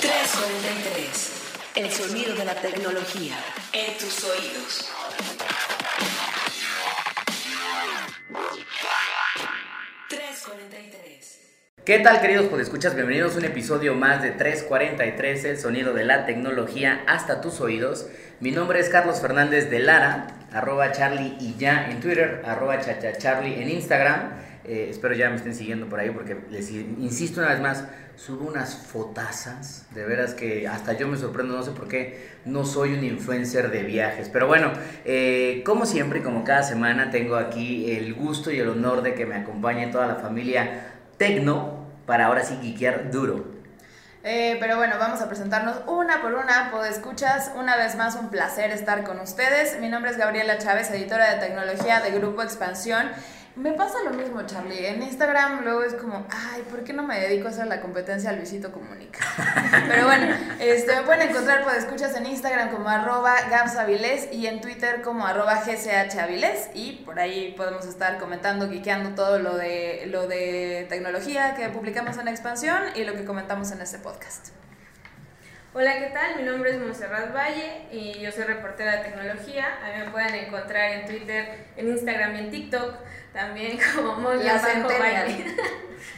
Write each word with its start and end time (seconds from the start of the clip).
343. 0.00 1.32
El 1.76 1.90
sonido 1.90 2.34
de 2.34 2.44
la 2.44 2.54
tecnología 2.54 3.36
en 3.72 3.96
tus 3.96 4.24
oídos. 4.24 4.90
¿Qué 11.84 12.00
tal 12.00 12.20
queridos 12.20 12.52
escuchas 12.60 12.96
Bienvenidos 12.96 13.36
a 13.36 13.38
un 13.38 13.44
episodio 13.44 13.94
más 13.94 14.20
de 14.20 14.32
343, 14.32 15.44
el 15.44 15.58
sonido 15.58 15.94
de 15.94 16.04
la 16.04 16.26
tecnología 16.26 17.04
hasta 17.06 17.40
tus 17.40 17.60
oídos. 17.60 18.08
Mi 18.40 18.50
nombre 18.50 18.80
es 18.80 18.88
Carlos 18.88 19.20
Fernández 19.20 19.70
de 19.70 19.78
Lara, 19.78 20.26
arroba 20.56 20.90
Charlie 20.90 21.36
y 21.38 21.54
ya 21.58 21.90
en 21.90 22.00
Twitter, 22.00 22.42
arroba 22.44 22.80
chachacharlie 22.80 23.62
en 23.62 23.68
Instagram. 23.68 24.30
Eh, 24.64 24.88
espero 24.90 25.14
ya 25.14 25.28
me 25.30 25.36
estén 25.36 25.54
siguiendo 25.54 25.86
por 25.86 26.00
ahí 26.00 26.10
porque 26.10 26.36
les 26.50 26.70
insisto 26.72 27.40
una 27.40 27.50
vez 27.50 27.60
más, 27.60 27.84
subo 28.16 28.48
unas 28.48 28.74
fotazas, 28.74 29.86
de 29.94 30.04
veras 30.04 30.34
que 30.34 30.66
hasta 30.66 30.94
yo 30.94 31.06
me 31.06 31.16
sorprendo, 31.18 31.56
no 31.56 31.62
sé 31.62 31.70
por 31.70 31.86
qué 31.86 32.30
no 32.46 32.64
soy 32.64 32.94
un 32.94 33.04
influencer 33.04 33.70
de 33.70 33.82
viajes. 33.82 34.28
Pero 34.28 34.46
bueno, 34.46 34.72
eh, 35.04 35.62
como 35.64 35.86
siempre 35.86 36.20
y 36.20 36.22
como 36.22 36.42
cada 36.42 36.62
semana 36.62 37.10
tengo 37.10 37.36
aquí 37.36 37.92
el 37.92 38.14
gusto 38.14 38.50
y 38.50 38.58
el 38.58 38.68
honor 38.70 39.02
de 39.02 39.14
que 39.14 39.26
me 39.26 39.36
acompañe 39.36 39.86
toda 39.88 40.06
la 40.06 40.16
familia 40.16 40.94
Tecno 41.18 41.86
para 42.06 42.26
ahora 42.26 42.42
sí 42.44 42.58
guiquear 42.60 43.10
duro. 43.10 43.55
Eh, 44.28 44.56
pero 44.58 44.76
bueno, 44.76 44.96
vamos 44.98 45.20
a 45.20 45.28
presentarnos 45.28 45.76
una 45.86 46.20
por 46.20 46.34
una. 46.34 46.72
escuchas 46.90 47.52
una 47.54 47.76
vez 47.76 47.94
más 47.94 48.16
un 48.16 48.28
placer 48.28 48.72
estar 48.72 49.04
con 49.04 49.20
ustedes. 49.20 49.78
Mi 49.78 49.88
nombre 49.88 50.10
es 50.10 50.16
Gabriela 50.16 50.58
Chávez, 50.58 50.90
editora 50.90 51.32
de 51.32 51.46
tecnología 51.46 52.00
de 52.00 52.10
Grupo 52.10 52.42
Expansión. 52.42 53.08
Me 53.56 53.72
pasa 53.72 54.02
lo 54.04 54.10
mismo, 54.10 54.42
Charlie. 54.44 54.86
En 54.86 55.02
Instagram 55.02 55.64
luego 55.64 55.82
es 55.82 55.94
como, 55.94 56.26
ay, 56.28 56.62
¿por 56.70 56.84
qué 56.84 56.92
no 56.92 57.02
me 57.02 57.18
dedico 57.18 57.48
a 57.48 57.50
hacer 57.50 57.66
la 57.66 57.80
competencia 57.80 58.28
al 58.28 58.36
Luisito 58.36 58.70
Comunica? 58.70 59.20
Pero 59.88 60.04
bueno, 60.04 60.36
este, 60.60 60.94
me 60.94 61.02
pueden 61.04 61.30
encontrar, 61.30 61.64
pues 61.64 61.78
escuchas 61.78 62.14
en 62.16 62.26
Instagram 62.26 62.70
como 62.70 62.86
arroba 62.90 63.34
gapsavilés 63.48 64.28
y 64.30 64.46
en 64.46 64.60
Twitter 64.60 65.00
como 65.00 65.26
arroba 65.26 65.62
gchavilés 65.64 66.68
y 66.74 67.02
por 67.06 67.18
ahí 67.18 67.54
podemos 67.56 67.86
estar 67.86 68.18
comentando, 68.18 68.68
guiqueando 68.68 69.14
todo 69.14 69.38
lo 69.38 69.56
de, 69.56 70.04
lo 70.08 70.28
de 70.28 70.84
tecnología 70.90 71.54
que 71.54 71.70
publicamos 71.70 72.18
en 72.18 72.28
Expansión 72.28 72.82
y 72.94 73.04
lo 73.04 73.14
que 73.14 73.24
comentamos 73.24 73.72
en 73.72 73.80
este 73.80 73.98
podcast. 73.98 74.48
Hola, 75.78 75.98
¿qué 75.98 76.06
tal? 76.06 76.36
Mi 76.36 76.42
nombre 76.42 76.70
es 76.70 76.78
Monserrat 76.78 77.34
Valle 77.34 77.82
y 77.92 78.18
yo 78.18 78.32
soy 78.32 78.44
reportera 78.44 78.96
de 78.96 79.10
tecnología. 79.10 79.66
A 79.84 79.92
mí 79.92 80.04
me 80.06 80.10
pueden 80.10 80.34
encontrar 80.34 80.92
en 80.92 81.04
Twitter, 81.04 81.66
en 81.76 81.88
Instagram 81.88 82.34
y 82.34 82.38
en 82.38 82.50
TikTok, 82.50 82.94
también 83.36 83.78
como 83.94 84.14
Mon 84.14 84.44
La 84.44 84.60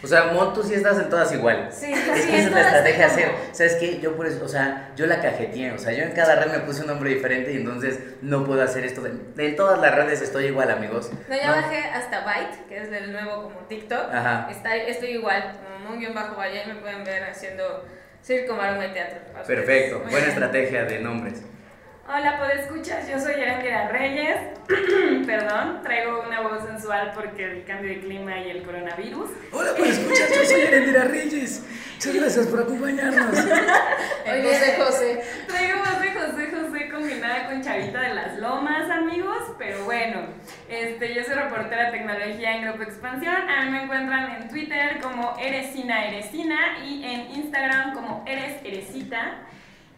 O 0.00 0.06
sea, 0.06 0.26
Mon, 0.26 0.54
tú 0.54 0.62
sí 0.62 0.74
estás 0.74 0.96
en 0.98 1.10
todas 1.10 1.32
igual. 1.32 1.68
Sí, 1.72 1.92
es 1.92 1.98
sí, 1.98 2.30
que 2.30 2.38
esa 2.38 2.46
es 2.46 2.52
la 2.52 2.60
estrategia 2.60 3.06
hacer. 3.06 3.30
¿Sabes 3.50 3.74
qué? 3.74 3.98
Yo 3.98 4.16
por 4.16 4.26
eso, 4.26 4.44
o 4.44 4.48
sea, 4.48 4.92
yo 4.94 5.06
la 5.06 5.20
cajeteé. 5.20 5.72
O 5.72 5.78
sea, 5.78 5.92
yo 5.92 6.04
en 6.04 6.12
cada 6.12 6.36
red 6.36 6.52
me 6.52 6.60
puse 6.60 6.82
un 6.82 6.86
nombre 6.86 7.10
diferente 7.10 7.52
y 7.52 7.56
entonces 7.56 7.98
no 8.22 8.44
puedo 8.46 8.62
hacer 8.62 8.84
esto. 8.84 9.04
En 9.04 9.56
todas 9.56 9.80
las 9.80 9.92
redes 9.92 10.22
estoy 10.22 10.46
igual, 10.46 10.70
amigos. 10.70 11.10
No, 11.28 11.34
ya 11.34 11.50
bajé 11.50 11.78
hasta 11.78 12.24
Byte, 12.24 12.68
que 12.68 12.78
es 12.78 12.90
del 12.92 13.10
nuevo 13.10 13.42
como 13.42 13.58
TikTok. 13.68 14.14
Ajá. 14.14 14.48
Está, 14.48 14.76
estoy 14.76 15.10
igual, 15.10 15.58
como 15.74 15.96
Mon-Valle, 15.96 16.66
me 16.66 16.76
pueden 16.76 17.02
ver 17.02 17.24
haciendo 17.24 17.84
Circo, 18.22 18.54
maroma 18.54 18.86
y 18.86 18.92
teatro. 18.92 19.18
Perfecto, 19.46 20.00
buena 20.10 20.26
estrategia 20.28 20.84
de 20.84 21.00
nombres. 21.00 21.42
Hola, 22.10 22.40
escuchas, 22.54 23.06
yo 23.06 23.20
soy 23.20 23.34
Erendira 23.34 23.88
Reyes. 23.88 24.40
Perdón, 25.26 25.82
traigo 25.82 26.24
una 26.26 26.40
voz 26.40 26.64
sensual 26.64 27.12
porque 27.14 27.44
el 27.44 27.64
cambio 27.66 27.90
de 27.90 28.00
clima 28.00 28.40
y 28.40 28.48
el 28.48 28.62
coronavirus. 28.62 29.28
Hola, 29.52 29.72
escuchas, 29.72 30.30
yo 30.34 30.42
soy 30.42 30.60
Erendira 30.62 31.04
Reyes. 31.04 31.62
Muchas 31.96 32.14
gracias 32.14 32.46
por 32.46 32.62
acompañarnos. 32.62 33.38
Oye, 34.24 34.42
José 34.42 34.76
José. 34.78 35.24
Traigo 35.48 35.80
voz 35.80 36.00
de 36.00 36.12
José 36.12 36.50
José 36.50 36.88
combinada 36.90 37.46
con 37.46 37.60
Chavita 37.62 38.00
de 38.00 38.14
las 38.14 38.38
Lomas, 38.38 38.90
amigos. 38.90 39.42
Pero 39.58 39.84
bueno, 39.84 40.28
este, 40.70 41.14
yo 41.14 41.22
soy 41.24 41.34
reportera 41.34 41.90
de 41.90 41.98
tecnología 41.98 42.56
en 42.56 42.62
Grupo 42.68 42.84
Expansión. 42.84 43.36
A 43.36 43.66
mí 43.66 43.70
me 43.70 43.82
encuentran 43.82 44.30
en 44.30 44.48
Twitter 44.48 44.98
como 45.02 45.36
Eresina 45.38 46.06
Eresina 46.06 46.78
y 46.86 47.04
en 47.04 47.32
Instagram 47.32 47.92
como 47.92 48.24
Eres 48.26 48.64
Eresita. 48.64 49.42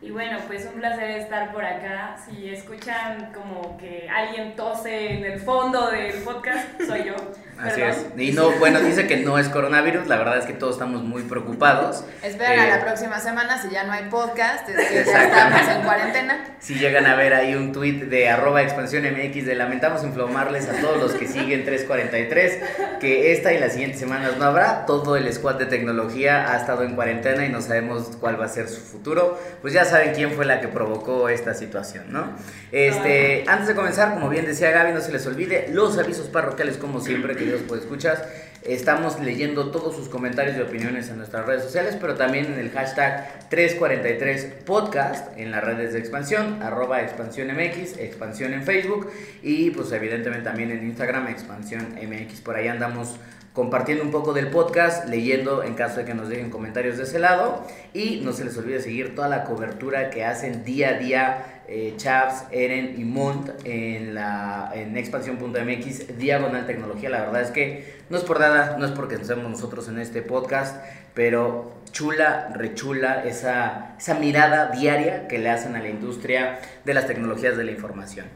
Y 0.02 0.10
bueno, 0.10 0.38
pues 0.46 0.64
un 0.64 0.80
placer 0.80 1.10
estar 1.10 1.52
por 1.52 1.62
acá. 1.62 2.16
Si 2.24 2.48
escuchan 2.48 3.32
como 3.34 3.76
que 3.76 4.08
alguien 4.08 4.56
tose 4.56 5.12
en 5.12 5.24
el 5.24 5.38
fondo 5.38 5.90
del 5.90 6.14
podcast, 6.22 6.80
soy 6.86 7.04
yo. 7.04 7.14
Así 7.62 7.82
es. 7.82 8.06
Y 8.16 8.32
no, 8.32 8.50
bueno, 8.52 8.80
dice 8.80 9.06
que 9.06 9.18
no 9.18 9.38
es 9.38 9.48
coronavirus, 9.48 10.06
la 10.06 10.16
verdad 10.16 10.38
es 10.38 10.46
que 10.46 10.54
todos 10.54 10.76
estamos 10.76 11.02
muy 11.02 11.22
preocupados. 11.24 12.04
Esperen 12.22 12.58
a 12.58 12.66
la 12.68 12.78
eh, 12.78 12.82
próxima 12.82 13.20
semana, 13.20 13.60
si 13.60 13.68
ya 13.68 13.84
no 13.84 13.92
hay 13.92 14.04
podcast, 14.04 14.66
es 14.68 14.88
que 14.88 15.04
ya 15.04 15.24
estamos 15.24 15.68
en 15.68 15.82
cuarentena. 15.82 16.44
Si 16.60 16.74
llegan 16.76 17.06
a 17.06 17.16
ver 17.16 17.34
ahí 17.34 17.54
un 17.54 17.72
tweet 17.72 18.06
de 18.06 18.30
arroba 18.30 18.62
expansión 18.62 19.04
MX 19.04 19.44
de 19.44 19.54
lamentamos 19.54 20.04
inflamarles 20.04 20.68
a 20.70 20.80
todos 20.80 20.98
los 20.98 21.12
que 21.12 21.26
siguen 21.26 21.64
343, 21.64 22.98
que 23.00 23.32
esta 23.32 23.52
y 23.52 23.58
las 23.58 23.72
siguientes 23.72 24.00
semanas 24.00 24.38
no 24.38 24.46
habrá, 24.46 24.86
todo 24.86 25.16
el 25.16 25.30
squad 25.32 25.56
de 25.56 25.66
tecnología 25.66 26.52
ha 26.52 26.56
estado 26.56 26.84
en 26.84 26.94
cuarentena 26.94 27.44
y 27.44 27.50
no 27.50 27.60
sabemos 27.60 28.16
cuál 28.18 28.40
va 28.40 28.46
a 28.46 28.48
ser 28.48 28.68
su 28.68 28.80
futuro, 28.80 29.38
pues 29.60 29.74
ya 29.74 29.84
saben 29.90 30.12
quién 30.14 30.32
fue 30.32 30.44
la 30.44 30.60
que 30.60 30.68
provocó 30.68 31.28
esta 31.28 31.54
situación, 31.54 32.12
¿no? 32.12 32.32
Este, 32.72 33.44
antes 33.46 33.68
de 33.68 33.74
comenzar, 33.74 34.14
como 34.14 34.28
bien 34.28 34.46
decía 34.46 34.70
Gaby, 34.70 34.92
no 34.92 35.00
se 35.00 35.12
les 35.12 35.26
olvide 35.26 35.68
los 35.72 35.98
avisos 35.98 36.28
parroquiales 36.28 36.76
como 36.76 37.00
siempre 37.00 37.36
que 37.36 37.44
pues 37.68 37.82
escuchas. 37.82 38.22
Estamos 38.62 39.18
leyendo 39.20 39.70
todos 39.70 39.96
sus 39.96 40.10
comentarios 40.10 40.56
y 40.58 40.60
opiniones 40.60 41.08
en 41.08 41.16
nuestras 41.16 41.46
redes 41.46 41.62
sociales, 41.62 41.96
pero 41.98 42.16
también 42.16 42.44
en 42.46 42.58
el 42.58 42.70
hashtag 42.70 43.48
343 43.48 44.64
podcast 44.66 45.38
en 45.38 45.50
las 45.50 45.64
redes 45.64 45.94
de 45.94 45.98
expansión, 45.98 46.62
arroba 46.62 47.00
expansión 47.00 47.48
MX, 47.48 47.96
expansión 47.98 48.52
en 48.52 48.62
Facebook 48.62 49.10
y 49.42 49.70
pues 49.70 49.90
evidentemente 49.92 50.44
también 50.44 50.70
en 50.72 50.84
Instagram, 50.84 51.28
expansión 51.28 51.94
MX. 52.02 52.42
Por 52.42 52.56
ahí 52.56 52.68
andamos 52.68 53.16
compartiendo 53.52 54.04
un 54.04 54.10
poco 54.10 54.32
del 54.32 54.48
podcast, 54.48 55.08
leyendo 55.08 55.62
en 55.64 55.74
caso 55.74 55.98
de 55.98 56.04
que 56.04 56.14
nos 56.14 56.28
dejen 56.28 56.50
comentarios 56.50 56.96
de 56.96 57.02
ese 57.02 57.18
lado 57.18 57.66
y 57.92 58.20
no 58.24 58.32
se 58.32 58.44
les 58.44 58.56
olvide 58.56 58.80
seguir 58.80 59.14
toda 59.14 59.28
la 59.28 59.44
cobertura 59.44 60.10
que 60.10 60.24
hacen 60.24 60.64
día 60.64 60.90
a 60.90 60.92
día 60.94 61.62
eh, 61.66 61.94
Chaps, 61.96 62.46
Eren 62.50 63.00
y 63.00 63.04
Mont 63.04 63.50
en, 63.64 64.14
la, 64.14 64.70
en 64.74 64.96
expansión.mx, 64.96 66.18
diagonal 66.18 66.66
tecnología. 66.66 67.10
La 67.10 67.20
verdad 67.20 67.42
es 67.42 67.50
que 67.50 68.00
no 68.08 68.16
es 68.18 68.24
por 68.24 68.40
nada, 68.40 68.76
no 68.76 68.86
es 68.86 68.92
porque 68.92 69.16
estemos 69.16 69.48
nosotros 69.50 69.88
en 69.88 69.98
este 69.98 70.22
podcast, 70.22 70.84
pero 71.14 71.72
chula, 71.92 72.50
rechula 72.54 73.24
esa, 73.24 73.94
esa 73.98 74.14
mirada 74.14 74.70
diaria 74.70 75.28
que 75.28 75.38
le 75.38 75.50
hacen 75.50 75.76
a 75.76 75.80
la 75.80 75.88
industria 75.88 76.60
de 76.84 76.94
las 76.94 77.06
tecnologías 77.06 77.56
de 77.56 77.64
la 77.64 77.70
información. 77.72 78.26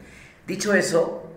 Dicho 0.47 0.73
eso, 0.73 1.29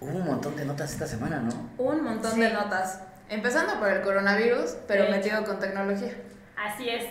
hubo 0.00 0.10
un 0.10 0.24
montón 0.24 0.56
de 0.56 0.64
notas 0.64 0.92
esta 0.92 1.06
semana, 1.06 1.40
¿no? 1.40 1.70
Un 1.78 2.02
montón 2.02 2.38
de 2.38 2.50
notas. 2.50 3.00
Empezando 3.28 3.80
por 3.80 3.90
el 3.90 4.02
coronavirus, 4.02 4.76
pero 4.86 5.10
metido 5.10 5.44
con 5.44 5.58
tecnología. 5.58 6.12
Así 6.56 6.88
es. 6.88 7.04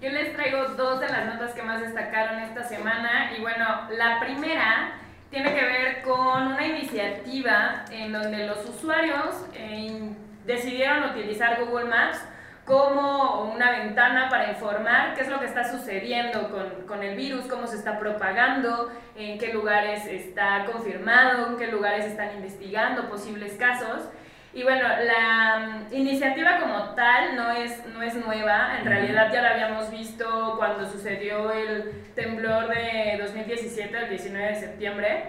Yo 0.00 0.08
les 0.08 0.32
traigo 0.34 0.64
dos 0.76 0.98
de 1.00 1.08
las 1.08 1.26
notas 1.26 1.52
que 1.52 1.62
más 1.62 1.80
destacaron 1.80 2.40
esta 2.40 2.64
semana 2.64 3.32
y 3.36 3.40
bueno, 3.40 3.88
la 3.90 4.18
primera 4.18 4.94
tiene 5.30 5.54
que 5.54 5.64
ver 5.64 6.02
con 6.02 6.48
una 6.48 6.66
iniciativa 6.66 7.84
en 7.90 8.10
donde 8.10 8.46
los 8.46 8.68
usuarios 8.68 9.46
eh, 9.54 10.10
decidieron 10.44 11.10
utilizar 11.10 11.64
Google 11.64 11.84
Maps 11.84 12.18
como 12.64 13.52
una 13.52 13.70
ventana 13.70 14.28
para 14.28 14.50
informar 14.50 15.14
qué 15.14 15.22
es 15.22 15.28
lo 15.28 15.38
que 15.38 15.46
está 15.46 15.70
sucediendo 15.70 16.50
con, 16.50 16.86
con, 16.86 17.02
el 17.02 17.16
virus, 17.16 17.46
cómo 17.46 17.66
se 17.66 17.76
está 17.76 17.98
propagando, 17.98 18.90
en 19.16 19.38
qué 19.38 19.52
lugares 19.52 20.06
está 20.06 20.64
confirmado, 20.64 21.48
en 21.48 21.56
qué 21.58 21.66
lugares 21.66 22.06
están 22.06 22.36
investigando 22.36 23.08
posibles 23.08 23.54
casos. 23.54 24.08
Y 24.52 24.64
bueno, 24.64 24.82
la 24.82 25.86
mm, 25.90 25.94
iniciativa 25.94 26.58
como 26.60 26.94
tal 26.94 27.36
no 27.36 27.52
es, 27.52 27.86
no 27.86 28.02
es 28.02 28.14
nueva, 28.14 28.78
en 28.78 28.84
realidad 28.84 29.32
ya 29.32 29.42
la 29.42 29.50
habíamos 29.50 29.90
visto 29.90 30.54
cuando 30.58 30.90
sucedió 30.90 31.52
el 31.52 31.92
temblor 32.16 32.68
de 32.68 33.18
2017, 33.22 33.96
el 33.96 34.08
19 34.10 34.46
de 34.48 34.54
septiembre, 34.56 35.24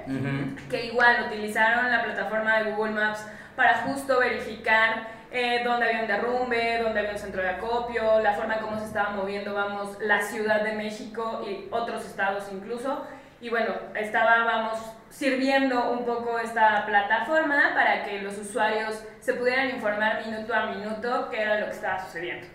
que 0.70 0.86
igual 0.88 1.26
utilizaron 1.28 1.92
la 1.92 2.04
plataforma 2.04 2.60
de 2.60 2.72
Google 2.72 2.94
Maps 2.94 3.28
para 3.56 3.76
justo 3.80 4.20
verificar 4.20 5.08
eh, 5.32 5.62
dónde 5.64 5.86
había 5.86 6.02
un 6.02 6.08
derrumbe, 6.08 6.80
dónde 6.82 7.00
había 7.00 7.12
un 7.12 7.20
centro 7.20 7.44
de 7.44 7.50
acopio, 7.50 8.20
la 8.22 8.34
forma 8.34 8.58
como 8.60 8.80
se 8.80 8.86
estaba 8.86 9.12
moviendo, 9.12 9.54
vamos, 9.54 9.98
la 10.02 10.22
Ciudad 10.22 10.62
de 10.62 10.74
México 10.74 11.46
y 11.48 11.68
otros 11.70 12.06
estados 12.06 12.50
incluso. 12.52 13.06
Y 13.42 13.50
bueno, 13.50 13.74
estábamos 13.96 14.80
sirviendo 15.10 15.92
un 15.92 16.06
poco 16.06 16.38
esta 16.38 16.86
plataforma 16.86 17.72
para 17.74 18.06
que 18.06 18.22
los 18.22 18.38
usuarios 18.38 19.04
se 19.20 19.34
pudieran 19.34 19.72
informar 19.72 20.24
minuto 20.24 20.54
a 20.54 20.68
minuto 20.68 21.28
qué 21.32 21.42
era 21.42 21.60
lo 21.60 21.66
que 21.66 21.72
estaba 21.72 22.06
sucediendo. 22.06 22.48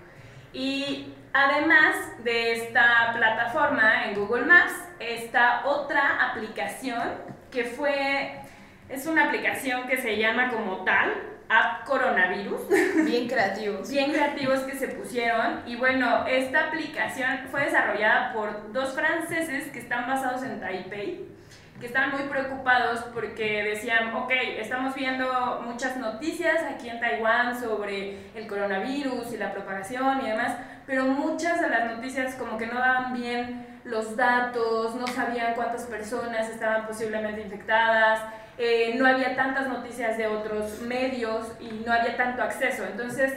Y 0.53 1.13
además 1.33 1.97
de 2.23 2.53
esta 2.53 3.13
plataforma 3.15 4.05
en 4.05 4.15
Google 4.15 4.47
Maps, 4.47 4.75
está 5.01 5.67
otra 5.67 6.31
aplicación 6.31 7.03
que 7.51 7.65
fue, 7.65 8.41
es 8.89 9.07
una 9.07 9.27
aplicación 9.27 9.89
que 9.89 9.97
se 9.97 10.17
llama 10.17 10.51
como 10.51 10.85
tal, 10.85 11.36
app 11.49 11.85
coronavirus. 11.85 12.61
Bien 13.05 13.29
creativos. 13.29 13.91
Bien 13.91 14.11
creativos 14.11 14.61
que 14.61 14.77
se 14.77 14.89
pusieron. 14.89 15.63
Y 15.67 15.77
bueno, 15.77 16.27
esta 16.27 16.69
aplicación 16.69 17.47
fue 17.51 17.65
desarrollada 17.65 18.33
por 18.33 18.73
dos 18.73 18.95
franceses 18.95 19.71
que 19.71 19.79
están 19.79 20.07
basados 20.07 20.43
en 20.43 20.61
Taipei 20.61 21.37
que 21.81 21.87
estaban 21.87 22.13
muy 22.13 22.23
preocupados 22.23 23.01
porque 23.13 23.63
decían, 23.63 24.15
ok, 24.15 24.31
estamos 24.59 24.95
viendo 24.95 25.61
muchas 25.63 25.97
noticias 25.99 26.63
aquí 26.63 26.89
en 26.89 27.01
Taiwán 27.01 27.59
sobre 27.59 28.19
el 28.35 28.47
coronavirus 28.47 29.33
y 29.33 29.37
la 29.37 29.53
propagación 29.53 30.23
y 30.25 30.31
demás, 30.31 30.57
pero 30.87 31.05
muchas 31.05 31.61
de 31.61 31.69
las 31.69 31.97
noticias 31.97 32.35
como 32.37 32.57
que 32.57 32.67
no 32.67 32.79
daban 32.79 33.13
bien 33.13 33.67
los 33.85 34.17
datos, 34.17 34.95
no 34.95 35.07
sabían 35.07 35.55
cuántas 35.55 35.85
personas 35.85 36.49
estaban 36.49 36.87
posiblemente 36.87 37.43
infectadas, 37.43 38.23
eh, 38.59 38.95
no 38.97 39.07
había 39.07 39.37
tantas 39.37 39.69
noticias 39.69 40.17
de 40.17 40.27
otros 40.27 40.81
medios 40.81 41.53
y 41.61 41.83
no 41.85 41.93
había 41.93 42.17
tanto 42.17 42.43
acceso. 42.43 42.85
Entonces 42.85 43.33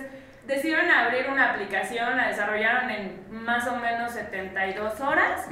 decidieron 0.47 0.89
abrir 0.89 1.29
una 1.29 1.51
aplicación, 1.51 2.17
la 2.17 2.29
desarrollaron 2.29 2.89
en 2.89 3.25
más 3.29 3.67
o 3.67 3.75
menos 3.75 4.11
72 4.13 4.99
horas. 5.01 5.47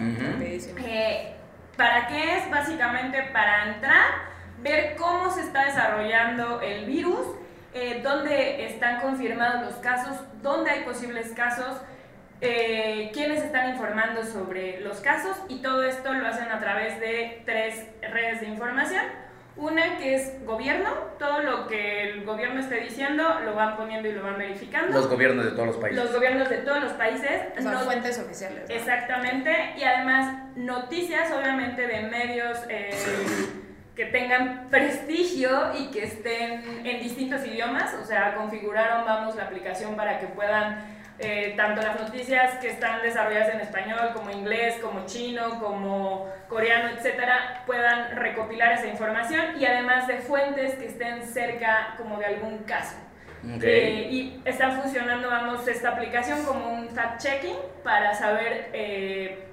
¿Para 1.76 2.08
qué 2.08 2.38
es? 2.38 2.50
Básicamente 2.50 3.22
para 3.32 3.74
entrar, 3.74 4.06
ver 4.62 4.96
cómo 4.96 5.30
se 5.30 5.42
está 5.42 5.66
desarrollando 5.66 6.62
el 6.62 6.86
virus, 6.86 7.28
eh, 7.74 8.02
dónde 8.04 8.66
están 8.66 9.00
confirmados 9.02 9.62
los 9.62 9.76
casos, 9.76 10.18
dónde 10.42 10.72
hay 10.72 10.84
posibles 10.84 11.34
casos, 11.36 11.80
eh, 12.42 13.12
quiénes 13.14 13.44
están 13.44 13.70
informando 13.72 14.24
sobre 14.24 14.80
los 14.82 15.02
casos 15.02 15.38
y 15.50 15.62
todo 15.62 15.84
esto 15.84 16.14
lo 16.14 16.26
hacen 16.26 16.50
a 16.52 16.60
través 16.60 17.00
de 17.00 17.44
tres 17.46 17.86
redes 18.02 18.42
de 18.42 18.48
información. 18.48 19.04
Una 19.58 19.98
que 19.98 20.16
es 20.16 20.46
gobierno, 20.46 20.90
todo 21.18 21.42
lo 21.42 21.68
que 21.68 22.10
el 22.10 22.26
gobierno 22.26 22.60
esté 22.60 22.80
diciendo 22.82 23.24
lo 23.44 23.56
van 23.56 23.76
poniendo 23.76 24.08
y 24.08 24.12
lo 24.12 24.22
van 24.22 24.38
verificando. 24.38 24.94
Los 24.94 25.10
gobiernos 25.10 25.46
de 25.46 25.52
todos 25.52 25.68
los 25.68 25.78
países. 25.78 26.04
Los 26.04 26.14
gobiernos 26.14 26.50
de 26.50 26.58
todos 26.58 26.84
los 26.84 26.94
países. 26.94 27.42
Son 27.62 27.80
fuentes 27.80 28.20
oficiales. 28.20 28.70
Exactamente. 28.70 29.74
Y 29.78 29.84
además 29.84 30.56
noticias, 30.56 31.32
obviamente, 31.32 31.88
de 31.88 32.02
medios 32.04 32.60
eh, 32.70 32.92
que 33.96 34.06
tengan 34.06 34.68
prestigio 34.70 35.74
y 35.76 35.90
que 35.90 36.04
estén 36.04 36.86
en 36.86 37.00
distintos 37.02 37.46
idiomas. 37.46 37.96
O 37.96 38.06
sea, 38.06 38.36
configuraron, 38.36 39.06
vamos, 39.06 39.36
la 39.36 39.46
aplicación 39.46 39.96
para 39.96 40.20
que 40.20 40.28
puedan 40.28 40.97
eh, 41.20 41.54
tanto 41.58 41.82
las 41.82 42.00
noticias 42.00 42.56
que 42.60 42.70
están 42.70 43.02
desarrolladas 43.02 43.54
en 43.54 43.62
español, 43.62 44.12
como 44.14 44.30
inglés, 44.30 44.76
como 44.82 45.06
chino, 45.06 45.60
como 45.60 46.32
coreano, 46.48 46.90
etcétera, 46.90 47.64
puedan 47.66 48.16
recopilar 48.16 48.74
esa 48.74 48.88
información 48.88 49.60
y 49.60 49.66
además 49.66 50.08
de 50.08 50.18
fuentes 50.20 50.76
que 50.76 50.86
estén 50.86 51.24
cerca 51.24 51.96
como 51.98 52.20
de 52.20 52.26
algún 52.28 52.60
caso. 52.60 52.96
Eh, 53.62 54.10
y 54.12 54.42
está 54.46 54.72
funcionando, 54.72 55.30
vamos, 55.30 55.68
esta 55.68 55.90
aplicación 55.90 56.44
como 56.44 56.70
un 56.74 56.90
fact-checking 56.90 57.56
para 57.84 58.14
saber 58.14 58.70
eh, 58.74 59.48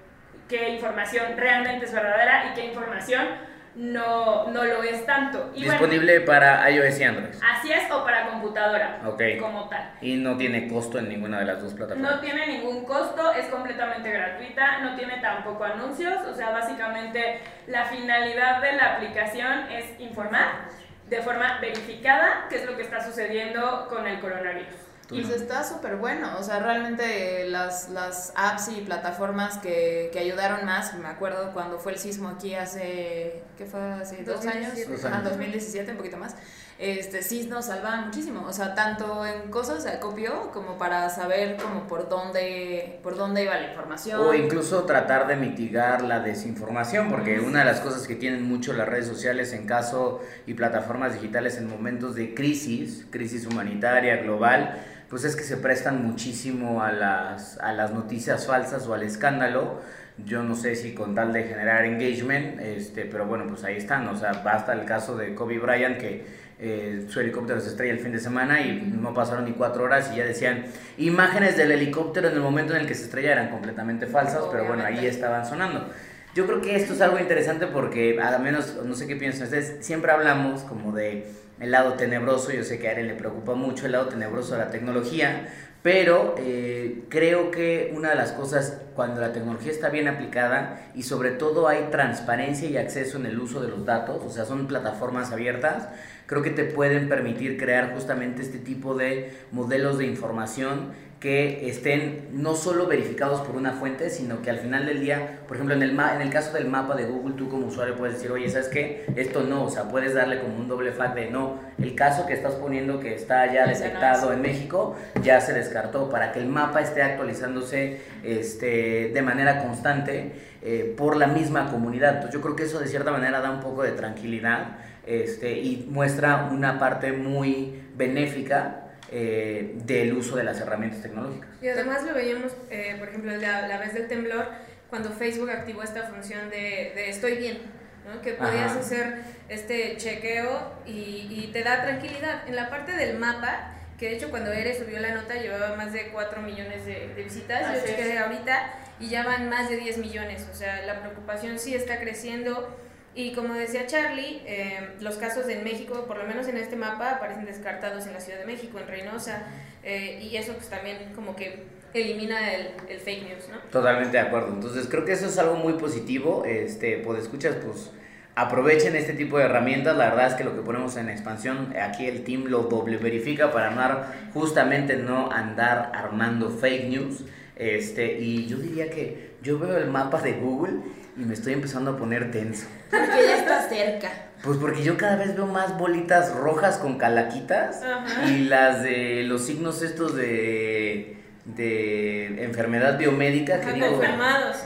qué 0.49 0.71
información 0.71 1.37
realmente 1.37 1.85
es 1.85 1.93
verdadera 1.93 2.51
y 2.51 2.55
qué 2.55 2.67
información 2.67 3.27
no, 3.75 4.49
no 4.51 4.65
lo 4.65 4.83
es 4.83 5.05
tanto. 5.05 5.51
Disponible 5.55 6.21
para 6.21 6.71
iOS 6.71 7.01
y 7.01 7.05
Android. 7.05 7.35
Así 7.43 7.73
es, 7.73 7.91
o 7.91 8.05
para 8.05 8.29
computadora, 8.29 9.01
okay. 9.07 9.39
como 9.39 9.69
tal. 9.69 9.91
Y 10.01 10.17
no 10.17 10.37
tiene 10.37 10.69
costo 10.69 10.99
en 10.99 11.09
ninguna 11.09 11.41
de 11.41 11.47
las 11.47 11.61
dos 11.61 11.75
plataformas. 11.75 12.13
No 12.13 12.21
tiene 12.21 12.47
ningún 12.47 12.85
costo, 12.85 13.33
es 13.33 13.47
completamente 13.47 14.11
gratuita, 14.11 14.79
no 14.79 14.95
tiene 14.95 15.19
tampoco 15.19 15.65
anuncios, 15.65 16.25
o 16.31 16.35
sea, 16.35 16.51
básicamente 16.51 17.41
la 17.67 17.85
finalidad 17.87 18.61
de 18.63 18.73
la 18.73 18.95
aplicación 18.95 19.71
es 19.71 19.99
informar 19.99 20.69
de 21.09 21.21
forma 21.21 21.59
verificada 21.61 22.47
qué 22.49 22.57
es 22.57 22.67
lo 22.67 22.77
que 22.77 22.83
está 22.83 23.03
sucediendo 23.03 23.89
con 23.89 24.07
el 24.07 24.21
coronavirus. 24.21 24.84
Y 25.11 25.21
pues 25.21 25.43
está 25.43 25.65
súper 25.65 25.97
bueno, 25.97 26.39
o 26.39 26.43
sea, 26.43 26.61
realmente 26.61 27.47
las, 27.49 27.91
las 27.91 28.33
apps 28.37 28.69
y 28.69 28.81
plataformas 28.81 29.59
que, 29.59 30.09
que, 30.13 30.19
ayudaron 30.19 30.65
más, 30.65 30.95
me 30.95 31.09
acuerdo 31.09 31.53
cuando 31.53 31.79
fue 31.79 31.93
el 31.93 31.99
sismo 31.99 32.31
aquí 32.31 32.55
hace, 32.55 33.43
¿qué 33.59 33.67
fue? 33.67 33.81
Hace 33.81 34.25
dos 34.25 34.47
años, 34.47 34.73
en 34.79 35.25
2017, 35.25 35.91
un 35.91 35.97
poquito 35.99 36.17
más, 36.17 36.35
este, 36.79 37.23
sí 37.23 37.47
nos 37.49 37.67
salvaban 37.67 38.07
muchísimo, 38.07 38.45
o 38.47 38.53
sea, 38.53 38.75
tanto 38.75 39.25
en 39.25 39.51
cosas 39.51 39.85
de 39.85 39.91
acopio 39.91 40.51
como 40.53 40.77
para 40.77 41.09
saber 41.09 41.57
como 41.57 41.87
por 41.87 42.09
dónde, 42.09 42.99
por 43.03 43.17
dónde 43.17 43.45
iba 43.45 43.55
la 43.55 43.69
información. 43.69 44.21
O 44.21 44.35
incluso 44.35 44.83
tratar 44.85 45.29
de 45.29 45.37
mitigar 45.37 46.03
la 46.03 46.21
desinformación, 46.21 47.11
porque 47.11 47.39
una 47.39 47.61
de 47.61 47.65
las 47.67 47.81
cosas 47.81 48.07
que 48.09 48.17
tienen 48.17 48.43
mucho 48.43 48.73
las 48.73 48.89
redes 48.89 49.07
sociales 49.07 49.53
en 49.53 49.67
caso 49.67 50.21
y 50.47 50.55
plataformas 50.55 51.15
digitales 51.15 51.59
en 51.59 51.69
momentos 51.69 52.17
de 52.17 52.35
crisis, 52.35 53.07
crisis 53.11 53.47
humanitaria, 53.47 54.17
global, 54.17 54.83
pues 55.09 55.25
es 55.25 55.37
que 55.37 55.45
se 55.45 55.57
prestan 55.57 56.05
muchísimo 56.05 56.83
a 56.83 56.91
las, 56.91 57.59
a 57.59 57.73
las 57.73 57.93
noticias 57.93 58.47
falsas 58.47 58.87
o 58.89 58.95
al 58.95 59.05
escándalo. 59.05 59.81
Yo 60.25 60.43
no 60.43 60.55
sé 60.55 60.77
si 60.77 60.95
con 60.95 61.15
tal 61.15 61.33
de 61.33 61.45
generar 61.45 61.85
engagement, 61.85 62.61
este, 62.61 63.05
pero 63.05 63.27
bueno, 63.27 63.47
pues 63.49 63.65
ahí 63.65 63.77
están. 63.77 64.09
O 64.09 64.17
sea, 64.17 64.33
basta 64.45 64.73
el 64.73 64.85
caso 64.85 65.17
de 65.17 65.35
Kobe 65.35 65.59
Bryant 65.59 65.99
que 65.99 66.25
eh, 66.67 67.07
su 67.11 67.21
helicóptero 67.21 67.61
se 67.61 67.69
estrella 67.69 67.93
el 67.93 68.01
fin 68.01 68.13
de 68.13 68.19
semana 68.19 68.63
y 68.63 68.81
no 68.81 69.13
pasaron 69.13 69.45
ni 69.45 69.53
cuatro 69.53 69.85
horas 69.85 70.11
y 70.15 70.17
ya 70.17 70.25
decían 70.25 70.65
imágenes 70.97 71.59
del 71.59 71.73
helicóptero 71.73 72.29
en 72.29 72.35
el 72.35 72.41
momento 72.41 72.75
en 72.75 72.81
el 72.81 72.87
que 72.87 72.95
se 72.95 73.05
estrella 73.05 73.33
eran 73.33 73.51
completamente 73.51 74.07
falsas, 74.07 74.45
pero 74.51 74.65
bueno, 74.65 74.83
ahí 74.83 75.07
estaban 75.07 75.45
sonando. 75.45 75.91
Yo 76.35 76.47
creo 76.47 76.63
que 76.63 76.75
esto 76.75 76.95
es 76.95 77.03
algo 77.03 77.19
interesante 77.19 77.67
porque, 77.67 78.19
al 78.19 78.43
menos, 78.43 78.77
no 78.83 78.95
sé 78.95 79.07
qué 79.07 79.15
piensan 79.15 79.45
ustedes, 79.45 79.85
siempre 79.85 80.11
hablamos 80.11 80.63
como 80.63 80.93
de 80.93 81.27
el 81.61 81.71
lado 81.71 81.93
tenebroso, 81.95 82.51
yo 82.51 82.65
sé 82.65 82.79
que 82.79 82.89
a 82.89 82.93
Aren 82.93 83.09
le 83.09 83.15
preocupa 83.15 83.55
mucho 83.55 83.85
el 83.85 83.93
lado 83.93 84.09
tenebroso 84.09 84.55
de 84.55 84.61
la 84.61 84.71
tecnología, 84.71 85.49
pero 85.85 86.35
eh, 86.39 87.05
creo 87.11 87.51
que 87.51 87.93
una 87.95 88.09
de 88.09 88.15
las 88.15 88.33
cosas 88.33 88.81
cuando 88.97 89.21
la 89.21 89.33
tecnología 89.33 89.71
está 89.71 89.91
bien 89.91 90.09
aplicada 90.09 90.81
y 90.95 91.03
sobre 91.03 91.33
todo 91.33 91.69
hay 91.69 91.89
transparencia 91.91 92.69
y 92.71 92.79
acceso 92.79 93.19
en 93.19 93.27
el 93.27 93.39
uso 93.39 93.61
de 93.61 93.69
los 93.69 93.85
datos, 93.85 94.23
o 94.25 94.31
sea, 94.31 94.47
son 94.47 94.67
plataformas 94.67 95.31
abiertas, 95.31 95.89
creo 96.27 96.43
que 96.43 96.51
te 96.51 96.65
pueden 96.65 97.09
permitir 97.09 97.59
crear 97.59 97.93
justamente 97.95 98.43
este 98.43 98.59
tipo 98.59 98.95
de 98.95 99.33
modelos 99.53 99.99
de 99.99 100.07
información 100.07 100.93
que 101.25 101.71
estén 101.71 102.29
no 102.33 102.55
solo 102.55 102.87
verificados 102.87 103.41
por 103.41 103.57
una 103.57 103.73
fuente, 103.73 104.11
sino 104.11 104.43
que 104.43 104.51
al 104.51 104.59
final 104.59 104.85
del 104.85 105.01
día, 105.01 105.39
por 105.49 105.57
ejemplo, 105.57 105.75
en 105.75 105.83
el, 105.83 105.99
en 105.99 106.21
el 106.21 106.29
caso 106.29 106.53
del 106.53 106.69
mapa 106.69 106.95
de 106.97 107.07
Google, 107.07 107.35
tú 107.35 107.49
como 107.49 107.69
usuario 107.69 107.97
puedes 107.97 108.17
decir, 108.17 108.31
oye, 108.31 108.47
¿sabes 108.51 108.69
qué? 108.69 109.07
Esto 109.17 109.43
no, 109.43 109.65
o 109.65 109.71
sea, 109.71 109.85
puedes 109.89 110.13
darle 110.13 110.39
como 110.41 110.55
un 110.57 110.69
doble 110.69 110.93
fact 110.93 111.15
de 111.15 111.31
no, 111.31 111.61
el 111.79 111.95
caso 111.95 112.27
que 112.27 112.35
estás 112.35 112.53
poniendo 112.57 113.01
que 113.01 113.15
está 113.15 113.51
ya 113.51 113.67
detectado 113.67 114.35
en 114.35 114.43
México, 114.43 114.97
ya 115.23 115.41
se 115.41 115.55
descartó, 115.55 116.11
para 116.11 116.31
que 116.31 116.41
el 116.41 116.47
mapa 116.47 116.83
esté 116.83 117.01
actualizándose 117.01 118.03
este, 118.23 119.11
de 119.15 119.23
manera 119.23 119.63
constante 119.63 120.33
eh, 120.61 120.95
por 120.95 121.17
la 121.17 121.27
misma 121.27 121.71
comunidad. 121.71 122.17
Entonces 122.17 122.35
yo 122.35 122.43
creo 122.43 122.55
que 122.55 122.65
eso 122.65 122.81
de 122.81 122.87
cierta 122.87 123.11
manera 123.11 123.41
da 123.41 123.51
un 123.51 123.61
poco 123.61 123.83
de 123.83 123.93
tranquilidad 123.93 124.77
este, 125.07 125.59
y 125.59 125.87
muestra 125.89 126.49
una 126.53 126.79
parte 126.79 127.13
muy 127.13 127.83
benéfica 127.95 128.85
eh, 129.11 129.75
del 129.85 130.15
uso 130.15 130.37
de 130.37 130.45
las 130.45 130.61
herramientas 130.61 131.03
tecnológicas. 131.03 131.51
Y 131.63 131.69
además 131.69 132.05
lo 132.05 132.15
veíamos, 132.15 132.53
eh, 132.71 132.97
por 132.99 133.09
ejemplo, 133.09 133.37
la, 133.37 133.69
la, 133.69 133.79
vez 133.79 133.95
del 133.95 134.09
temblor, 134.09 134.49
cuando 134.89 135.11
Facebook 135.11 135.51
activó 135.51 135.83
esta 135.83 136.05
función 136.05 136.51
de, 136.51 136.93
de 136.95 137.11
estoy 137.11 137.37
bien, 137.37 137.59
¿no? 138.07 138.21
que 138.23 138.33
podías 138.33 138.77
hacer 138.77 139.19
este 139.49 139.97
chequeo 139.99 140.73
y, 140.87 141.29
y, 141.31 141.51
te 141.53 141.63
da 141.63 141.83
tranquilidad. 141.83 142.49
En 142.49 142.57
la 142.57 142.71
parte 142.71 142.93
del 142.93 143.19
mapa, 143.19 143.75
que 143.99 144.09
de 144.09 144.17
hecho 144.17 144.31
cuando 144.31 144.53
Eres 144.53 144.79
subió 144.79 144.99
la 145.01 145.15
nota 145.15 145.35
llevaba 145.35 145.77
más 145.77 145.93
de 145.93 146.09
4 146.09 146.43
millones 146.43 146.87
de, 146.87 147.13
de 147.15 147.23
visitas, 147.23 147.75
yo 147.75 147.87
chequeé 147.87 148.19
ahorita 148.19 148.75
y 149.01 149.09
ya 149.09 149.25
van 149.25 149.49
más 149.49 149.69
de 149.69 149.77
10 149.77 149.99
millones, 149.99 150.49
o 150.51 150.55
sea, 150.55 150.83
la 150.87 151.01
preocupación 151.01 151.59
sí 151.59 151.75
está 151.75 152.01
creciendo 152.01 152.75
y 153.15 153.33
como 153.33 153.55
decía 153.55 153.87
Charlie, 153.87 154.43
eh, 154.45 154.91
los 155.01 155.17
casos 155.17 155.49
en 155.49 155.63
México, 155.63 156.05
por 156.07 156.19
lo 156.19 156.25
menos 156.25 156.49
en 156.49 156.57
este 156.57 156.75
mapa, 156.75 157.13
aparecen 157.13 157.45
descartados 157.45 158.07
en 158.07 158.13
la 158.13 158.21
Ciudad 158.21 158.41
de 158.41 158.47
México, 158.47 158.79
en 158.79 158.89
Reynosa, 158.89 159.45
eh, 159.83 160.21
y 160.21 160.37
eso 160.37 160.55
pues 160.55 160.69
también 160.69 161.13
como 161.15 161.37
que 161.37 161.65
elimina 161.93 162.53
el, 162.53 162.71
el, 162.89 162.99
fake 162.99 163.23
news, 163.23 163.49
¿no? 163.51 163.59
Totalmente 163.71 164.17
de 164.17 164.23
acuerdo. 164.25 164.49
Entonces 164.53 164.89
creo 164.89 165.05
que 165.05 165.13
eso 165.13 165.27
es 165.27 165.39
algo 165.39 165.55
muy 165.55 165.75
positivo. 165.75 166.45
Este, 166.45 166.99
pues 166.99 167.23
escuchas, 167.23 167.57
pues 167.65 167.93
aprovechen 168.35 168.97
este 168.97 169.13
tipo 169.13 169.39
de 169.39 169.45
herramientas. 169.45 169.97
La 169.97 170.07
verdad 170.11 170.29
es 170.29 170.35
que 170.35 170.43
lo 170.43 170.57
que 170.57 170.63
ponemos 170.63 170.97
en 170.97 171.09
expansión, 171.09 171.73
aquí 171.81 172.07
el 172.07 172.25
team 172.25 172.47
lo 172.47 172.65
doble 172.65 172.97
verifica 172.97 173.53
para 173.53 173.69
andar, 173.69 174.13
justamente 174.33 174.97
no 174.97 175.31
andar 175.31 175.93
armando 175.95 176.51
fake 176.51 176.89
news. 176.89 177.25
Este, 177.57 178.19
y 178.19 178.47
yo 178.47 178.57
diría 178.57 178.91
que 178.91 179.35
yo 179.43 179.59
veo 179.61 179.77
el 179.77 179.87
mapa 179.87 180.21
de 180.21 180.33
Google 180.33 180.81
y 181.17 181.25
me 181.25 181.35
estoy 181.35 181.53
empezando 181.53 181.93
a 181.93 181.97
poner 181.97 182.31
tenso. 182.31 182.67
Porque 182.91 183.27
ya 183.27 183.39
está 183.39 183.69
cerca. 183.69 184.09
Pues 184.43 184.59
porque 184.59 184.83
yo 184.83 184.97
cada 184.97 185.17
vez 185.17 185.35
veo 185.35 185.47
más 185.47 185.79
bolitas 185.79 186.35
rojas 186.35 186.77
con 186.77 186.99
calaquitas 186.99 187.81
y 188.29 188.45
las 188.45 188.83
de 188.83 189.25
los 189.25 189.45
signos 189.47 189.83
estos 189.83 190.15
de 190.15 191.11
de 191.45 192.43
enfermedad 192.43 192.99
biomédica 192.99 193.61
que 193.61 193.73
digo, 193.75 194.01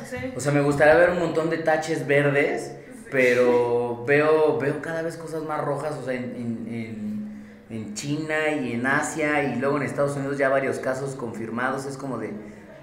sí. 0.09 0.17
O 0.37 0.41
sea, 0.41 0.53
me 0.53 0.61
gustaría 0.61 0.95
ver 0.95 1.11
un 1.11 1.19
montón 1.19 1.51
de 1.51 1.59
taches 1.59 2.07
verdes, 2.07 2.73
pero 3.11 4.05
veo 4.07 4.59
veo 4.59 4.81
cada 4.81 5.03
vez 5.03 5.17
cosas 5.17 5.43
más 5.43 5.61
rojas, 5.61 5.97
o 6.01 6.05
sea, 6.05 6.15
en, 6.15 6.25
en, 6.25 7.45
en 7.71 7.95
China 7.95 8.49
y 8.63 8.73
en 8.73 8.87
Asia 8.87 9.43
y 9.43 9.57
luego 9.57 9.77
en 9.77 9.83
Estados 9.83 10.17
Unidos 10.17 10.39
ya 10.39 10.49
varios 10.49 10.79
casos 10.79 11.15
confirmados, 11.15 11.87
es 11.87 11.97
como 11.97 12.19
de... 12.19 12.33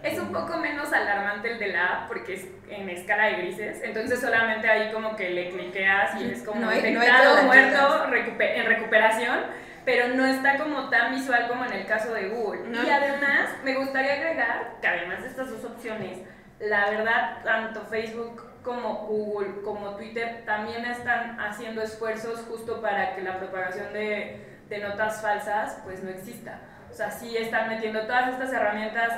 Es 0.05 0.19
un 0.19 0.31
poco 0.31 0.57
menos 0.57 0.93
alarmante 0.93 1.51
el 1.51 1.59
de 1.59 1.67
la 1.69 1.85
app 1.85 2.07
porque 2.07 2.35
es 2.35 2.47
en 2.69 2.87
escala 2.89 3.25
de 3.25 3.33
grises, 3.37 3.81
entonces 3.83 4.21
solamente 4.21 4.69
ahí 4.69 4.91
como 4.91 5.15
que 5.15 5.31
le 5.31 5.49
cliqueas 5.49 6.21
y 6.21 6.29
es 6.29 6.43
como 6.43 6.61
No 6.61 6.67
muerto, 6.67 8.05
en 8.39 8.65
recuperación, 8.67 9.39
pero 9.83 10.09
no 10.09 10.25
está 10.25 10.57
como 10.57 10.89
tan 10.89 11.11
visual 11.11 11.47
como 11.47 11.65
en 11.65 11.73
el 11.73 11.85
caso 11.87 12.13
de 12.13 12.29
Google. 12.29 12.67
No. 12.67 12.83
Y 12.83 12.89
además 12.89 13.49
me 13.63 13.73
gustaría 13.73 14.13
agregar 14.13 14.75
que 14.79 14.87
además 14.87 15.23
de 15.23 15.29
estas 15.29 15.49
dos 15.49 15.65
opciones, 15.65 16.19
la 16.59 16.89
verdad, 16.91 17.43
tanto 17.43 17.81
Facebook 17.85 18.43
como 18.61 19.07
Google 19.07 19.61
como 19.63 19.95
Twitter 19.95 20.43
también 20.45 20.85
están 20.85 21.39
haciendo 21.39 21.81
esfuerzos 21.81 22.41
justo 22.49 22.81
para 22.81 23.15
que 23.15 23.21
la 23.21 23.39
propagación 23.39 23.91
de, 23.93 24.59
de 24.69 24.77
notas 24.79 25.21
falsas 25.21 25.79
pues 25.83 26.03
no 26.03 26.11
exista. 26.11 26.59
O 26.91 26.93
sea, 26.93 27.11
sí 27.11 27.35
están 27.37 27.69
metiendo 27.69 28.01
todas 28.01 28.29
estas 28.29 28.53
herramientas 28.53 29.11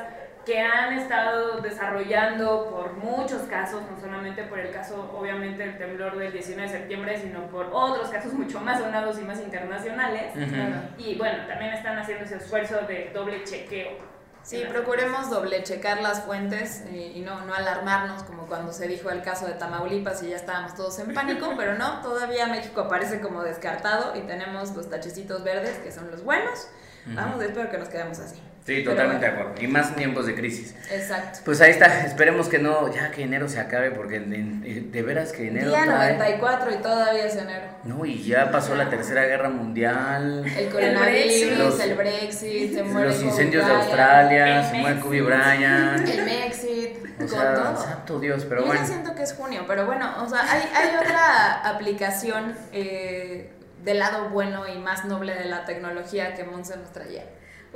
que 0.48 0.62
han 0.62 0.98
estado 0.98 1.60
desarrollando 1.60 2.70
por 2.72 2.94
muchos 2.94 3.42
casos, 3.44 3.82
no 3.92 4.00
solamente 4.00 4.44
por 4.44 4.58
el 4.60 4.72
caso, 4.72 5.12
obviamente, 5.14 5.62
del 5.62 5.78
temblor 5.78 6.18
del 6.18 6.32
19 6.32 6.72
de 6.72 6.78
septiembre, 6.78 7.20
sino 7.20 7.48
por 7.48 7.70
otros 7.74 8.08
casos 8.08 8.32
mucho 8.32 8.62
más 8.62 8.80
sonados 8.80 9.20
y 9.20 9.24
más 9.24 9.42
internacionales. 9.42 10.34
Ujú. 10.34 11.04
Y 11.04 11.16
bueno, 11.16 11.46
también 11.48 11.74
están 11.74 12.00
haciendo 12.00 12.24
ese 12.24 12.38
esfuerzo 12.38 12.80
de 12.88 13.12
doble 13.14 13.44
chequeo. 13.44 13.98
Sí, 14.42 14.64
procuremos 14.70 15.30
doble 15.30 15.64
checar 15.64 16.02
las 16.02 16.22
fuentes 16.22 16.86
eh, 16.88 17.12
y 17.14 17.20
no, 17.20 17.44
no 17.44 17.54
alarmarnos 17.54 18.24
como 18.24 18.46
cuando 18.46 18.72
se 18.72 18.88
dijo 18.88 19.10
el 19.10 19.22
caso 19.22 19.48
de 19.48 19.54
Tamaulipas 19.56 20.24
y 20.24 20.30
ya 20.30 20.38
estábamos 20.38 20.76
todos 20.76 20.98
en 21.00 21.14
pánico, 21.14 21.52
pero 21.58 21.74
no, 21.74 22.00
todavía 22.00 22.48
México 22.48 22.80
aparece 22.80 23.20
como 23.20 23.44
descartado 23.44 24.16
y 24.16 24.22
tenemos 24.22 24.74
los 24.74 24.90
tachecitos 24.90 25.44
verdes 25.44 25.78
que 25.80 25.92
son 25.92 26.10
los 26.10 26.24
buenos. 26.24 26.70
Vamos, 27.08 27.42
espero 27.44 27.70
que 27.70 27.78
nos 27.78 27.90
quedemos 27.90 28.20
así. 28.20 28.42
Sí, 28.68 28.82
Pero 28.84 28.92
totalmente 28.92 29.26
de 29.26 29.32
acuerdo. 29.32 29.54
Y 29.62 29.68
más 29.68 29.88
en 29.92 29.96
tiempos 29.96 30.26
de 30.26 30.36
crisis. 30.36 30.76
Exacto. 30.92 31.40
Pues 31.46 31.62
ahí 31.62 31.72
está, 31.72 32.06
esperemos 32.06 32.50
que 32.50 32.60
no, 32.60 32.94
ya 32.94 33.12
que 33.12 33.24
enero 33.24 33.48
se 33.48 33.62
acabe, 33.62 33.92
porque 33.92 34.20
de, 34.20 34.44
de- 34.82 35.02
veras 35.04 35.32
que 35.32 35.48
enero 35.48 35.70
Día 35.70 35.86
trae- 35.86 36.18
94 36.18 36.72
y 36.74 36.76
todavía 36.82 37.26
es 37.28 37.36
enero. 37.38 37.64
No, 37.86 38.06
y 38.06 38.22
ya 38.26 38.52
pasó 38.52 38.76
la 38.76 38.90
tercera 38.90 39.24
guerra 39.24 39.48
mundial, 39.48 40.44
El 40.58 40.68
coronavirus, 40.70 41.58
Los- 41.58 41.80
el 41.80 41.96
Brexit, 41.96 42.74
se 42.74 42.84
muere 42.84 43.08
los 43.08 43.16
Kobe 43.20 43.28
incendios 43.30 43.66
de 43.66 43.72
Australia, 43.72 44.60
el 44.60 44.66
se 44.70 44.78
muere. 44.80 45.00
Kobe 45.00 45.22
Bryant. 45.22 46.08
El 46.10 46.22
Brexit, 46.26 46.98
O 47.16 47.18
con 47.20 47.30
sea, 47.30 47.54
todo. 47.54 47.78
santo 47.84 48.20
Dios, 48.20 48.46
pero 48.50 48.62
Yo 48.62 48.68
bueno. 48.68 48.82
ya 48.82 48.86
siento 48.88 49.16
que 49.16 49.24
es 49.24 49.34
junio, 49.34 49.64
pero 49.66 49.86
bueno, 49.86 50.14
o 50.22 50.28
sea, 50.30 50.42
hay, 50.52 50.62
hay 50.76 50.90
otra 50.98 51.70
aplicación 51.70 52.54
eh, 52.74 53.50
del 53.86 54.00
lado 54.00 54.28
bueno 54.30 54.68
y 54.68 54.78
más 54.78 55.06
noble 55.06 55.34
de 55.36 55.46
la 55.46 55.64
tecnología 55.64 56.34
que 56.36 56.44
Monse 56.44 56.76
nos 56.76 56.92
traía. 56.92 57.24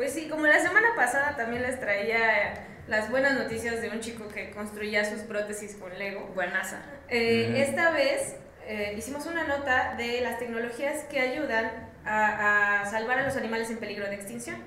Pues 0.01 0.13
sí, 0.13 0.27
como 0.27 0.48
la 0.48 0.60
semana 0.60 0.96
pasada 0.96 1.36
también 1.36 1.62
les 1.62 1.79
traía 1.79 2.55
las 2.88 3.12
buenas 3.12 3.36
noticias 3.36 3.84
de 3.84 3.89
un 3.91 4.00
chico 4.00 4.27
que 4.29 4.50
construía 4.50 5.05
sus 5.05 5.20
prótesis 5.20 5.75
con 5.75 5.96
Lego. 5.96 6.22
Buenaza. 6.34 6.81
Eh. 7.08 7.63
Esta 7.67 7.91
vez 7.91 8.36
eh, 8.65 8.96
hicimos 8.98 9.27
una 9.27 9.43
nota 9.43 9.93
de 10.00 10.22
las 10.22 10.39
tecnologías 10.39 11.03
que 11.03 11.20
ayudan 11.20 11.72
a, 12.03 12.81
a 12.81 12.86
salvar 12.88 13.20
a 13.20 13.25
los 13.27 13.36
animales 13.36 13.70
en 13.70 13.77
peligro 13.77 14.08
de 14.08 14.15
extinción. 14.15 14.58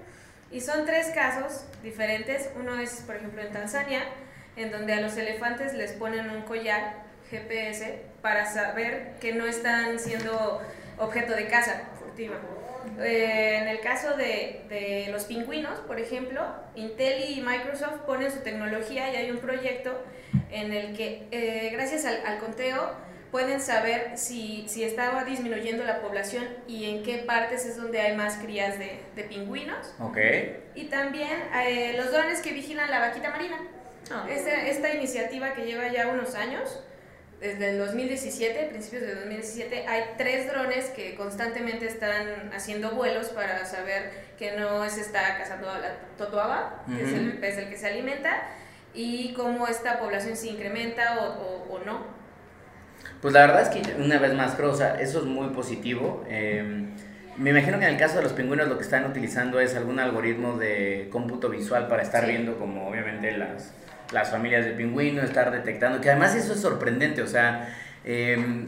Y 0.53 0.61
son 0.61 0.87
tres 0.87 1.09
casos 1.09 1.65
diferentes. 1.83 2.51
Uno 2.55 2.79
es, 2.79 3.03
por 3.05 3.17
ejemplo, 3.17 3.43
en 3.43 3.51
Tanzania, 3.51 4.05
en 4.55 4.71
donde 4.71 4.93
a 4.93 5.01
los 5.01 5.17
elefantes 5.17 5.75
les 5.75 5.95
ponen 5.95 6.31
un 6.31 6.43
collar 6.43 6.95
GPS 7.29 8.03
para 8.23 8.47
saber 8.47 9.15
que 9.21 9.33
no 9.33 9.47
están 9.47 9.99
siendo 9.99 10.63
objeto 10.97 11.35
de 11.35 11.49
caza 11.49 11.83
furtiva. 12.15 12.37
Eh, 13.01 13.59
en 13.63 13.69
el 13.69 13.81
caso 13.81 14.17
de, 14.17 14.65
de 14.69 15.09
los 15.11 15.25
pingüinos, 15.25 15.81
por 15.81 15.99
ejemplo, 15.99 16.43
Intel 16.75 17.31
y 17.31 17.41
Microsoft 17.41 18.03
ponen 18.07 18.31
su 18.31 18.41
tecnología 18.41 19.13
y 19.13 19.17
hay 19.17 19.31
un 19.31 19.39
proyecto 19.39 20.03
en 20.51 20.73
el 20.73 20.97
que, 20.97 21.27
eh, 21.31 21.71
gracias 21.73 22.05
al, 22.05 22.25
al 22.27 22.39
conteo, 22.39 22.93
pueden 23.31 23.61
saber 23.61 24.13
si, 24.17 24.65
si 24.69 24.85
estaba 24.85 25.25
disminuyendo 25.25 25.83
la 25.85 26.01
población 26.01 26.47
y 26.69 26.89
en 26.89 27.03
qué 27.03 27.19
partes 27.19 27.67
es 27.67 27.77
donde 27.77 28.01
hay 28.01 28.15
más 28.17 28.37
crías 28.37 28.79
de, 28.79 29.01
de 29.17 29.25
pingüinos. 29.25 29.93
Ok. 29.99 30.19
Y 30.77 30.85
también 30.85 31.43
eh, 31.67 31.95
los 31.97 32.13
drones 32.13 32.41
que 32.41 32.53
vigilan 32.53 32.91
la 32.91 33.01
vaquita 33.01 33.31
marina. 33.31 33.59
Esta, 34.29 34.67
esta 34.67 34.95
iniciativa 34.95 35.55
que 35.55 35.65
lleva 35.65 35.89
ya 35.89 36.09
unos 36.09 36.35
años, 36.35 36.85
desde 37.45 37.71
el 37.71 37.79
2017, 37.79 38.69
principios 38.71 39.03
de 39.03 39.15
2017, 39.17 39.87
hay 39.87 40.03
tres 40.17 40.51
drones 40.51 40.87
que 40.87 41.15
constantemente 41.15 41.87
están 41.87 42.51
haciendo 42.57 42.93
vuelos 42.93 43.29
para 43.29 43.67
saber 43.67 44.11
que 44.39 44.53
no 44.57 44.89
se 44.89 45.03
está 45.03 45.37
cazando 45.37 45.69
a 45.71 45.79
la 45.79 45.89
totoaba, 46.17 46.83
que 46.89 47.05
es 47.05 47.13
el 47.13 47.35
pez 47.35 47.57
del 47.57 47.69
que 47.69 47.77
se 47.77 47.87
alimenta, 47.87 48.43
y 48.95 49.35
cómo 49.35 49.69
esta 49.69 49.99
población 49.99 50.37
se 50.37 50.49
incrementa 50.49 51.19
o, 51.21 51.43
o- 51.43 51.75
o 51.75 51.85
no. 51.85 52.07
Pues 53.21 53.35
la 53.35 53.41
verdad 53.47 53.63
es 53.63 53.69
que 53.69 53.95
una 54.03 54.19
vez 54.19 54.33
más, 54.33 54.55
creo, 54.55 54.71
o 54.73 54.77
sea, 54.77 54.99
eso 54.99 55.19
es 55.19 55.25
muy 55.27 55.49
positivo. 55.51 56.25
Eh, 56.29 56.87
me 57.37 57.51
imagino 57.51 57.79
que 57.79 57.85
en 57.85 57.91
el 57.93 57.99
caso 57.99 58.17
de 58.17 58.23
los 58.23 58.33
pingüinos 58.33 58.69
lo 58.69 58.79
que 58.79 58.85
están 58.85 59.05
utilizando 59.05 59.61
es 59.61 59.75
algún 59.75 59.99
algoritmo 59.99 60.57
de 60.57 61.09
cómputo 61.13 61.51
visual 61.51 61.89
para 61.89 62.03
estar 62.03 62.25
Sí. 62.25 62.31
viendo 62.31 62.59
como 62.59 62.89
obviamente 62.89 63.33
las, 63.33 63.75
las 64.13 64.31
familias 64.31 64.65
de 64.65 64.73
pingüino, 64.73 65.23
estar 65.23 65.51
detectando, 65.51 66.01
que 66.01 66.11
además 66.11 66.35
eso 66.35 66.53
es 66.53 66.61
sorprendente, 66.61 67.23
o 67.23 67.27
sea, 67.27 67.75
eh, 68.05 68.67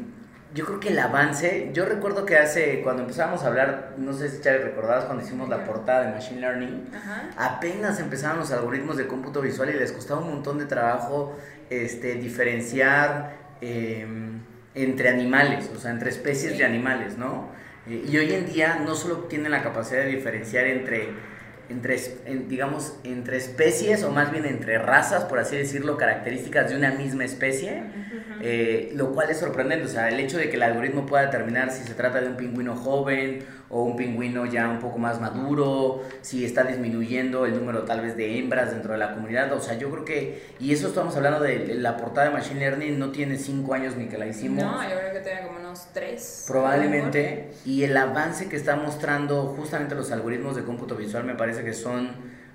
yo 0.55 0.65
creo 0.65 0.81
que 0.81 0.89
el 0.89 0.99
avance, 0.99 1.71
yo 1.75 1.85
recuerdo 1.85 2.25
que 2.25 2.37
hace, 2.39 2.81
cuando 2.83 3.03
empezamos 3.03 3.43
a 3.45 3.49
hablar, 3.49 3.95
no 3.99 4.13
sé 4.15 4.29
si 4.31 4.41
Chávez 4.41 4.65
recordabas 4.65 5.05
cuando 5.05 5.23
hicimos 5.25 5.49
la 5.49 5.65
portada 5.65 6.07
de 6.07 6.13
Machine 6.13 6.41
Learning, 6.41 6.89
Ajá. 6.97 7.29
apenas 7.37 8.01
empezaban 8.01 8.39
los 8.39 8.51
algoritmos 8.53 8.97
de 8.97 9.07
cómputo 9.07 9.43
visual 9.43 9.69
y 9.71 9.75
les 9.75 9.93
costaba 9.93 10.21
un 10.21 10.31
montón 10.31 10.59
de 10.59 10.65
trabajo 10.65 11.37
este, 11.69 12.15
diferenciar 12.15 13.35
eh, 13.61 14.07
entre 14.75 15.09
animales, 15.11 15.71
o 15.75 15.79
sea, 15.79 15.91
entre 15.91 16.11
especies 16.11 16.53
Sí. 16.53 16.59
de 16.59 16.65
animales, 16.65 17.19
¿no? 17.19 17.49
Eh, 17.89 18.05
y 18.09 18.17
hoy 18.17 18.33
en 18.33 18.47
día 18.47 18.81
no 18.85 18.95
solo 18.95 19.25
tienen 19.25 19.51
la 19.53 19.63
capacidad 19.63 20.01
de 20.03 20.07
diferenciar 20.09 20.67
entre, 20.67 21.09
entre 21.69 21.97
en- 22.27 22.49
digamos, 22.49 22.95
entre 23.05 23.37
especies 23.37 24.03
o 24.05 24.11
más 24.13 24.31
bien 24.33 24.45
entre 24.47 24.79
razas, 24.79 25.25
por 25.25 25.39
así 25.39 25.57
decirlo, 25.57 25.97
características 25.97 26.71
de 26.71 26.77
una 26.77 26.93
misma 26.93 27.25
especie, 27.25 27.85
eh, 28.39 28.91
lo 28.95 29.13
cual 29.13 29.31
es 29.31 29.39
sorprendente, 29.39 29.87
o 29.87 29.89
sea, 29.89 30.09
el 30.11 30.21
hecho 30.21 30.37
de 30.37 30.51
que 30.51 30.57
el 30.57 30.63
algoritmo 30.63 31.07
pueda 31.07 31.25
determinar 31.25 31.71
si 31.71 31.85
se 31.85 31.95
trata 31.95 32.21
de 32.21 32.29
un 32.29 32.37
pingüino 32.37 32.77
joven 32.77 33.45
o 33.71 33.83
un 33.83 33.97
pingüino 33.97 34.45
ya 34.45 34.69
un 34.69 34.79
poco 34.79 34.99
más 34.99 35.21
maduro, 35.21 36.03
si 36.21 36.45
está 36.45 36.63
disminuyendo 36.65 37.47
el 37.47 37.55
número 37.55 37.83
tal 37.85 38.03
vez 38.03 38.15
de 38.17 38.39
hembras 38.39 38.73
dentro 38.73 38.93
de 38.93 38.99
la 38.99 39.15
comunidad, 39.15 39.51
o 39.55 39.61
sea, 39.61 39.79
yo 39.79 39.91
creo 39.91 40.05
que, 40.05 40.43
y 40.61 40.73
eso 40.73 40.89
estamos 40.89 41.17
hablando 41.17 41.41
de 41.41 41.75
la 41.77 41.97
portada 41.97 42.27
de 42.29 42.35
Machine 42.35 42.61
Learning, 42.61 42.99
no 42.99 43.11
tiene 43.11 43.39
cinco 43.39 43.73
años 43.73 43.97
ni 43.97 44.07
que 44.07 44.19
la 44.19 44.27
hicimos. 44.27 44.63
No, 44.63 44.83
yo 44.89 44.97
creo 44.99 45.13
que 45.15 45.21
tiene 45.21 45.41
como 45.47 45.56
tres. 45.93 46.45
Probablemente, 46.47 47.53
y 47.65 47.85
el 47.85 47.97
avance 47.97 48.49
que 48.49 48.57
está 48.57 48.77
mostrando 48.77 49.55
justamente 49.57 49.95
los 49.95 50.11
algoritmos 50.13 50.57
de 50.57 50.65
cómputo 50.65 50.97
visual 50.97 51.25
me 51.25 51.35
parece 51.35 51.65
que 51.65 51.73
son, 51.73 52.11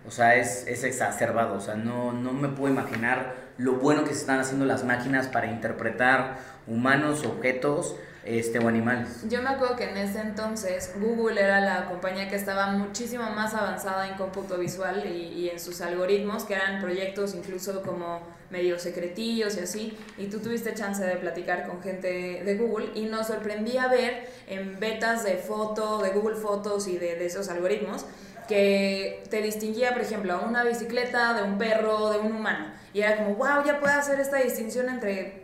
o 0.07 0.11
sea, 0.11 0.35
es, 0.35 0.65
es 0.67 0.83
exacerbado, 0.83 1.55
o 1.55 1.61
sea, 1.61 1.75
no, 1.75 2.11
no 2.11 2.33
me 2.33 2.49
puedo 2.49 2.73
imaginar 2.73 3.35
lo 3.57 3.73
bueno 3.73 4.03
que 4.03 4.13
se 4.13 4.21
están 4.21 4.39
haciendo 4.39 4.65
las 4.65 4.83
máquinas 4.83 5.27
para 5.27 5.47
interpretar 5.47 6.37
humanos, 6.67 7.25
objetos 7.25 7.95
este, 8.23 8.59
o 8.59 8.67
animales. 8.67 9.27
Yo 9.29 9.41
me 9.41 9.49
acuerdo 9.49 9.75
que 9.75 9.85
en 9.85 9.97
ese 9.97 10.19
entonces 10.19 10.93
Google 10.99 11.41
era 11.41 11.59
la 11.59 11.85
compañía 11.85 12.29
que 12.29 12.35
estaba 12.35 12.67
muchísimo 12.67 13.23
más 13.31 13.53
avanzada 13.53 14.07
en 14.07 14.15
cómputo 14.15 14.57
visual 14.57 15.05
y, 15.05 15.49
en 15.49 15.59
sus 15.59 15.81
algoritmos, 15.81 16.43
que 16.43 16.53
eran 16.53 16.79
proyectos 16.79 17.33
incluso 17.33 17.81
como 17.81 18.21
medio 18.49 18.77
secretillos 18.77 19.57
y 19.57 19.61
así. 19.61 19.97
Y 20.17 20.27
tú 20.27 20.39
tuviste 20.39 20.73
chance 20.73 21.03
de 21.03 21.15
platicar 21.15 21.67
con 21.67 21.81
gente 21.81 22.43
de 22.43 22.57
Google 22.57 22.89
y 22.93 23.05
nos 23.05 23.27
sorprendía 23.27 23.87
ver 23.87 24.29
en 24.47 24.79
betas 24.79 25.23
de 25.23 25.37
foto, 25.37 26.01
de 26.03 26.09
Google 26.11 26.35
Fotos 26.35 26.87
y 26.87 26.97
de, 26.97 27.15
de 27.15 27.25
esos 27.25 27.49
algoritmos 27.49 28.05
que 28.47 29.23
te 29.29 29.41
distinguía, 29.41 29.93
por 29.93 30.01
ejemplo, 30.01 30.41
una 30.45 30.63
bicicleta, 30.63 31.33
de 31.33 31.43
un 31.43 31.57
perro, 31.57 32.09
de 32.11 32.19
un 32.19 32.33
humano. 32.33 32.65
Y 32.93 33.01
era 33.01 33.15
como, 33.15 33.35
wow, 33.35 33.63
ya 33.65 33.79
puede 33.79 33.93
hacer 33.93 34.19
esta 34.19 34.37
distinción 34.37 34.89
entre 34.89 35.40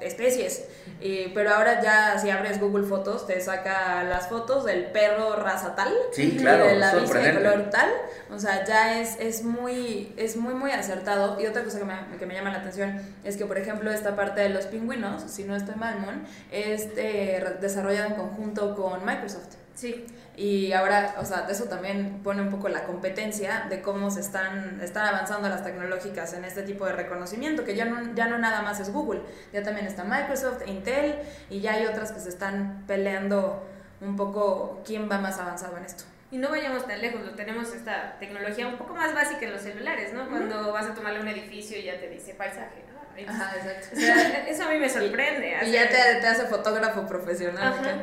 especies. 0.00 0.64
Y- 1.00 1.28
pero 1.28 1.50
ahora 1.54 1.80
ya 1.82 2.18
si 2.18 2.28
abres 2.30 2.60
Google 2.60 2.86
Fotos 2.86 3.26
te 3.26 3.40
saca 3.40 4.02
las 4.04 4.28
fotos 4.28 4.64
del 4.64 4.86
perro 4.86 5.36
raza 5.36 5.74
tal 5.74 5.92
Sí, 6.12 6.34
y 6.34 6.36
claro, 6.38 6.66
de 6.66 6.76
la 6.76 6.94
bici 6.94 7.12
de 7.14 7.34
color 7.34 7.70
tal. 7.70 7.90
O 8.30 8.38
sea, 8.38 8.64
ya 8.64 9.00
es, 9.00 9.16
es 9.20 9.42
muy 9.44 10.12
es 10.16 10.36
muy 10.36 10.54
muy 10.54 10.72
acertado. 10.72 11.40
Y 11.40 11.46
otra 11.46 11.64
cosa 11.64 11.78
que 11.78 11.84
me, 11.84 11.94
que 12.18 12.26
me 12.26 12.34
llama 12.34 12.50
la 12.50 12.58
atención 12.58 13.00
es 13.24 13.36
que, 13.36 13.46
por 13.46 13.58
ejemplo, 13.58 13.90
esta 13.90 14.14
parte 14.16 14.40
de 14.40 14.50
los 14.50 14.66
pingüinos, 14.66 15.22
si 15.30 15.44
no 15.44 15.56
estoy 15.56 15.74
mal, 15.76 15.98
Mon, 16.00 16.24
es 16.50 16.88
eh, 16.96 17.44
desarrollado 17.60 18.08
en 18.08 18.14
conjunto 18.14 18.74
con 18.74 19.04
Microsoft. 19.04 19.54
Sí, 19.74 20.04
Y 20.40 20.72
ahora, 20.72 21.16
o 21.18 21.26
sea, 21.26 21.46
eso 21.50 21.64
también 21.64 22.22
pone 22.24 22.40
un 22.40 22.48
poco 22.48 22.70
la 22.70 22.84
competencia 22.84 23.66
de 23.68 23.82
cómo 23.82 24.10
se 24.10 24.20
están, 24.20 24.80
están 24.80 25.06
avanzando 25.06 25.50
las 25.50 25.62
tecnológicas 25.62 26.32
en 26.32 26.46
este 26.46 26.62
tipo 26.62 26.86
de 26.86 26.92
reconocimiento, 26.92 27.62
que 27.62 27.76
ya 27.76 27.84
no, 27.84 28.14
ya 28.14 28.26
no 28.26 28.38
nada 28.38 28.62
más 28.62 28.80
es 28.80 28.90
Google, 28.90 29.20
ya 29.52 29.62
también 29.62 29.86
está 29.86 30.02
Microsoft, 30.02 30.66
Intel, 30.66 31.16
y 31.50 31.60
ya 31.60 31.74
hay 31.74 31.84
otras 31.84 32.12
que 32.12 32.20
se 32.20 32.30
están 32.30 32.84
peleando 32.86 33.68
un 34.00 34.16
poco 34.16 34.80
quién 34.86 35.10
va 35.12 35.18
más 35.18 35.38
avanzado 35.38 35.76
en 35.76 35.84
esto. 35.84 36.04
Y 36.30 36.38
no 36.38 36.48
vayamos 36.48 36.86
tan 36.86 37.02
lejos, 37.02 37.20
lo 37.20 37.34
tenemos 37.34 37.74
esta 37.74 38.16
tecnología 38.18 38.66
un 38.66 38.78
poco 38.78 38.94
más 38.94 39.14
básica 39.14 39.44
en 39.44 39.52
los 39.52 39.60
celulares, 39.60 40.14
¿no? 40.14 40.26
Cuando 40.30 40.72
vas 40.72 40.86
a 40.86 40.94
tomarle 40.94 41.20
un 41.20 41.28
edificio 41.28 41.78
y 41.78 41.82
ya 41.82 42.00
te 42.00 42.08
dice 42.08 42.32
paisaje, 42.32 42.82
¿no? 42.90 43.30
Ajá, 43.30 43.56
exacto. 43.56 43.88
O 43.94 44.00
sea, 44.00 44.48
eso 44.48 44.64
a 44.64 44.70
mí 44.70 44.78
me 44.78 44.88
sorprende. 44.88 45.58
Y 45.66 45.72
ya 45.72 45.86
te, 45.86 45.96
te 45.96 46.26
hace 46.26 46.46
fotógrafo 46.46 47.06
profesional. 47.06 47.74
Ajá. 47.74 47.96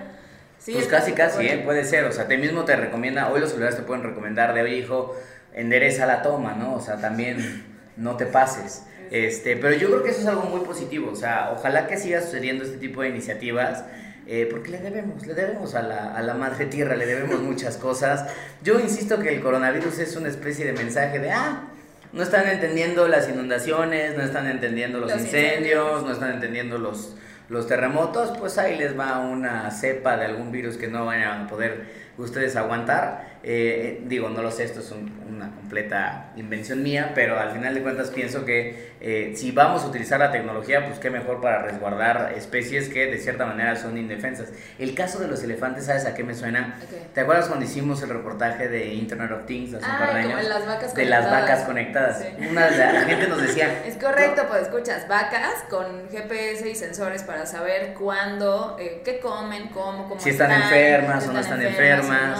Sí, 0.59 0.73
pues 0.73 0.87
casi, 0.87 1.13
casi, 1.13 1.37
bueno. 1.37 1.51
¿eh? 1.51 1.61
puede 1.63 1.83
ser. 1.85 2.05
O 2.05 2.11
sea, 2.11 2.27
te 2.27 2.37
mismo 2.37 2.65
te 2.65 2.75
recomienda, 2.75 3.29
hoy 3.29 3.39
los 3.39 3.49
celulares 3.49 3.77
te 3.77 3.83
pueden 3.83 4.03
recomendar 4.03 4.53
de, 4.53 4.61
oye, 4.61 4.77
hijo, 4.77 5.15
endereza 5.53 6.05
la 6.05 6.21
toma, 6.21 6.53
¿no? 6.53 6.75
O 6.75 6.81
sea, 6.81 6.97
también 6.97 7.65
no 7.95 8.17
te 8.17 8.25
pases. 8.25 8.83
Este, 9.11 9.55
pero 9.55 9.73
yo 9.75 9.87
creo 9.87 10.03
que 10.03 10.09
eso 10.09 10.21
es 10.21 10.27
algo 10.27 10.43
muy 10.43 10.61
positivo. 10.61 11.11
O 11.11 11.15
sea, 11.15 11.51
ojalá 11.55 11.87
que 11.87 11.97
siga 11.97 12.21
sucediendo 12.21 12.63
este 12.65 12.77
tipo 12.77 13.01
de 13.01 13.09
iniciativas. 13.09 13.85
eh, 14.29 14.45
porque 14.51 14.71
le 14.71 14.79
debemos, 14.79 15.25
le 15.25 15.33
debemos 15.33 15.73
a 15.73 15.81
la, 15.81 16.13
a 16.13 16.21
la 16.21 16.33
madre 16.33 16.65
tierra, 16.65 16.95
le 16.97 17.05
debemos 17.05 17.39
muchas 17.41 17.77
cosas. 17.77 18.25
Yo 18.61 18.77
insisto 18.79 19.19
que 19.19 19.29
el 19.33 19.41
coronavirus 19.41 19.99
es 19.99 20.17
una 20.17 20.27
especie 20.27 20.65
de 20.65 20.73
mensaje 20.73 21.19
de, 21.19 21.31
ah, 21.31 21.63
no 22.11 22.23
están 22.23 22.47
entendiendo 22.49 23.07
las 23.07 23.29
inundaciones, 23.29 24.17
no 24.17 24.23
están 24.23 24.47
entendiendo 24.47 24.99
los, 24.99 25.11
Los 25.11 25.21
incendios, 25.21 25.53
incendios. 25.53 26.03
no 26.03 26.11
están 26.11 26.33
entendiendo 26.33 26.77
los, 26.77 27.15
los 27.49 27.67
terremotos, 27.67 28.37
pues 28.37 28.57
ahí 28.57 28.77
les 28.77 28.97
va 28.97 29.19
una 29.19 29.69
cepa 29.71 30.17
de 30.17 30.25
algún 30.25 30.51
virus 30.51 30.77
que 30.77 30.87
no 30.87 31.05
vayan 31.05 31.43
a 31.43 31.47
poder 31.47 31.85
ustedes 32.17 32.55
aguantar. 32.55 33.36
Eh, 33.49 34.01
digo, 34.03 34.27
no 34.29 34.41
lo 34.41 34.51
sé, 34.51 34.65
esto 34.65 34.81
es 34.81 34.91
un- 34.91 35.09
una 35.33 35.49
completa 35.55 36.31
invención 36.35 36.83
mía, 36.83 37.11
pero 37.15 37.39
al 37.39 37.51
final 37.51 37.73
de 37.75 37.81
cuentas 37.81 38.09
pienso 38.09 38.43
que 38.43 38.87
eh, 38.99 39.33
si 39.37 39.51
vamos 39.51 39.83
a 39.83 39.87
utilizar 39.87 40.19
la 40.19 40.31
tecnología, 40.31 40.85
pues 40.85 40.99
qué 40.99 41.09
mejor 41.11 41.39
para 41.39 41.61
resguardar 41.61 42.33
especies 42.35 42.89
que 42.89 43.05
de 43.05 43.17
cierta 43.19 43.45
manera 43.45 43.75
son 43.77 43.97
indefensas. 43.97 44.49
El 44.79 44.95
caso 44.95 45.19
de 45.19 45.27
los 45.29 45.41
elefantes, 45.43 45.85
¿sabes 45.85 46.05
a 46.05 46.13
qué 46.15 46.23
me 46.25 46.33
suena? 46.33 46.77
¿Te 47.13 47.21
acuerdas 47.21 47.45
cuando 47.47 47.63
hicimos 47.63 48.01
el 48.03 48.09
reportaje 48.09 48.67
de 48.67 48.87
Internet 48.95 49.31
of 49.31 49.45
Things 49.45 49.75
hace 49.75 49.85
un 49.85 49.91
Ah, 49.91 49.97
par 49.99 50.13
de 50.15 50.19
años? 50.21 50.43
las 50.49 50.65
vacas 50.65 50.93
de 50.95 51.05
las 51.05 51.31
vacas 51.31 51.59
conectadas. 51.63 52.19
Sí. 52.19 52.47
Una 52.49 52.65
de 52.65 52.77
la, 52.77 52.91
la 52.93 53.01
gente 53.01 53.27
nos 53.27 53.41
decía, 53.41 53.83
Es 53.87 53.95
correcto, 53.95 54.43
pues 54.49 54.63
escuchas, 54.63 55.07
vacas 55.07 55.63
con 55.69 56.09
GPS 56.09 56.67
y 56.69 56.75
sensores 56.75 57.23
para 57.23 57.45
saber 57.45 57.93
cuándo, 57.93 58.75
eh, 58.79 59.03
qué 59.05 59.19
comen, 59.19 59.69
cómo, 59.69 60.09
cómo 60.09 60.19
Si 60.19 60.31
están 60.31 60.51
enfermas 60.51 61.23
si 61.23 61.29
o 61.29 61.33
no 61.33 61.39
están 61.39 61.61
enfermas. 61.61 62.39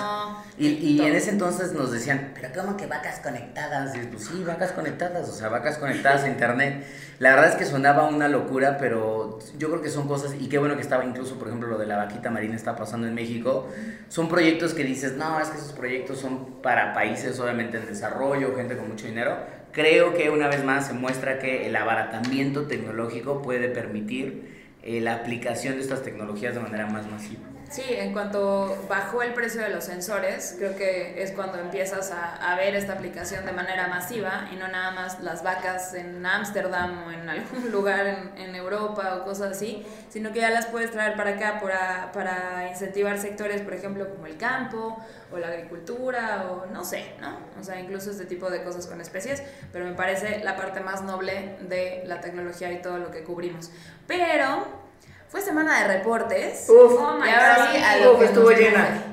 Y, 0.60 0.70
y 0.70 1.02
en 1.02 1.14
ese 1.16 1.30
entonces 1.30 1.74
nos 1.74 1.92
decían, 1.92 2.32
pero 2.34 2.50
¿cómo 2.56 2.78
que 2.78 2.88
vacas 2.88 3.20
conectadas? 3.20 3.96
Y 3.96 4.00
pues 4.08 4.26
sí, 4.26 4.44
vacas 4.44 4.72
conectadas, 4.72 5.30
o 5.30 5.32
sea, 5.32 5.50
vacas 5.50 5.78
conectadas 5.78 6.24
a 6.24 6.30
internet. 6.30 6.84
La 7.20 7.32
verdad 7.32 7.50
es 7.50 7.56
que 7.56 7.66
sonaba 7.66 8.08
una 8.08 8.28
locura, 8.28 8.78
pero 8.80 9.38
yo 9.60 9.70
creo 9.70 9.82
que 9.84 9.90
son 9.90 10.08
cosas, 10.08 10.34
y 10.40 10.50
qué 10.50 10.58
bueno 10.58 10.76
que 10.76 10.82
estaba 10.82 11.06
incluso, 11.06 11.38
por 11.38 11.50
ejemplo, 11.50 11.70
lo 11.70 11.78
de 11.78 11.86
la 11.86 11.98
vaquita 11.98 12.32
marina 12.32 12.56
está 12.56 12.76
pasando 12.76 13.08
en 13.08 13.14
México. 13.14 13.68
Son 14.10 14.28
proyectos 14.30 14.74
que 14.74 14.84
dices, 14.84 15.16
no, 15.16 15.40
es 15.40 15.50
que 15.50 15.58
esos 15.58 15.74
proyectos 15.74 16.20
son 16.20 16.62
para 16.64 16.92
países 16.92 17.40
obviamente 17.40 17.78
en 17.78 17.86
desarrollo, 17.86 18.56
gente 18.56 18.78
con 18.78 18.90
mucho 18.90 19.06
dinero. 19.06 19.38
Creo 19.72 20.16
que 20.16 20.32
una 20.32 20.48
vez 20.48 20.64
más 20.64 20.88
se 20.88 20.94
muestra 20.94 21.38
que 21.38 21.68
el 21.68 21.76
abaratamiento 21.76 22.64
tecnológico 22.66 23.44
puede 23.44 23.70
permitir 23.70 24.76
eh, 24.82 25.02
la 25.02 25.14
aplicación 25.14 25.76
de 25.76 25.82
estas 25.82 26.02
tecnologías 26.02 26.56
de 26.56 26.62
manera 26.62 26.88
más 26.88 27.06
masiva. 27.06 27.44
Sí, 27.70 27.84
en 27.90 28.14
cuanto 28.14 28.86
bajó 28.88 29.22
el 29.22 29.34
precio 29.34 29.62
de 29.62 29.70
los 29.70 29.84
sensores, 29.84 30.56
creo 30.58 30.76
que 30.78 31.22
es 31.22 31.34
cuando 31.34 31.60
empiezas 31.60 32.12
a, 32.12 32.36
a 32.36 32.56
ver 32.56 32.76
esta 32.76 32.94
aplicación 32.94 33.46
de 33.46 33.52
manera 33.52 33.90
masiva 33.90 34.48
y 34.54 34.56
no 34.56 34.70
nada 34.70 34.92
más 34.92 35.20
las 35.20 35.44
vacas 35.44 35.94
en 35.94 36.26
Ámsterdam 36.26 37.08
o 37.08 37.12
en 37.12 37.30
algún 37.30 37.70
lugar 37.72 38.08
en, 38.08 38.38
en 38.38 38.56
Europa 38.56 39.18
o 39.18 39.26
cosas 39.26 39.52
así, 39.52 39.86
sino 40.10 40.32
que 40.32 40.40
ya 40.40 40.50
las 40.50 40.68
puedes 40.68 40.92
traer 40.92 41.18
para 41.18 41.32
acá 41.32 41.60
para, 41.60 42.14
para 42.14 42.70
incentivar 42.70 43.20
sectores, 43.20 43.62
por 43.62 43.74
ejemplo, 43.74 44.10
como 44.10 44.28
el 44.28 44.38
campo 44.38 44.98
o 45.34 45.38
la 45.38 45.48
agricultura 45.48 46.48
o 46.50 46.68
no 46.68 46.86
sé, 46.86 47.16
¿no? 47.20 47.38
O 47.60 47.64
sea, 47.64 47.80
incluso 47.82 48.12
este 48.12 48.26
tipo 48.26 48.50
de 48.50 48.64
cosas 48.64 48.88
con 48.88 49.02
especies, 49.02 49.44
pero 49.74 49.84
me 49.84 49.94
parece 49.94 50.42
la 50.42 50.56
parte 50.56 50.80
más 50.80 51.04
noble 51.04 51.58
de 51.62 52.04
la 52.06 52.22
tecnología 52.22 52.72
y 52.72 52.82
todo 52.82 52.98
lo 52.98 53.12
que 53.12 53.24
cubrimos. 53.24 53.72
Pero 54.08 54.87
fue 55.30 55.42
semana 55.42 55.82
de 55.82 55.98
reportes. 55.98 56.68
Uf, 56.70 56.94
Oh 57.00 57.20
y 57.26 57.30
ahora 57.30 57.70
sí, 57.72 57.78
a 57.82 57.98
lo 58.06 58.14
Uf, 58.14 58.20
que 58.20 58.26
estuvo 58.26 58.52
llena. 58.52 59.04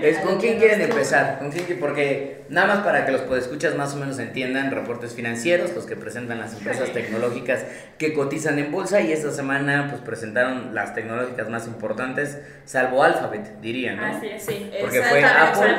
Es, 0.00 0.18
¿Con 0.20 0.38
quién 0.38 0.58
quieren 0.58 0.80
empezar? 0.80 1.38
¿Con 1.38 1.50
quién? 1.50 1.78
Porque 1.78 2.44
nada 2.48 2.66
más 2.66 2.78
para 2.78 3.04
que 3.04 3.12
los 3.12 3.20
podescuchas 3.22 3.74
más 3.74 3.92
o 3.92 3.96
menos 3.96 4.18
entiendan, 4.18 4.70
reportes 4.70 5.12
financieros, 5.12 5.74
los 5.74 5.84
que 5.84 5.96
presentan 5.96 6.38
las 6.38 6.54
empresas 6.54 6.90
tecnológicas 6.92 7.64
que 7.98 8.14
cotizan 8.14 8.58
en 8.58 8.72
bolsa 8.72 9.02
y 9.02 9.12
esta 9.12 9.30
semana 9.30 9.88
pues 9.90 10.00
presentaron 10.00 10.74
las 10.74 10.94
tecnológicas 10.94 11.50
más 11.50 11.66
importantes, 11.66 12.38
salvo 12.64 13.02
Alphabet, 13.02 13.60
diría, 13.60 13.94
¿no? 13.94 14.06
Así 14.16 14.28
es. 14.28 14.44
Sí, 14.44 14.70
Porque 14.80 15.02
fue 15.02 15.22
Apple. 15.22 15.76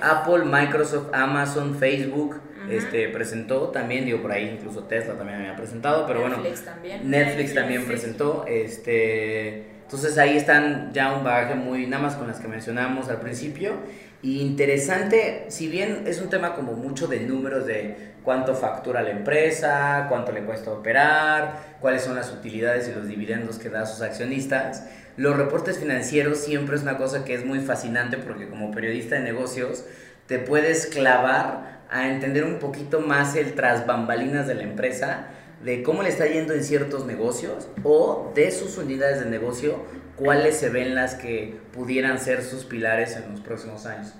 Apple, 0.00 0.44
Microsoft, 0.46 1.08
Amazon, 1.12 1.76
Facebook, 1.78 2.40
Este, 2.70 3.08
presentó 3.08 3.68
también, 3.68 4.04
digo 4.04 4.22
por 4.22 4.32
ahí 4.32 4.56
incluso 4.58 4.84
Tesla 4.84 5.14
también 5.14 5.40
había 5.40 5.56
presentado, 5.56 6.06
pero 6.06 6.20
bueno, 6.20 6.36
Netflix 6.36 6.64
también. 6.64 7.10
Netflix 7.10 7.54
también 7.54 7.84
presentó, 7.84 8.44
este, 8.46 9.66
entonces 9.82 10.16
ahí 10.18 10.36
están 10.36 10.92
ya 10.92 11.12
un 11.12 11.24
bagaje 11.24 11.54
muy, 11.54 11.86
nada 11.86 12.02
más 12.02 12.16
con 12.16 12.26
las 12.26 12.38
que 12.40 12.48
mencionamos 12.48 13.08
al 13.08 13.20
principio, 13.20 13.74
y 14.22 14.40
interesante, 14.40 15.46
si 15.48 15.68
bien 15.68 16.04
es 16.06 16.20
un 16.20 16.30
tema 16.30 16.54
como 16.54 16.74
mucho 16.74 17.08
de 17.08 17.20
números 17.20 17.66
de 17.66 18.12
cuánto 18.22 18.54
factura 18.54 19.02
la 19.02 19.10
empresa, 19.10 20.06
cuánto 20.08 20.30
le 20.30 20.42
cuesta 20.42 20.70
operar, 20.70 21.76
cuáles 21.80 22.02
son 22.02 22.14
las 22.14 22.32
utilidades 22.32 22.88
y 22.88 22.92
los 22.92 23.08
dividendos 23.08 23.58
que 23.58 23.68
da 23.68 23.82
a 23.82 23.86
sus 23.86 24.00
accionistas, 24.00 24.86
los 25.16 25.36
reportes 25.36 25.78
financieros 25.78 26.38
siempre 26.38 26.76
es 26.76 26.82
una 26.82 26.96
cosa 26.96 27.24
que 27.24 27.34
es 27.34 27.44
muy 27.44 27.60
fascinante 27.60 28.16
porque 28.16 28.48
como 28.48 28.70
periodista 28.70 29.16
de 29.16 29.22
negocios 29.22 29.84
te 30.26 30.38
puedes 30.38 30.86
clavar 30.86 31.81
a 31.92 32.08
entender 32.08 32.44
un 32.44 32.58
poquito 32.58 33.00
más 33.00 33.36
el 33.36 33.54
tras 33.54 33.86
bambalinas 33.86 34.46
de 34.46 34.54
la 34.54 34.62
empresa, 34.62 35.26
de 35.62 35.82
cómo 35.82 36.02
le 36.02 36.08
está 36.08 36.26
yendo 36.26 36.54
en 36.54 36.64
ciertos 36.64 37.04
negocios 37.06 37.68
o 37.84 38.32
de 38.34 38.50
sus 38.50 38.78
unidades 38.78 39.20
de 39.20 39.26
negocio, 39.30 39.84
cuáles 40.16 40.56
se 40.56 40.70
ven 40.70 40.94
las 40.94 41.14
que 41.14 41.56
pudieran 41.72 42.18
ser 42.18 42.42
sus 42.42 42.64
pilares 42.64 43.16
en 43.16 43.30
los 43.30 43.40
próximos 43.40 43.86
años. 43.86 44.14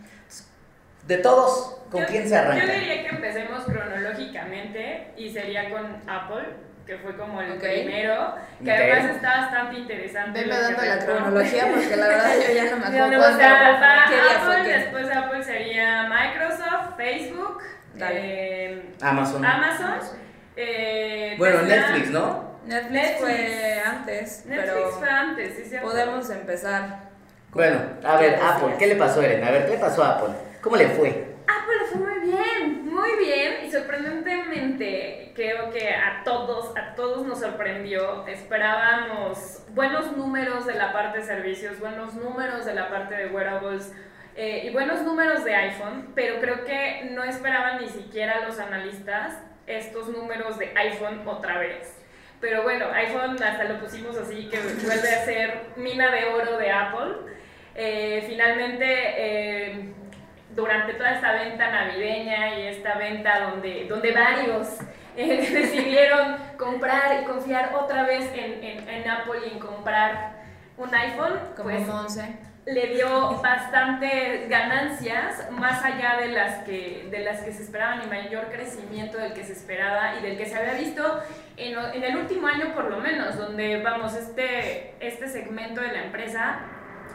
De 1.07 1.17
todos, 1.17 1.79
¿con 1.91 2.03
Yo- 2.03 2.07
quién 2.07 2.29
se 2.29 2.37
arranca? 2.37 2.65
Yo 2.65 2.73
diría 2.75 3.03
que 3.03 3.09
empecemos 3.17 3.65
cronológicamente 3.65 5.09
y 5.17 5.31
sería 5.31 5.71
con 5.71 5.85
Apple, 6.07 6.45
que 6.87 6.97
fue 6.99 7.17
como 7.17 7.41
el 7.41 7.55
primero, 7.59 8.35
que 8.65 8.73
además 8.73 9.15
está 9.17 9.41
bastante 9.43 9.79
interesante. 9.79 10.41
Venme 10.41 10.59
dando 10.59 10.83
la 10.83 10.99
cronología 10.99 11.67
porque 11.73 11.97
la 11.97 12.09
verdad 12.09 12.33
yo 12.47 12.55
ya 12.55 12.65
no 12.71 12.77
me 12.79 12.87
acuerdo 12.87 13.11
no, 13.11 13.19
o 13.35 13.39
sea, 13.39 13.59
cuándo- 13.59 13.81
para 13.81 14.05
qué 14.09 14.15
día 14.15 14.41
fue 14.45 14.57
Apple, 14.57 14.73
después 14.79 15.07
de 15.09 15.15
Apple 15.15 15.45
sería 15.45 16.09
Microsoft, 16.09 16.97
Facebook, 16.97 17.63
eh, 18.01 18.93
Amazon. 19.01 19.45
Amazon, 19.45 19.95
eh, 20.57 21.35
Bueno, 21.39 21.61
Tesla. 21.61 21.77
Netflix, 21.77 22.11
¿no? 22.11 22.53
Netflix, 22.67 22.93
Netflix. 22.93 23.21
fue 23.21 23.83
antes, 23.85 24.47
Netflix 24.47 24.73
pero 24.73 24.89
fue 24.91 25.11
antes, 25.11 25.57
sí, 25.57 25.65
cierto. 25.69 25.89
podemos 25.89 26.31
empezar. 26.31 26.99
Bueno, 27.51 27.81
a 28.05 28.17
ver, 28.17 28.37
¿qué 28.37 28.41
Apple, 28.41 28.61
decías? 28.63 28.79
¿qué 28.79 28.87
le 28.87 28.97
pasó 28.97 29.21
a 29.21 29.25
Eren? 29.27 29.45
A 29.45 29.51
ver, 29.51 29.67
¿qué 29.67 29.73
le 29.73 29.79
pasó 29.79 30.03
a 30.05 30.11
Apple? 30.19 30.35
¿Cómo 30.61 30.77
le 30.77 30.89
fue? 30.89 31.09
Apple 31.09 31.75
le 31.81 31.87
fue 31.87 31.99
muy 32.01 32.21
bien, 32.31 32.87
muy 32.87 33.11
bien 33.19 33.65
y 33.67 33.71
sorprendentemente 33.71 35.22
creo 35.35 35.71
que 35.71 35.89
a 35.91 36.23
todos, 36.25 36.77
a 36.77 36.95
todos 36.95 37.27
nos 37.27 37.41
sorprendió. 37.41 38.27
Esperábamos 38.27 39.65
buenos 39.71 40.17
números 40.17 40.67
de 40.67 40.75
la 40.75 40.93
parte 40.93 41.19
de 41.19 41.25
servicios, 41.25 41.79
buenos 41.81 42.15
números 42.15 42.65
de 42.65 42.75
la 42.75 42.89
parte 42.89 43.15
de 43.15 43.27
wearables 43.27 43.95
eh, 44.37 44.63
y 44.65 44.71
buenos 44.71 45.03
números 45.03 45.45
de 45.45 45.55
iPhone, 45.55 46.13
pero 46.15 46.41
creo 46.41 46.65
que 46.65 47.09
no 47.11 47.25
esperaban 47.25 47.81
ni 47.81 47.89
siquiera 47.89 48.41
los 48.47 48.59
analistas 48.59 49.39
estos 49.67 50.09
números 50.09 50.59
de 50.59 50.73
iPhone 50.77 51.27
otra 51.27 51.59
vez. 51.59 51.99
Pero 52.41 52.63
bueno, 52.65 52.87
iPhone 52.93 53.41
hasta 53.43 53.65
lo 53.65 53.79
pusimos 53.79 54.17
así, 54.17 54.49
que 54.49 54.59
vuelve 54.59 55.09
a 55.09 55.25
ser 55.25 55.61
mina 55.77 56.11
de 56.11 56.25
oro 56.25 56.59
de 56.59 56.71
Apple. 56.71 57.15
Eh, 57.75 58.25
finalmente, 58.27 58.85
eh, 58.89 59.93
durante 60.55 60.95
toda 60.95 61.13
esta 61.13 61.33
venta 61.33 61.71
navideña 61.71 62.59
y 62.59 62.67
esta 62.67 62.95
venta 62.99 63.41
donde, 63.41 63.87
donde 63.89 64.13
varios 64.13 64.81
eh, 65.17 65.49
decidieron 65.53 66.37
comprar 66.59 67.23
y 67.23 67.25
confiar 67.25 67.75
otra 67.75 68.05
vez 68.05 68.31
en, 68.35 68.63
en- 68.65 68.89
en 68.89 69.11
Apple 69.11 69.41
y 69.47 69.53
en 69.53 69.59
comprar 69.59 70.43
un 70.77 70.95
iPhone, 70.95 71.39
Como 71.57 71.65
pues 71.71 71.87
Monse. 71.87 72.37
le 72.67 72.87
dio 72.95 73.41
bastante 73.43 74.47
ganancias 74.49 75.51
más 75.51 75.85
allá 75.85 76.17
de 76.21 76.29
las 76.29 76.65
que 76.65 77.09
de 77.11 77.19
las 77.21 77.41
que 77.41 77.53
se 77.53 77.63
esperaban 77.63 78.03
y 78.05 78.07
mayor 78.07 78.47
crecimiento 78.51 79.19
del 79.19 79.33
que 79.35 79.45
se 79.45 79.53
esperaba 79.53 80.15
y 80.19 80.23
del 80.23 80.37
que 80.39 80.47
se 80.47 80.57
había 80.57 80.75
visto 80.75 81.21
en, 81.57 81.77
en 81.79 82.03
el 82.05 82.17
último 82.17 82.47
año 82.47 82.73
por 82.75 82.85
lo 82.91 82.99
menos 82.99 83.37
donde 83.37 83.83
vamos 83.83 84.15
este 84.15 84.95
este 85.01 85.29
segmento 85.29 85.81
de 85.81 85.89
la 85.93 86.05
empresa 86.05 86.61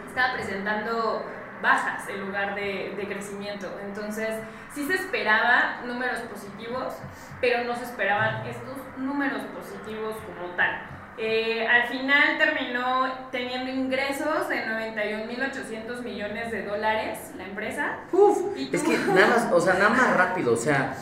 estaba 0.07 0.33
presentando 0.33 1.25
bajas 1.61 2.07
en 2.09 2.19
lugar 2.21 2.53
de, 2.53 2.93
de 2.95 3.07
crecimiento 3.07 3.67
entonces 3.83 4.29
sí 4.75 4.85
se 4.85 4.95
esperaba 4.95 5.81
números 5.85 6.19
positivos 6.21 6.93
pero 7.41 7.63
no 7.63 7.75
se 7.75 7.83
esperaban 7.83 8.45
estos 8.47 8.75
números 8.97 9.41
positivos 9.55 10.15
como 10.25 10.55
tal 10.55 10.81
Eh, 11.19 11.65
al 11.67 11.87
final 11.87 12.37
terminó 12.37 13.11
teniendo 13.31 13.71
ingresos 13.71 14.47
de 14.49 14.57
91.800 14.67 16.03
millones 16.03 16.51
de 16.51 16.61
dólares 16.61 17.31
la 17.35 17.45
empresa. 17.45 17.97
Uf, 18.11 18.55
es 18.71 18.83
que 18.83 18.95
nada 18.99 19.25
más, 19.25 19.51
o 19.51 19.59
sea, 19.59 19.73
nada 19.73 19.89
más 19.89 20.15
rápido, 20.15 20.53
o 20.53 20.57
sea, 20.57 20.95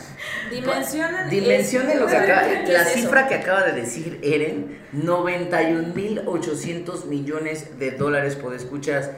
Dimensionen. 0.50 1.28
dimensionen 1.28 2.00
lo 2.00 2.06
que 2.06 2.16
acaba, 2.16 2.44
¿qué 2.48 2.72
la 2.72 2.80
es 2.80 2.92
cifra 2.94 3.28
que 3.28 3.34
acaba 3.34 3.64
de 3.64 3.72
decir 3.72 4.18
Eren, 4.22 4.78
91.800 4.94 7.04
millones 7.04 7.78
de 7.78 7.90
dólares 7.90 8.36
por 8.36 8.54
escuchas 8.54 9.10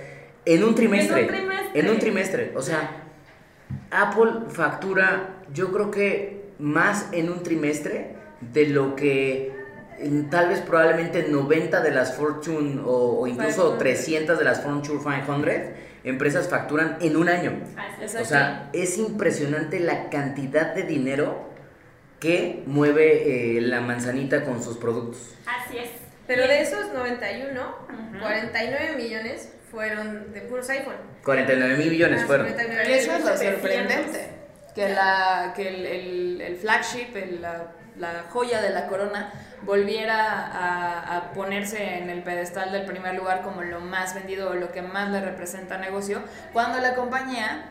en 0.44 0.64
un 0.64 0.74
trimestre. 0.74 1.20
En 1.20 1.26
un 1.26 1.30
trimestre. 1.32 1.80
En 1.80 1.90
un 1.90 1.98
trimestre, 2.00 2.52
o 2.56 2.62
sea, 2.62 2.90
Apple 3.92 4.50
factura, 4.50 5.36
yo 5.52 5.72
creo 5.72 5.92
que 5.92 6.37
más 6.58 7.08
en 7.12 7.30
un 7.30 7.42
trimestre 7.42 8.14
de 8.40 8.66
lo 8.68 8.94
que 8.96 9.52
en 9.98 10.30
tal 10.30 10.48
vez 10.48 10.60
probablemente 10.60 11.26
90 11.28 11.80
de 11.80 11.90
las 11.90 12.14
Fortune 12.14 12.80
o, 12.84 13.20
o 13.20 13.26
incluso 13.26 13.78
500. 13.78 13.78
300 13.78 14.38
de 14.38 14.44
las 14.44 14.60
Fortune 14.60 15.00
500 15.02 15.46
empresas 16.04 16.48
facturan 16.48 16.96
en 17.00 17.16
un 17.16 17.28
año. 17.28 17.52
O 18.20 18.24
sea, 18.24 18.70
es 18.72 18.96
impresionante 18.98 19.80
la 19.80 20.08
cantidad 20.08 20.72
de 20.74 20.84
dinero 20.84 21.48
que 22.20 22.62
mueve 22.66 23.56
eh, 23.56 23.60
la 23.60 23.80
manzanita 23.80 24.44
con 24.44 24.62
sus 24.62 24.76
productos. 24.76 25.34
Así 25.46 25.78
es. 25.78 25.90
Pero 26.26 26.46
de 26.46 26.60
esos 26.60 26.92
91, 26.92 27.60
Ujú. 27.60 28.20
49 28.20 28.96
millones 28.96 29.52
fueron 29.70 30.32
de 30.32 30.40
puros 30.42 30.68
iPhone. 30.70 30.96
49 31.24 31.76
mil 31.76 31.90
millones 31.90 32.20
Ah, 32.22 32.26
fueron. 32.26 32.46
49 32.48 32.90
Y 32.90 32.92
eso 32.94 33.12
es 33.12 33.24
lo 33.24 33.36
700. 33.36 33.60
sorprendente. 33.60 34.37
Que, 34.78 34.88
la, 34.94 35.52
que 35.56 35.68
el, 35.68 35.86
el- 35.86 36.40
el 36.40 36.56
flagship, 36.56 37.16
el- 37.16 37.42
la, 37.42 38.24
joya 38.30 38.62
de 38.62 38.70
la 38.70 38.86
corona, 38.86 39.32
volviera 39.62 40.46
a, 40.46 41.16
a 41.16 41.32
ponerse 41.32 41.98
en 41.98 42.10
el 42.10 42.22
pedestal 42.22 42.70
del 42.70 42.84
primer 42.86 43.14
lugar 43.16 43.42
como 43.42 43.62
lo 43.62 43.80
más 43.80 44.14
vendido 44.14 44.50
o 44.50 44.54
lo 44.54 44.70
que 44.70 44.82
más 44.82 45.10
le 45.10 45.20
representa 45.20 45.78
negocio, 45.78 46.22
cuando 46.52 46.78
la 46.78 46.94
compañía, 46.94 47.64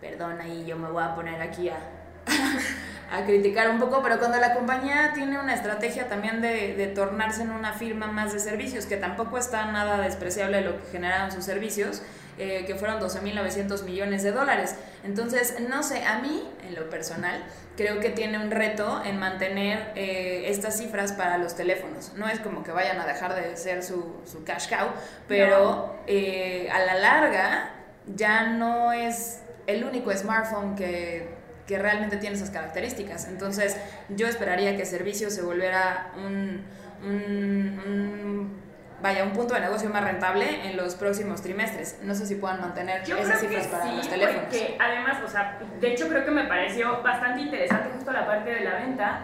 perdón, 0.00 0.40
ahí 0.40 0.64
yo 0.64 0.76
me 0.76 0.88
voy 0.88 1.02
a 1.02 1.16
poner 1.16 1.42
aquí 1.42 1.68
a, 1.68 1.78
a 3.10 3.24
criticar 3.24 3.68
un 3.70 3.80
poco, 3.80 4.00
pero 4.02 4.18
cuando 4.20 4.38
la 4.38 4.54
compañía 4.54 5.10
tiene 5.14 5.40
una 5.40 5.54
estrategia 5.54 6.08
también 6.08 6.40
de, 6.40 6.74
de 6.76 6.86
tornarse 6.86 7.42
en 7.42 7.50
una 7.50 7.72
firma 7.72 8.06
más 8.06 8.32
de 8.32 8.38
servicios, 8.38 8.86
que 8.86 8.96
tampoco 8.96 9.36
está 9.36 9.66
nada 9.66 9.98
despreciable 10.00 10.60
lo 10.60 10.76
que 10.80 10.90
generaron 10.92 11.32
sus 11.32 11.44
servicios, 11.44 12.02
eh, 12.38 12.64
que 12.66 12.74
fueron 12.74 13.00
12.900 13.00 13.82
millones 13.84 14.22
de 14.22 14.32
dólares. 14.32 14.76
Entonces, 15.04 15.56
no 15.68 15.82
sé, 15.82 16.04
a 16.04 16.18
mí, 16.20 16.48
en 16.66 16.74
lo 16.74 16.88
personal, 16.90 17.42
creo 17.76 18.00
que 18.00 18.10
tiene 18.10 18.38
un 18.38 18.50
reto 18.50 19.02
en 19.04 19.18
mantener 19.18 19.92
eh, 19.96 20.44
estas 20.48 20.78
cifras 20.78 21.12
para 21.12 21.38
los 21.38 21.54
teléfonos. 21.56 22.12
No 22.16 22.28
es 22.28 22.40
como 22.40 22.62
que 22.62 22.70
vayan 22.72 23.00
a 23.00 23.06
dejar 23.06 23.34
de 23.34 23.56
ser 23.56 23.82
su, 23.82 24.16
su 24.24 24.44
cash 24.44 24.68
cow, 24.68 24.88
pero 25.28 25.98
eh, 26.06 26.68
a 26.72 26.80
la 26.80 26.94
larga 26.94 27.70
ya 28.14 28.48
no 28.48 28.92
es 28.92 29.40
el 29.66 29.84
único 29.84 30.10
smartphone 30.12 30.74
que, 30.74 31.28
que 31.66 31.78
realmente 31.78 32.16
tiene 32.16 32.36
esas 32.36 32.50
características. 32.50 33.28
Entonces, 33.28 33.76
yo 34.08 34.26
esperaría 34.26 34.76
que 34.76 34.84
servicio 34.86 35.30
se 35.30 35.42
volviera 35.42 36.12
un, 36.16 36.64
un- 37.04 37.80
un- 37.86 38.61
vaya, 39.02 39.24
un 39.24 39.32
punto 39.32 39.54
de 39.54 39.60
negocio 39.60 39.90
más 39.90 40.04
rentable 40.04 40.66
en 40.66 40.76
los 40.76 40.94
próximos 40.94 41.42
trimestres. 41.42 41.98
No 42.02 42.14
sé 42.14 42.26
si 42.26 42.36
puedan 42.36 42.60
mantener 42.60 43.04
Yo 43.04 43.16
esas 43.18 43.40
cifras 43.40 43.66
para 43.66 43.84
sí, 43.84 43.96
los 43.96 44.08
teléfonos. 44.08 44.42
porque 44.44 44.76
además, 44.78 45.18
o 45.24 45.28
sea, 45.28 45.58
de 45.80 45.92
hecho 45.92 46.08
creo 46.08 46.24
que 46.24 46.30
me 46.30 46.44
pareció 46.44 47.02
bastante 47.02 47.42
interesante 47.42 47.90
justo 47.94 48.12
la 48.12 48.26
parte 48.26 48.50
de 48.50 48.60
la 48.60 48.74
venta, 48.76 49.20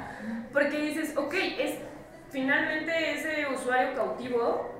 porque 0.53 0.79
dices, 0.79 1.17
ok, 1.17 1.35
es 1.59 1.75
finalmente 2.31 3.13
ese 3.13 3.47
usuario 3.47 3.95
cautivo 3.95 4.75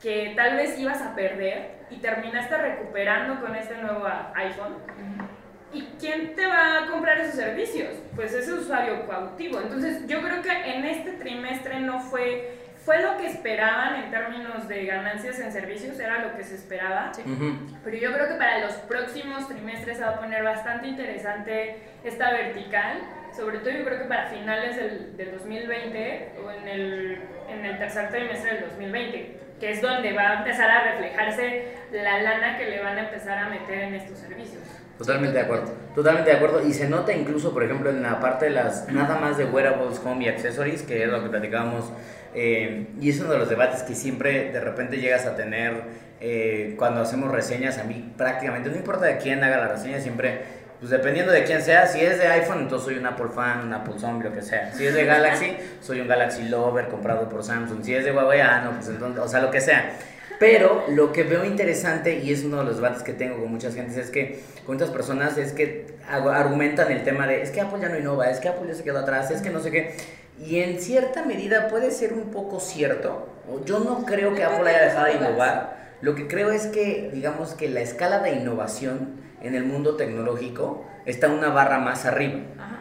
que 0.00 0.32
tal 0.36 0.56
vez 0.56 0.78
ibas 0.78 1.00
a 1.02 1.14
perder 1.14 1.84
y 1.90 1.96
terminaste 1.98 2.56
recuperando 2.56 3.40
con 3.40 3.54
este 3.54 3.76
nuevo 3.76 4.06
iPhone. 4.34 4.76
¿Y 5.72 5.82
quién 5.98 6.34
te 6.36 6.46
va 6.46 6.84
a 6.84 6.86
comprar 6.86 7.18
esos 7.18 7.34
servicios? 7.34 7.94
Pues 8.14 8.32
ese 8.32 8.52
usuario 8.52 9.08
cautivo. 9.08 9.60
Entonces 9.60 10.06
yo 10.06 10.22
creo 10.22 10.40
que 10.40 10.50
en 10.50 10.84
este 10.84 11.12
trimestre 11.14 11.80
no 11.80 11.98
fue, 11.98 12.63
fue 12.84 13.00
lo 13.00 13.16
que 13.16 13.26
esperaban 13.26 14.04
en 14.04 14.10
términos 14.10 14.68
de 14.68 14.84
ganancias 14.84 15.40
en 15.40 15.50
servicios, 15.52 15.98
era 15.98 16.18
lo 16.18 16.36
que 16.36 16.44
se 16.44 16.56
esperaba. 16.56 17.12
Ujú. 17.18 17.56
Pero 17.82 17.96
yo 17.96 18.12
creo 18.12 18.28
que 18.28 18.34
para 18.34 18.58
los 18.58 18.74
próximos 18.74 19.48
trimestres 19.48 19.96
se 19.96 20.04
va 20.04 20.10
a 20.10 20.20
poner 20.20 20.42
bastante 20.42 20.88
interesante 20.88 21.76
esta 22.04 22.30
vertical. 22.32 22.98
Sobre 23.34 23.58
todo 23.58 23.70
yo 23.70 23.84
creo 23.84 23.98
que 23.98 24.04
para 24.04 24.26
finales 24.26 24.76
del, 24.76 25.16
del 25.16 25.32
2020 25.32 26.32
o 26.44 26.50
en 26.50 26.68
el, 26.68 27.18
en 27.48 27.64
el 27.64 27.78
tercer 27.78 28.10
trimestre 28.10 28.54
del 28.54 28.68
2020, 28.68 29.40
que 29.58 29.70
es 29.70 29.80
donde 29.80 30.12
va 30.12 30.30
a 30.30 30.38
empezar 30.38 30.70
a 30.70 30.84
reflejarse 30.92 31.74
la 31.90 32.22
lana 32.22 32.58
que 32.58 32.66
le 32.66 32.82
van 32.82 32.98
a 32.98 33.04
empezar 33.08 33.38
a 33.38 33.48
meter 33.48 33.78
en 33.78 33.94
estos 33.94 34.18
servicios. 34.18 34.62
Totalmente 34.98 35.36
de 35.36 35.44
acuerdo, 35.44 35.72
totalmente 35.94 36.30
de 36.30 36.36
acuerdo. 36.36 36.64
Y 36.64 36.72
se 36.72 36.88
nota 36.88 37.12
incluso, 37.12 37.52
por 37.52 37.64
ejemplo, 37.64 37.90
en 37.90 38.02
la 38.02 38.20
parte 38.20 38.44
de 38.44 38.52
las, 38.52 38.88
nada 38.92 39.18
más 39.18 39.36
de 39.36 39.46
wearables, 39.46 40.00
home 40.04 40.26
y 40.26 40.28
accessories, 40.28 40.82
que 40.82 41.02
es 41.02 41.08
lo 41.08 41.20
que 41.22 41.30
platicábamos, 41.30 41.92
eh, 42.34 42.88
y 43.00 43.10
es 43.10 43.20
uno 43.20 43.32
de 43.32 43.38
los 43.38 43.48
debates 43.48 43.82
que 43.82 43.94
siempre 43.94 44.50
de 44.52 44.60
repente 44.60 44.98
llegas 44.98 45.26
a 45.26 45.36
tener 45.36 45.82
eh, 46.20 46.74
cuando 46.78 47.00
hacemos 47.00 47.30
reseñas. 47.30 47.78
A 47.78 47.84
mí 47.84 48.12
prácticamente, 48.16 48.70
no 48.70 48.76
importa 48.76 49.06
de 49.06 49.18
quién 49.18 49.42
haga 49.44 49.58
la 49.58 49.68
reseña, 49.68 50.00
siempre, 50.00 50.40
pues 50.80 50.90
dependiendo 50.90 51.32
de 51.32 51.44
quién 51.44 51.62
sea, 51.62 51.86
si 51.86 52.00
es 52.00 52.18
de 52.18 52.26
iPhone, 52.26 52.60
entonces 52.60 52.86
soy 52.86 52.98
un 52.98 53.06
Apple 53.06 53.28
fan, 53.34 53.66
un 53.66 53.72
Apple 53.72 53.94
zombie, 53.98 54.28
lo 54.28 54.34
que 54.34 54.42
sea. 54.42 54.72
Si 54.72 54.86
es 54.86 54.94
de 54.94 55.04
Galaxy, 55.06 55.56
soy 55.80 56.00
un 56.00 56.08
Galaxy 56.08 56.48
lover 56.48 56.88
comprado 56.88 57.28
por 57.28 57.44
Samsung. 57.44 57.84
Si 57.84 57.94
es 57.94 58.04
de 58.04 58.12
Huawei, 58.12 58.40
ah, 58.40 58.62
no, 58.64 58.72
pues 58.72 58.88
entonces, 58.88 59.22
o 59.22 59.28
sea, 59.28 59.40
lo 59.40 59.50
que 59.50 59.60
sea. 59.60 59.92
Pero 60.38 60.84
lo 60.88 61.12
que 61.12 61.22
veo 61.22 61.44
interesante, 61.44 62.18
y 62.18 62.32
es 62.32 62.42
uno 62.42 62.58
de 62.58 62.64
los 62.64 62.76
debates 62.76 63.02
que 63.02 63.12
tengo 63.12 63.38
con 63.38 63.50
muchas 63.50 63.74
gentes, 63.74 63.96
es 63.96 64.10
que 64.10 64.40
con 64.66 64.76
muchas 64.76 64.90
personas 64.90 65.38
es 65.38 65.52
que 65.52 65.86
argumentan 66.08 66.90
el 66.90 67.04
tema 67.04 67.26
de 67.26 67.42
es 67.42 67.50
que 67.50 67.60
Apple 67.60 67.78
ya 67.80 67.88
no 67.88 67.98
innova, 67.98 68.28
es 68.28 68.40
que 68.40 68.48
Apple 68.48 68.66
ya 68.68 68.74
se 68.74 68.82
quedó 68.82 68.98
atrás, 68.98 69.30
es 69.30 69.40
que 69.40 69.50
no 69.50 69.60
sé 69.60 69.70
qué. 69.70 69.94
Y 70.38 70.60
en 70.60 70.80
cierta 70.80 71.24
medida 71.24 71.68
puede 71.68 71.90
ser 71.90 72.12
un 72.12 72.30
poco 72.30 72.60
cierto. 72.60 73.28
Yo 73.64 73.78
no 73.78 74.04
creo 74.04 74.34
que 74.34 74.44
Apple 74.44 74.68
haya 74.68 74.84
dejado 74.84 75.06
de 75.06 75.12
innovar. 75.14 75.94
Lo 76.00 76.14
que 76.14 76.26
creo 76.26 76.50
es 76.50 76.66
que, 76.66 77.10
digamos 77.12 77.54
que 77.54 77.68
la 77.68 77.80
escala 77.80 78.20
de 78.20 78.32
innovación 78.32 79.22
en 79.42 79.54
el 79.54 79.64
mundo 79.64 79.96
tecnológico 79.96 80.84
está 81.06 81.28
una 81.28 81.48
barra 81.48 81.78
más 81.78 82.04
arriba. 82.04 82.40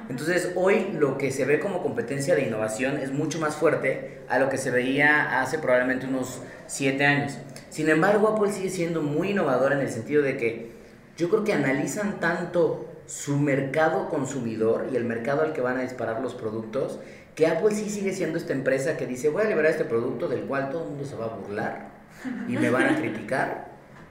Entonces 0.10 0.52
hoy 0.56 0.96
lo 0.98 1.18
que 1.18 1.32
se 1.32 1.46
ve 1.46 1.60
como 1.60 1.82
competencia 1.82 2.36
de 2.36 2.44
innovación 2.44 2.98
es 2.98 3.12
mucho 3.12 3.40
más 3.40 3.56
fuerte 3.56 4.22
a 4.30 4.40
lo 4.40 4.50
que 4.50 4.58
se 4.58 4.72
veía 4.72 5.42
hace 5.42 5.60
probablemente 5.60 6.08
unos 6.08 6.42
7 6.68 7.06
años. 7.06 7.38
Sin 7.70 7.90
embargo, 7.90 8.30
Apple 8.30 8.52
sigue 8.52 8.70
siendo 8.70 9.02
muy 9.02 9.32
innovadora 9.32 9.76
en 9.76 9.82
el 9.82 9.90
sentido 9.90 10.22
de 10.22 10.38
que 10.38 10.72
yo 11.18 11.30
creo 11.30 11.44
que 11.44 11.54
analizan 11.54 12.20
tanto 12.20 12.93
su 13.06 13.38
mercado 13.38 14.10
consumidor 14.10 14.88
y 14.92 14.96
el 14.96 15.06
mercado 15.06 15.42
al 15.42 15.54
que 15.54 15.62
van 15.62 15.78
a 15.78 15.82
disparar 15.82 16.22
los 16.22 16.34
productos, 16.34 17.00
que 17.36 17.48
Apple 17.48 17.74
sí 17.74 17.90
sigue 17.90 18.14
siendo 18.14 18.38
esta 18.38 18.54
empresa 18.54 18.98
que 18.98 19.08
dice, 19.08 19.30
voy 19.30 19.44
a 19.44 19.46
liberar 19.46 19.72
este 19.72 19.86
producto 19.86 20.28
del 20.28 20.42
cual 20.42 20.70
todo 20.70 20.84
el 20.84 20.90
mundo 20.90 21.06
se 21.06 21.16
va 21.16 21.26
a 21.26 21.30
burlar 21.30 21.88
y 22.48 22.58
me 22.58 22.70
van 22.70 22.94
a 22.94 22.96
criticar, 22.96 23.68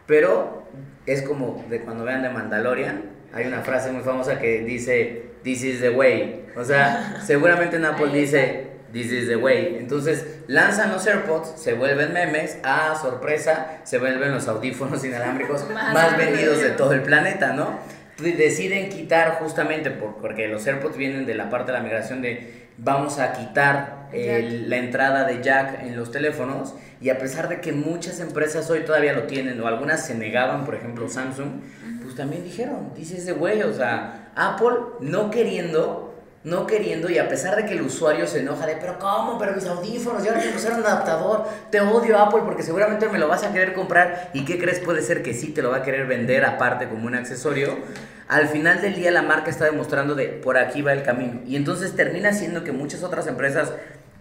pero 0.07 0.64
es 1.07 1.22
como 1.22 1.64
de 1.68 1.81
cuando 1.81 2.05
vean 2.05 2.22
de 2.22 2.31
Mandalorian, 2.31 3.11
hay 3.33 3.46
una 3.46 3.62
frase 3.62 3.90
muy 3.92 4.02
famosa 4.02 4.38
que 4.38 4.62
dice, 4.62 5.31
this 5.42 5.62
is 5.62 5.81
the 5.81 5.90
way, 5.90 6.46
o 6.57 6.64
sea, 6.64 7.20
seguramente 7.24 7.76
en 7.76 7.85
Apple 7.85 8.12
dice, 8.12 8.72
this 8.92 9.11
is 9.11 9.28
the 9.28 9.37
way, 9.37 9.76
entonces 9.78 10.26
lanzan 10.48 10.92
los 10.92 11.07
AirPods, 11.07 11.61
se 11.61 11.74
vuelven 11.74 12.12
memes, 12.12 12.59
ah, 12.62 12.98
sorpresa, 13.00 13.81
se 13.85 13.98
vuelven 13.98 14.33
los 14.33 14.48
audífonos 14.48 15.05
inalámbricos 15.05 15.68
Más 15.70 15.94
más 15.94 16.16
vendidos 16.16 16.61
de 16.61 16.70
todo 16.70 16.92
el 16.92 17.02
planeta, 17.02 17.52
¿no? 17.52 17.78
Deciden 18.22 18.88
quitar 18.88 19.38
justamente 19.40 19.90
por- 19.90 20.16
porque 20.16 20.48
los 20.48 20.66
AirPods 20.66 20.96
vienen 20.96 21.26
de 21.26 21.35
la 21.35 21.50
parte 21.50 21.72
de 21.72 21.78
la 21.78 21.85
migración 21.85 22.22
de 22.22 22.62
vamos 22.78 23.18
a 23.18 23.32
quitar 23.32 24.08
el- 24.12 24.70
la 24.70 24.76
entrada 24.76 25.24
de 25.24 25.42
jack 25.42 25.82
en 25.82 25.96
los 25.96 26.11
teléfonos 26.11 26.74
y 27.00 27.11
a 27.11 27.18
pesar 27.18 27.48
de 27.48 27.61
que 27.61 27.72
muchas 27.72 28.20
empresas 28.20 28.68
hoy 28.70 28.80
todavía 28.85 29.12
lo 29.12 29.24
tienen 29.24 29.61
o 29.61 29.66
algunas 29.66 30.06
se 30.06 30.14
negaban, 30.14 30.64
por 30.64 30.74
ejemplo 30.74 31.08
Samsung, 31.08 31.48
pues 32.02 32.14
también 32.16 32.44
dijeron, 32.44 32.92
dice 32.94 33.16
ese 33.18 33.32
güey, 33.32 33.62
o 33.62 33.72
sea, 33.72 34.30
Apple 34.37 34.76
no 35.00 35.30
queriendo 35.30 36.08
no 36.44 36.66
queriendo 36.66 37.08
y 37.08 37.18
a 37.18 37.28
pesar 37.28 37.54
de 37.54 37.64
que 37.66 37.74
el 37.74 37.82
usuario 37.82 38.26
se 38.26 38.40
enoja 38.40 38.66
de, 38.66 38.74
pero 38.74 38.98
¿cómo? 38.98 39.38
Pero 39.38 39.52
mis 39.54 39.64
audífonos, 39.64 40.24
ya 40.24 40.32
no 40.32 40.40
quiero 40.40 40.56
usar 40.56 40.72
un 40.72 40.80
adaptador, 40.85 41.44
te 41.70 41.80
odio 41.80 42.18
Apple 42.18 42.40
porque 42.44 42.64
seguramente 42.64 43.08
me 43.08 43.20
lo 43.20 43.28
vas 43.28 43.44
a 43.44 43.52
querer 43.52 43.74
comprar 43.74 44.30
y 44.35 44.44
¿qué 44.44 44.58
crees? 44.58 44.80
Puede 44.80 45.02
ser 45.02 45.22
que 45.22 45.35
sí 45.35 45.52
te 45.52 45.62
lo 45.62 45.70
va 45.70 45.76
a 45.76 45.82
querer 45.85 46.04
vender 46.08 46.44
aparte 46.44 46.88
como 46.88 47.06
un 47.06 47.14
accesorio. 47.14 47.76
Al 48.28 48.48
final 48.48 48.80
del 48.80 48.94
día 48.94 49.11
la 49.11 49.22
marca 49.22 49.50
está 49.50 49.64
demostrando 49.64 50.14
de 50.14 50.28
por 50.28 50.56
aquí 50.56 50.82
va 50.82 50.92
el 50.92 51.02
camino. 51.02 51.40
Y 51.46 51.56
entonces 51.56 51.94
termina 51.94 52.32
siendo 52.32 52.64
que 52.64 52.72
muchas 52.72 53.02
otras 53.02 53.26
empresas 53.26 53.72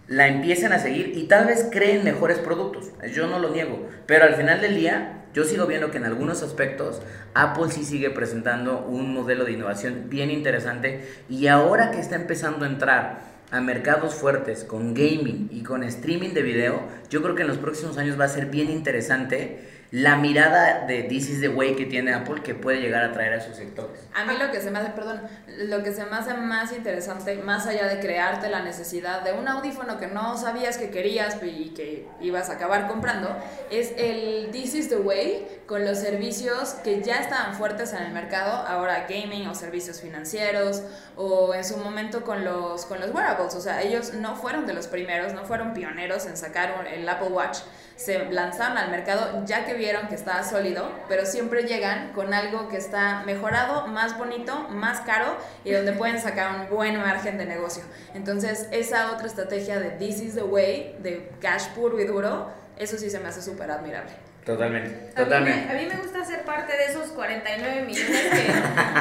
la 0.08 0.28
empiecen 0.28 0.72
a 0.72 0.78
seguir 0.78 1.12
y 1.16 1.24
tal 1.24 1.46
vez 1.46 1.68
creen 1.70 2.04
mejores 2.04 2.38
productos. 2.38 2.90
Yo 3.12 3.26
no 3.26 3.38
lo 3.38 3.50
niego, 3.50 3.88
pero 4.06 4.24
al 4.24 4.34
final 4.34 4.60
del 4.60 4.76
día 4.76 5.24
yo 5.32 5.44
sigo 5.44 5.66
viendo 5.66 5.90
que 5.90 5.96
en 5.96 6.04
algunos 6.04 6.42
aspectos 6.42 7.00
Apple 7.32 7.70
sí 7.70 7.84
sigue 7.84 8.10
presentando 8.10 8.84
un 8.86 9.14
modelo 9.14 9.44
de 9.44 9.52
innovación 9.52 10.10
bien 10.10 10.30
interesante. 10.30 11.08
Y 11.30 11.46
ahora 11.46 11.90
que 11.90 12.00
está 12.00 12.16
empezando 12.16 12.64
a 12.64 12.68
entrar 12.68 13.32
a 13.50 13.60
mercados 13.60 14.14
fuertes 14.14 14.64
con 14.64 14.94
gaming 14.94 15.48
y 15.50 15.62
con 15.62 15.84
streaming 15.84 16.30
de 16.30 16.42
video, 16.42 16.82
yo 17.08 17.22
creo 17.22 17.34
que 17.34 17.42
en 17.42 17.48
los 17.48 17.58
próximos 17.58 17.96
años 17.98 18.18
va 18.18 18.24
a 18.24 18.28
ser 18.28 18.46
bien 18.46 18.70
interesante 18.70 19.71
la 19.92 20.16
mirada 20.16 20.86
de 20.86 21.02
This 21.02 21.28
is 21.28 21.40
the 21.42 21.50
way 21.50 21.76
que 21.76 21.84
tiene 21.84 22.14
Apple 22.14 22.42
que 22.42 22.54
puede 22.54 22.80
llegar 22.80 23.04
a 23.04 23.12
traer 23.12 23.34
a 23.34 23.40
sus 23.42 23.56
sectores. 23.56 24.00
A 24.14 24.24
mí 24.24 24.32
lo 24.38 24.50
que 24.50 24.62
se 24.62 24.70
me 24.70 24.78
hace, 24.78 24.88
perdón, 24.92 25.20
lo 25.46 25.82
que 25.82 25.92
se 25.92 26.06
me 26.06 26.16
hace 26.16 26.32
más 26.32 26.72
interesante, 26.72 27.36
más 27.36 27.66
allá 27.66 27.86
de 27.86 28.00
crearte 28.00 28.48
la 28.48 28.62
necesidad 28.62 29.20
de 29.20 29.34
un 29.34 29.46
audífono 29.46 29.98
que 29.98 30.06
no 30.06 30.38
sabías 30.38 30.78
que 30.78 30.88
querías 30.88 31.36
y 31.42 31.74
que 31.74 32.08
ibas 32.22 32.48
a 32.48 32.54
acabar 32.54 32.88
comprando, 32.88 33.36
es 33.70 33.92
el 33.98 34.48
This 34.50 34.74
is 34.74 34.88
the 34.88 34.96
way 34.96 35.46
con 35.66 35.84
los 35.84 35.98
servicios 35.98 36.70
que 36.82 37.02
ya 37.02 37.16
estaban 37.16 37.54
fuertes 37.54 37.92
en 37.92 38.02
el 38.02 38.12
mercado, 38.12 38.66
ahora 38.66 39.06
gaming 39.06 39.46
o 39.46 39.54
servicios 39.54 40.00
financieros, 40.00 40.82
o 41.16 41.52
en 41.52 41.64
su 41.64 41.76
momento 41.76 42.24
con 42.24 42.46
los, 42.46 42.86
con 42.86 42.98
los 42.98 43.10
wearables. 43.10 43.54
O 43.54 43.60
sea, 43.60 43.82
ellos 43.82 44.14
no 44.14 44.36
fueron 44.36 44.64
de 44.64 44.72
los 44.72 44.86
primeros, 44.86 45.34
no 45.34 45.44
fueron 45.44 45.74
pioneros 45.74 46.24
en 46.24 46.38
sacar 46.38 46.86
el 46.90 47.06
Apple 47.06 47.28
Watch 47.28 47.58
se 48.04 48.24
lanzaron 48.30 48.78
al 48.78 48.90
mercado 48.90 49.44
ya 49.44 49.64
que 49.64 49.74
vieron 49.74 50.08
que 50.08 50.16
estaba 50.16 50.42
sólido, 50.42 50.90
pero 51.08 51.24
siempre 51.24 51.62
llegan 51.62 52.12
con 52.12 52.34
algo 52.34 52.68
que 52.68 52.76
está 52.76 53.22
mejorado, 53.24 53.86
más 53.86 54.18
bonito, 54.18 54.68
más 54.70 55.00
caro 55.00 55.36
y 55.64 55.72
donde 55.72 55.92
pueden 55.92 56.20
sacar 56.20 56.60
un 56.60 56.68
buen 56.68 56.98
margen 56.98 57.38
de 57.38 57.46
negocio. 57.46 57.84
Entonces, 58.14 58.68
esa 58.72 59.12
otra 59.12 59.26
estrategia 59.26 59.78
de 59.78 59.90
This 59.90 60.20
is 60.20 60.34
the 60.34 60.42
way, 60.42 60.96
de 61.00 61.30
cash 61.40 61.68
puro 61.74 62.00
y 62.00 62.04
duro, 62.04 62.50
eso 62.76 62.98
sí 62.98 63.08
se 63.08 63.20
me 63.20 63.28
hace 63.28 63.40
súper 63.40 63.70
admirable. 63.70 64.12
Totalmente, 64.44 65.12
totalmente. 65.14 65.70
A 65.70 65.74
mí, 65.74 65.86
me, 65.86 65.94
gusta 65.94 66.24
ser 66.24 66.42
parte 66.42 66.76
de 66.76 66.86
esos 66.86 67.10
49 67.10 67.82
millones 67.82 68.26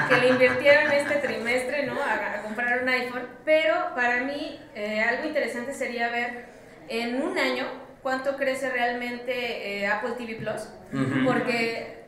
que, 0.10 0.18
le 0.18 0.28
invirtieron 0.28 0.92
este 0.92 1.16
trimestre, 1.16 1.88
¿no? 1.88 1.96
A, 2.00 2.44
comprar 2.44 2.84
un 2.84 2.90
iPhone. 2.90 3.28
Pero 3.44 3.74
para 3.96 4.22
mí, 4.22 4.60
eh, 4.76 5.02
algo 5.02 5.26
interesante 5.26 5.74
sería 5.74 6.10
ver 6.10 6.46
en 6.90 7.20
un 7.24 7.40
año 7.40 7.66
cuánto 8.02 8.38
crece 8.38 8.70
realmente 8.70 9.82
eh, 9.82 9.88
Apple 9.88 10.12
TV 10.18 10.36
Plus, 10.36 10.68
porque 11.26 12.04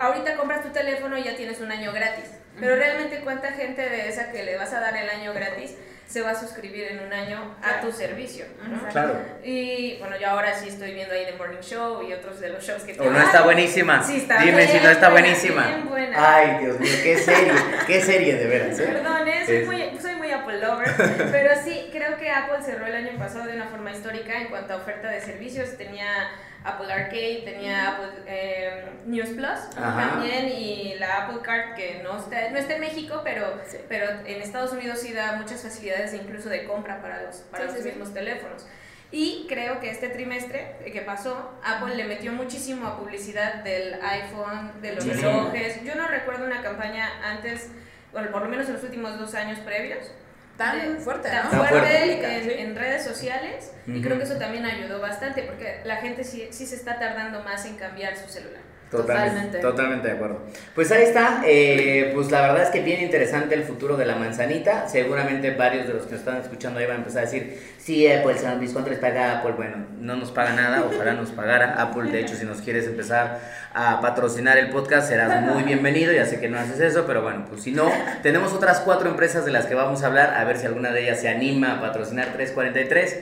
ahorita 0.00 0.36
compras 0.36 0.62
tu 0.62 0.70
teléfono 0.70 1.16
y 1.18 1.24
ya 1.24 1.36
tienes 1.36 1.60
un 1.60 1.70
año 1.70 1.92
gratis, 1.92 2.30
pero 2.58 2.76
realmente 2.76 3.20
cuánta 3.20 3.52
gente 3.52 3.82
de 3.88 4.08
esa 4.08 4.30
que 4.30 4.42
le 4.42 4.56
vas 4.56 4.72
a 4.72 4.80
dar 4.80 4.96
el 4.96 5.08
año 5.08 5.32
gratis 5.32 5.76
se 6.08 6.22
va 6.22 6.30
a 6.30 6.34
suscribir 6.34 6.84
en 6.84 7.00
un 7.00 7.12
año 7.12 7.54
a 7.62 7.82
tu 7.82 7.92
servicio. 7.92 8.46
Claro. 8.90 9.20
Y 9.44 9.98
bueno, 9.98 10.16
yo 10.18 10.30
ahora 10.30 10.54
sí 10.54 10.68
estoy 10.68 10.94
viendo 10.94 11.12
ahí 11.12 11.26
The 11.26 11.36
Morning 11.36 11.60
Show 11.60 12.02
y 12.02 12.14
otros 12.14 12.40
de 12.40 12.48
los 12.48 12.64
shows 12.64 12.82
que... 12.82 12.98
¿O 12.98 13.10
no 13.10 13.20
está 13.20 13.42
buenísima? 13.42 14.02
Sí, 14.02 14.16
está 14.16 14.42
Dime 14.42 14.66
si 14.66 14.80
no 14.80 14.88
está 14.88 15.10
buenísima. 15.10 15.66
Bien 15.66 15.86
buena. 15.86 16.36
Ay, 16.36 16.64
Dios 16.64 16.80
mío, 16.80 16.92
qué 17.02 17.18
serie, 17.18 17.52
qué 17.86 18.00
serie 18.00 18.36
de 18.36 18.46
veras. 18.46 18.78
¿eh? 18.78 18.86
Perdón, 18.90 19.28
¿eh? 19.28 19.42
soy, 19.44 19.64
muy, 19.66 20.00
soy 20.00 20.14
muy 20.14 20.30
Apple 20.30 20.60
lover, 20.60 20.88
pero 21.30 21.50
sí, 21.62 21.90
creo 21.92 22.16
que 22.16 22.30
Apple 22.30 22.64
cerró 22.64 22.86
el 22.86 22.96
año 22.96 23.18
pasado 23.18 23.44
de 23.44 23.52
una 23.52 23.66
forma 23.66 23.90
histórica 23.90 24.40
en 24.40 24.48
cuanto 24.48 24.72
a 24.72 24.76
oferta 24.76 25.10
de 25.10 25.20
servicios. 25.20 25.76
Tenía 25.76 26.30
Apple 26.68 26.92
Arcade, 26.92 27.42
tenía 27.44 27.90
Apple 27.90 28.22
eh, 28.26 28.84
News 29.06 29.30
Plus 29.30 29.70
también 29.74 30.48
y 30.48 30.94
la 30.98 31.24
Apple 31.24 31.40
Card 31.42 31.74
que 31.74 32.00
no 32.02 32.18
está, 32.18 32.50
no 32.50 32.58
está 32.58 32.74
en 32.74 32.80
México, 32.80 33.20
pero, 33.24 33.60
pero 33.88 34.10
en 34.26 34.42
Estados 34.42 34.72
Unidos 34.72 35.00
sí 35.00 35.12
da 35.12 35.36
muchas 35.36 35.62
facilidades 35.62 36.14
incluso 36.14 36.48
de 36.48 36.64
compra 36.64 37.00
para 37.00 37.22
los, 37.22 37.36
para 37.36 37.64
los 37.64 37.84
mismos 37.84 38.12
teléfonos. 38.12 38.66
Y 39.10 39.46
creo 39.48 39.80
que 39.80 39.90
este 39.90 40.10
trimestre 40.10 40.76
que 40.92 41.00
pasó, 41.00 41.58
Apple 41.64 41.94
le 41.96 42.04
metió 42.04 42.32
muchísimo 42.32 42.86
a 42.86 42.98
publicidad 42.98 43.64
del 43.64 43.94
iPhone, 44.02 44.82
de 44.82 44.94
los 44.94 45.06
relojes. 45.06 45.82
Yo 45.82 45.94
no 45.94 46.08
recuerdo 46.08 46.44
una 46.44 46.60
campaña 46.62 47.08
antes, 47.24 47.70
bueno, 48.12 48.30
por 48.30 48.42
lo 48.42 48.48
menos 48.48 48.66
en 48.66 48.74
los 48.74 48.82
últimos 48.84 49.18
dos 49.18 49.34
años 49.34 49.58
previos, 49.60 50.10
tan 50.58 51.00
fuerte, 51.00 51.30
tan 51.30 51.50
fuerte, 51.50 52.62
en, 52.62 52.76
redes 52.76 53.04
sociales 53.04 53.72
y 53.86 54.02
creo 54.02 54.18
que 54.18 54.24
eso 54.24 54.36
también 54.36 54.66
ayudó 54.66 55.00
bastante 55.00 55.44
porque 55.44 55.80
la 55.84 55.96
gente 55.96 56.24
sí, 56.24 56.48
sí 56.50 56.66
se 56.66 56.74
está 56.74 56.98
tardando 56.98 57.42
más 57.42 57.64
en 57.64 57.76
cambiar 57.76 58.16
su 58.16 58.28
celular. 58.28 58.60
Totalmente, 58.90 59.58
totalmente 59.58 60.08
de 60.08 60.14
acuerdo. 60.14 60.40
Pues 60.74 60.90
ahí 60.92 61.02
está, 61.02 61.42
eh, 61.44 62.10
pues 62.14 62.30
la 62.30 62.40
verdad 62.40 62.62
es 62.62 62.70
que 62.70 62.80
bien 62.80 63.02
interesante 63.02 63.54
el 63.54 63.64
futuro 63.64 63.98
de 63.98 64.06
la 64.06 64.16
manzanita. 64.16 64.88
Seguramente 64.88 65.50
varios 65.50 65.86
de 65.86 65.94
los 65.94 66.04
que 66.04 66.12
nos 66.12 66.20
están 66.20 66.40
escuchando 66.40 66.80
ahí 66.80 66.86
van 66.86 66.96
a 66.96 66.98
empezar 67.00 67.22
a 67.22 67.24
decir, 67.26 67.60
sí, 67.78 68.10
Apple, 68.10 68.34
pues, 68.58 68.72
¿cuánto 68.72 68.90
les 68.90 68.98
paga 68.98 69.38
Apple? 69.40 69.52
Bueno, 69.52 69.76
no 70.00 70.16
nos 70.16 70.30
paga 70.30 70.54
nada, 70.54 70.84
ojalá 70.90 71.12
nos 71.12 71.30
pagara. 71.30 71.74
Apple, 71.82 72.10
de 72.10 72.20
hecho, 72.20 72.34
si 72.34 72.46
nos 72.46 72.62
quieres 72.62 72.86
empezar 72.86 73.40
a 73.74 74.00
patrocinar 74.00 74.56
el 74.56 74.70
podcast, 74.70 75.08
serás 75.08 75.42
muy 75.42 75.64
bienvenido. 75.64 76.12
Ya 76.12 76.24
sé 76.24 76.40
que 76.40 76.48
no 76.48 76.58
haces 76.58 76.80
eso, 76.80 77.04
pero 77.06 77.20
bueno, 77.20 77.44
pues 77.46 77.62
si 77.62 77.72
no, 77.72 77.90
tenemos 78.22 78.54
otras 78.54 78.80
cuatro 78.80 79.10
empresas 79.10 79.44
de 79.44 79.50
las 79.50 79.66
que 79.66 79.74
vamos 79.74 80.02
a 80.02 80.06
hablar, 80.06 80.34
a 80.34 80.44
ver 80.44 80.56
si 80.56 80.64
alguna 80.64 80.92
de 80.92 81.02
ellas 81.02 81.20
se 81.20 81.28
anima 81.28 81.74
a 81.74 81.80
patrocinar 81.82 82.32
343. 82.32 83.18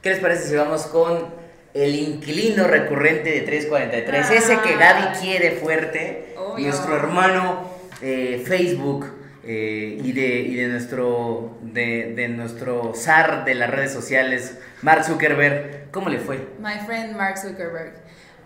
¿Qué 0.00 0.10
les 0.10 0.20
parece 0.20 0.48
si 0.48 0.54
vamos 0.54 0.86
con 0.86 1.37
el 1.74 1.94
inquilino 1.94 2.64
recurrente 2.64 3.30
de 3.30 3.40
343, 3.42 4.30
ese 4.30 4.58
que 4.60 4.76
Gaby 4.76 5.18
quiere 5.20 5.52
fuerte, 5.52 6.34
nuestro 6.58 6.96
hermano 6.96 7.70
eh, 8.00 8.42
Facebook 8.46 9.06
eh, 9.44 9.98
y, 10.02 10.12
de, 10.12 10.40
y 10.40 10.54
de, 10.56 10.68
nuestro, 10.68 11.58
de, 11.62 12.12
de, 12.14 12.28
nuestro 12.28 12.92
zar 12.94 13.44
de 13.44 13.54
las 13.54 13.70
redes 13.70 13.92
sociales, 13.92 14.58
Mark 14.82 15.04
Zuckerberg. 15.04 15.90
¿Cómo 15.90 16.08
le 16.08 16.18
fue? 16.18 16.48
My 16.60 16.84
friend 16.84 17.16
Mark 17.16 17.38
Zuckerberg. 17.38 17.94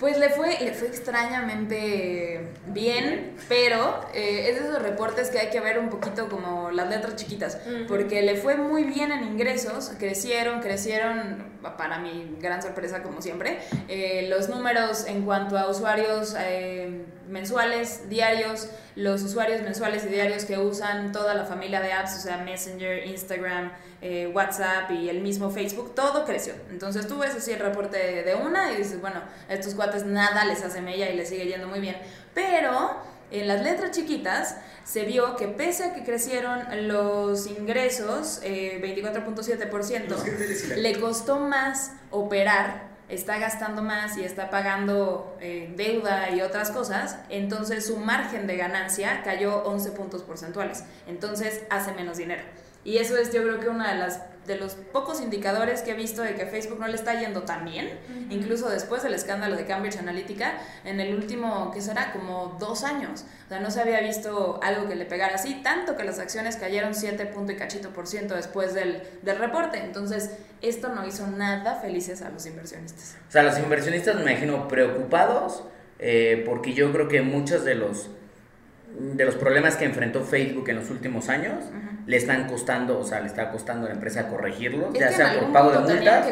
Pues 0.02 0.18
le 0.18 0.30
fue, 0.30 0.58
le 0.58 0.72
fue 0.72 0.88
extrañamente 0.88 2.48
bien, 2.66 3.36
pero 3.48 4.00
eh, 4.12 4.48
es 4.48 4.60
de 4.60 4.68
esos 4.68 4.82
reportes 4.82 5.30
que 5.30 5.38
hay 5.38 5.50
que 5.50 5.60
ver 5.60 5.78
un 5.78 5.90
poquito 5.90 6.28
como 6.28 6.72
las 6.72 6.90
letras 6.90 7.14
chiquitas, 7.14 7.56
porque 7.86 8.20
le 8.22 8.34
fue 8.34 8.56
muy 8.56 8.82
bien 8.82 9.12
en 9.12 9.22
ingresos, 9.22 9.92
crecieron, 10.00 10.60
crecieron, 10.60 11.44
para 11.78 12.00
mi 12.00 12.36
gran 12.40 12.60
sorpresa 12.60 13.04
como 13.04 13.22
siempre, 13.22 13.60
eh, 13.86 14.26
los 14.28 14.48
números 14.48 15.06
en 15.06 15.22
cuanto 15.22 15.56
a 15.56 15.70
usuarios 15.70 16.34
eh, 16.36 17.04
mensuales, 17.32 18.08
diarios, 18.08 18.68
los 18.94 19.22
usuarios 19.22 19.62
mensuales 19.62 20.04
y 20.04 20.08
diarios 20.08 20.44
que 20.44 20.58
usan 20.58 21.12
toda 21.12 21.34
la 21.34 21.46
familia 21.46 21.80
de 21.80 21.92
apps, 21.92 22.16
o 22.18 22.20
sea, 22.20 22.36
Messenger, 22.36 23.06
Instagram, 23.06 23.72
eh, 24.02 24.30
WhatsApp 24.32 24.90
y 24.90 25.08
el 25.08 25.22
mismo 25.22 25.50
Facebook, 25.50 25.94
todo 25.94 26.24
creció. 26.24 26.52
Entonces 26.70 27.08
tú 27.08 27.18
ves 27.18 27.34
así 27.34 27.52
el 27.52 27.60
reporte 27.60 28.22
de 28.22 28.34
una 28.34 28.72
y 28.72 28.76
dices, 28.76 29.00
bueno, 29.00 29.22
a 29.48 29.52
estos 29.52 29.74
cuates 29.74 30.04
nada 30.04 30.44
les 30.44 30.62
hace 30.62 30.82
mella 30.82 31.10
y 31.10 31.16
les 31.16 31.30
sigue 31.30 31.46
yendo 31.46 31.66
muy 31.66 31.80
bien. 31.80 31.96
Pero 32.34 32.96
en 33.30 33.48
las 33.48 33.62
letras 33.62 33.92
chiquitas 33.92 34.56
se 34.84 35.04
vio 35.04 35.36
que 35.36 35.48
pese 35.48 35.84
a 35.84 35.94
que 35.94 36.04
crecieron 36.04 36.60
los 36.86 37.46
ingresos, 37.46 38.40
eh, 38.42 38.78
24.7%, 38.82 40.76
le 40.76 41.00
costó 41.00 41.38
más 41.38 41.92
operar 42.10 42.91
está 43.12 43.38
gastando 43.38 43.82
más 43.82 44.16
y 44.16 44.24
está 44.24 44.50
pagando 44.50 45.36
eh, 45.40 45.72
deuda 45.76 46.30
y 46.30 46.40
otras 46.40 46.70
cosas, 46.70 47.18
entonces 47.28 47.86
su 47.86 47.98
margen 47.98 48.46
de 48.46 48.56
ganancia 48.56 49.22
cayó 49.22 49.62
11 49.64 49.92
puntos 49.92 50.22
porcentuales. 50.22 50.84
Entonces 51.06 51.62
hace 51.70 51.92
menos 51.92 52.16
dinero. 52.16 52.42
Y 52.84 52.98
eso 52.98 53.16
es 53.16 53.32
yo 53.32 53.42
creo 53.42 53.60
que 53.60 53.68
una 53.68 53.92
de 53.92 53.98
las 53.98 54.20
de 54.46 54.56
los 54.56 54.74
pocos 54.74 55.20
indicadores 55.20 55.82
que 55.82 55.92
he 55.92 55.94
visto 55.94 56.22
de 56.22 56.34
que 56.34 56.46
Facebook 56.46 56.80
no 56.80 56.88
le 56.88 56.96
está 56.96 57.18
yendo 57.18 57.42
tan 57.42 57.64
bien, 57.64 57.98
incluso 58.30 58.68
después 58.68 59.02
del 59.02 59.14
escándalo 59.14 59.56
de 59.56 59.64
Cambridge 59.66 59.98
Analytica, 59.98 60.58
en 60.84 61.00
el 61.00 61.14
último, 61.14 61.70
¿qué 61.72 61.80
será? 61.80 62.12
Como 62.12 62.56
dos 62.58 62.82
años. 62.82 63.24
O 63.46 63.48
sea, 63.48 63.60
no 63.60 63.70
se 63.70 63.80
había 63.80 64.00
visto 64.00 64.58
algo 64.62 64.88
que 64.88 64.96
le 64.96 65.04
pegara 65.04 65.36
así, 65.36 65.60
tanto 65.62 65.96
que 65.96 66.04
las 66.04 66.18
acciones 66.18 66.56
cayeron 66.56 66.94
7 66.94 67.26
punto 67.26 67.52
y 67.52 67.56
cachito 67.56 67.90
por 67.90 68.06
ciento 68.06 68.34
después 68.34 68.74
del, 68.74 69.02
del 69.22 69.38
reporte. 69.38 69.78
Entonces, 69.78 70.30
esto 70.60 70.88
no 70.88 71.06
hizo 71.06 71.26
nada 71.26 71.76
felices 71.76 72.22
a 72.22 72.30
los 72.30 72.46
inversionistas. 72.46 73.16
O 73.28 73.32
sea, 73.32 73.42
los 73.42 73.58
inversionistas 73.58 74.16
me 74.16 74.32
imagino 74.32 74.66
preocupados, 74.68 75.64
eh, 75.98 76.42
porque 76.46 76.72
yo 76.72 76.92
creo 76.92 77.08
que 77.08 77.22
muchos 77.22 77.64
de 77.64 77.74
los 77.74 78.10
de 78.98 79.24
los 79.24 79.34
problemas 79.36 79.76
que 79.76 79.84
enfrentó 79.84 80.22
Facebook 80.22 80.68
en 80.68 80.76
los 80.76 80.90
últimos 80.90 81.28
años 81.28 81.64
le 82.06 82.16
están 82.16 82.46
costando, 82.46 82.98
o 82.98 83.04
sea, 83.04 83.20
le 83.20 83.26
está 83.26 83.50
costando 83.50 83.86
a 83.86 83.88
la 83.90 83.94
empresa 83.94 84.28
corregirlos, 84.28 84.92
ya 84.92 85.12
sea 85.12 85.38
por 85.38 85.52
pago 85.52 85.70
de 85.70 85.78
multas 85.78 86.26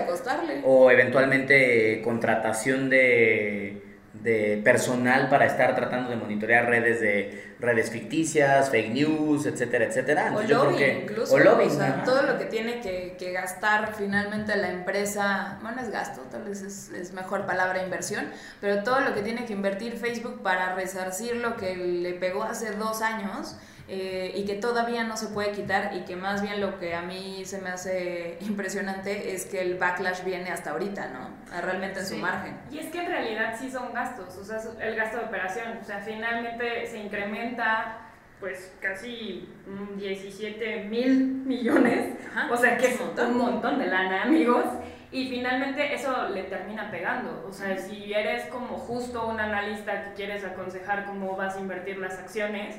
o 0.65 0.91
eventualmente 0.91 2.01
contratación 2.03 2.91
de 2.91 3.90
de 4.23 4.61
personal 4.63 5.29
para 5.29 5.47
estar 5.47 5.75
tratando 5.75 6.11
de 6.11 6.17
monitorear 6.17 6.67
redes 6.69 7.01
de 7.01 7.55
redes 7.59 7.91
ficticias, 7.91 8.71
fake 8.71 8.91
news, 8.93 9.47
etcétera, 9.47 9.85
etcétera. 9.85 10.33
o 10.35 10.43
lobbying, 10.43 11.03
incluso. 11.03 11.35
O, 11.35 11.71
sea, 11.71 12.03
todo 12.05 12.23
lo 12.23 12.39
que 12.39 12.47
tiene 12.47 12.81
que, 12.81 13.17
que, 13.19 13.33
gastar 13.33 13.95
finalmente 13.95 14.57
la 14.57 14.71
empresa, 14.71 15.59
bueno, 15.63 15.81
es 15.83 15.91
gasto, 15.91 16.23
tal 16.31 16.45
vez 16.45 16.63
es, 16.63 16.91
es, 16.91 17.13
mejor 17.13 17.47
palabra 17.47 17.83
inversión, 17.83 18.27
pero 18.61 18.83
todo 18.83 19.01
lo 19.01 19.15
que 19.15 19.23
tiene 19.23 19.45
que 19.45 19.53
invertir 19.53 19.95
Facebook 19.95 20.43
para 20.43 20.75
resarcir 20.75 21.37
lo 21.37 21.57
que 21.57 21.77
le 21.77 22.15
pegó 22.15 22.43
hace 22.43 22.73
dos 22.73 23.03
años 23.03 23.57
eh, 23.93 24.31
y 24.37 24.45
que 24.45 24.55
todavía 24.55 25.03
no 25.03 25.17
se 25.17 25.27
puede 25.27 25.51
quitar 25.51 25.97
y 25.97 26.05
que 26.05 26.15
más 26.15 26.43
bien 26.43 26.61
lo 26.61 26.79
que 26.79 26.95
a 26.95 27.03
mí 27.03 27.45
se 27.45 27.61
me 27.61 27.71
hace 27.71 28.39
impresionante 28.41 29.35
es 29.35 29.47
que 29.47 29.61
el 29.61 29.79
backlash 29.79 30.23
viene 30.23 30.51
hasta 30.51 30.71
ahorita, 30.71 31.09
¿no? 31.09 31.31
Realmente 31.61 31.99
en 31.99 32.07
su 32.07 32.17
margen. 32.17 32.57
Y 32.71 32.79
es 32.79 32.87
que 32.87 33.01
en 33.01 33.07
realidad 33.07 33.57
sí 33.59 33.69
son 33.69 33.93
gastos, 33.93 34.37
o 34.37 34.45
sea, 34.45 34.61
el 34.81 34.95
gasto 34.95 35.19
de 35.19 35.25
operación, 35.25 35.79
o 35.83 35.85
sea, 35.85 35.99
finalmente 35.99 36.87
se 36.87 36.99
incrementa 36.99 37.99
pues 38.39 38.73
casi 38.81 39.49
17 39.97 40.85
mil 40.85 41.25
millones, 41.45 42.17
o 42.49 42.57
sea 42.57 42.79
que 42.79 42.87
es 42.87 43.01
un 43.01 43.37
montón 43.37 43.81
de 43.81 43.89
lana, 43.89 44.23
amigos. 44.23 44.67
Y 45.13 45.29
finalmente 45.29 45.93
eso 45.93 46.29
le 46.29 46.45
termina 46.45 46.89
pegando. 46.89 47.45
O 47.49 47.53
sea, 47.53 47.77
si 47.77 48.15
eres 48.15 48.47
como 48.47 48.79
justo 48.79 49.27
un 49.27 49.41
analista 49.41 50.05
que 50.05 50.13
quieres 50.13 50.45
aconsejar 50.45 51.05
cómo 51.07 51.35
vas 51.37 51.57
a 51.57 51.61
invertir 51.61 51.99
las 51.99 52.17
acciones, 52.17 52.77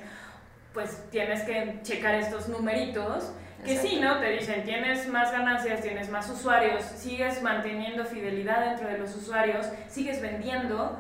pues 0.74 0.98
tienes 1.10 1.44
que 1.44 1.80
checar 1.84 2.16
estos 2.16 2.48
numeritos. 2.50 3.32
Que 3.66 3.78
sí, 3.78 4.00
¿no? 4.02 4.20
Te 4.20 4.32
dicen, 4.32 4.64
tienes 4.64 5.08
más 5.08 5.32
ganancias, 5.32 5.82
tienes 5.82 6.10
más 6.10 6.28
usuarios, 6.32 6.84
sigues 6.84 7.44
manteniendo 7.44 8.06
fidelidad 8.06 8.66
dentro 8.66 8.88
de 8.88 8.98
los 8.98 9.16
usuarios, 9.16 9.68
sigues 9.88 10.20
vendiendo, 10.20 11.00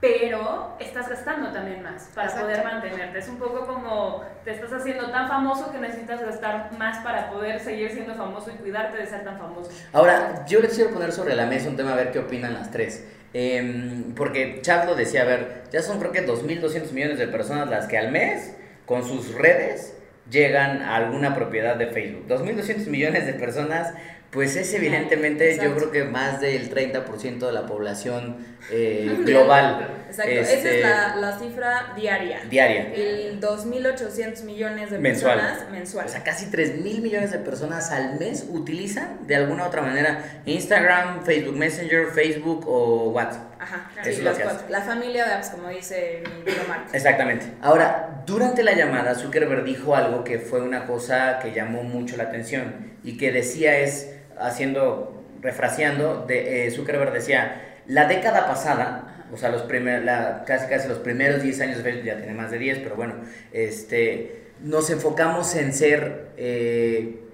pero 0.00 0.76
estás 0.78 1.08
gastando 1.08 1.50
también 1.50 1.82
más 1.82 2.10
para 2.14 2.32
poder 2.32 2.62
mantenerte. 2.62 3.18
Es 3.18 3.28
un 3.28 3.38
poco 3.38 3.66
como 3.66 4.24
te 4.44 4.52
estás 4.52 4.72
haciendo 4.72 5.10
tan 5.10 5.26
famoso 5.26 5.72
que 5.72 5.78
necesitas 5.78 6.20
gastar 6.20 6.70
más 6.78 6.98
para 7.02 7.28
poder 7.28 7.58
seguir 7.58 7.90
siendo 7.90 8.14
famoso 8.14 8.52
y 8.52 8.58
cuidarte 8.58 8.98
de 8.98 9.06
ser 9.06 9.24
tan 9.24 9.36
famoso. 9.36 9.72
Ahora, 9.92 10.44
yo 10.46 10.60
les 10.60 10.74
quiero 10.74 10.90
poner 10.90 11.10
sobre 11.10 11.34
la 11.34 11.46
mesa 11.46 11.68
un 11.68 11.76
tema 11.76 11.94
a 11.94 11.96
ver 11.96 12.12
qué 12.12 12.20
opinan 12.20 12.54
las 12.54 12.70
tres. 12.70 13.04
Em, 13.32 14.14
porque 14.14 14.60
Chad 14.62 14.86
lo 14.86 14.94
decía, 14.94 15.22
a 15.22 15.24
ver, 15.24 15.64
ya 15.72 15.82
son 15.82 15.98
creo 15.98 16.12
que 16.12 16.24
2.200 16.24 16.92
millones 16.92 17.18
de 17.18 17.26
personas 17.26 17.68
las 17.68 17.86
que 17.86 17.98
al 17.98 18.12
mes, 18.12 18.56
con 18.86 19.06
sus 19.06 19.34
redes, 19.34 19.94
llegan 20.30 20.82
a 20.82 20.96
alguna 20.96 21.34
propiedad 21.34 21.76
de 21.76 21.88
Facebook. 21.88 22.26
2.200 22.28 22.86
millones 22.86 23.26
de 23.26 23.34
personas 23.34 23.92
pues 24.36 24.56
es 24.56 24.74
evidentemente, 24.74 25.56
yo 25.62 25.74
creo 25.76 25.90
que 25.90 26.04
más 26.04 26.40
del 26.40 26.68
30% 26.70 27.46
de 27.46 27.52
la 27.52 27.64
población 27.64 28.36
eh, 28.70 29.20
global. 29.24 29.88
Exacto, 30.08 30.30
esa 30.30 30.52
es 30.52 30.64
este, 30.64 30.80
la, 30.80 31.16
la, 31.16 31.38
cifra 31.38 31.94
diaria. 31.96 32.40
Diaria. 32.50 32.92
El 32.94 33.40
2.800 33.40 34.42
millones 34.42 34.90
de 34.90 34.98
personas 34.98 35.70
mensual. 35.70 36.06
O 36.06 36.08
sea, 36.08 36.22
casi 36.22 36.50
3.000 36.50 37.00
millones 37.00 37.30
de 37.30 37.38
personas 37.38 37.90
al 37.92 38.18
mes 38.18 38.46
utilizan 38.50 39.26
de 39.26 39.36
alguna 39.36 39.64
u 39.64 39.66
otra 39.68 39.80
manera 39.80 40.42
Instagram, 40.44 41.24
Facebook 41.24 41.56
Messenger, 41.56 42.08
Facebook 42.08 42.68
o 42.68 43.10
WhatsApp. 43.10 43.45
Ajá, 43.66 43.90
sí, 44.04 44.22
las 44.22 44.38
cuatro. 44.38 44.68
La 44.68 44.82
familia 44.82 45.24
de 45.26 45.34
apps, 45.34 45.50
como 45.50 45.68
dice 45.68 46.22
mi 46.44 46.52
Mark. 46.68 46.86
Exactamente. 46.92 47.46
Ahora, 47.60 48.22
durante 48.24 48.62
la 48.62 48.74
llamada, 48.74 49.14
Zuckerberg 49.14 49.64
dijo 49.64 49.96
algo 49.96 50.22
que 50.22 50.38
fue 50.38 50.62
una 50.62 50.86
cosa 50.86 51.40
que 51.40 51.52
llamó 51.52 51.82
mucho 51.82 52.16
la 52.16 52.24
atención 52.24 52.92
y 53.02 53.16
que 53.16 53.32
decía 53.32 53.78
es 53.78 54.14
haciendo, 54.38 55.24
refraseando, 55.40 56.24
de, 56.26 56.66
eh, 56.66 56.70
Zuckerberg 56.70 57.12
decía, 57.12 57.80
la 57.86 58.06
década 58.06 58.46
pasada, 58.46 59.26
o 59.32 59.36
sea, 59.36 59.48
los 59.48 59.62
primer, 59.62 60.04
la, 60.04 60.44
casi 60.46 60.68
casi 60.68 60.88
los 60.88 60.98
primeros 60.98 61.42
10 61.42 61.60
años 61.62 61.78
de 61.78 61.82
Facebook, 61.82 62.04
ya 62.04 62.16
tiene 62.18 62.34
más 62.34 62.52
de 62.52 62.58
10, 62.58 62.78
pero 62.78 62.94
bueno, 62.94 63.14
este, 63.52 64.52
nos 64.60 64.90
enfocamos 64.90 65.56
en 65.56 65.72
ser 65.72 66.28
eh, 66.36 67.25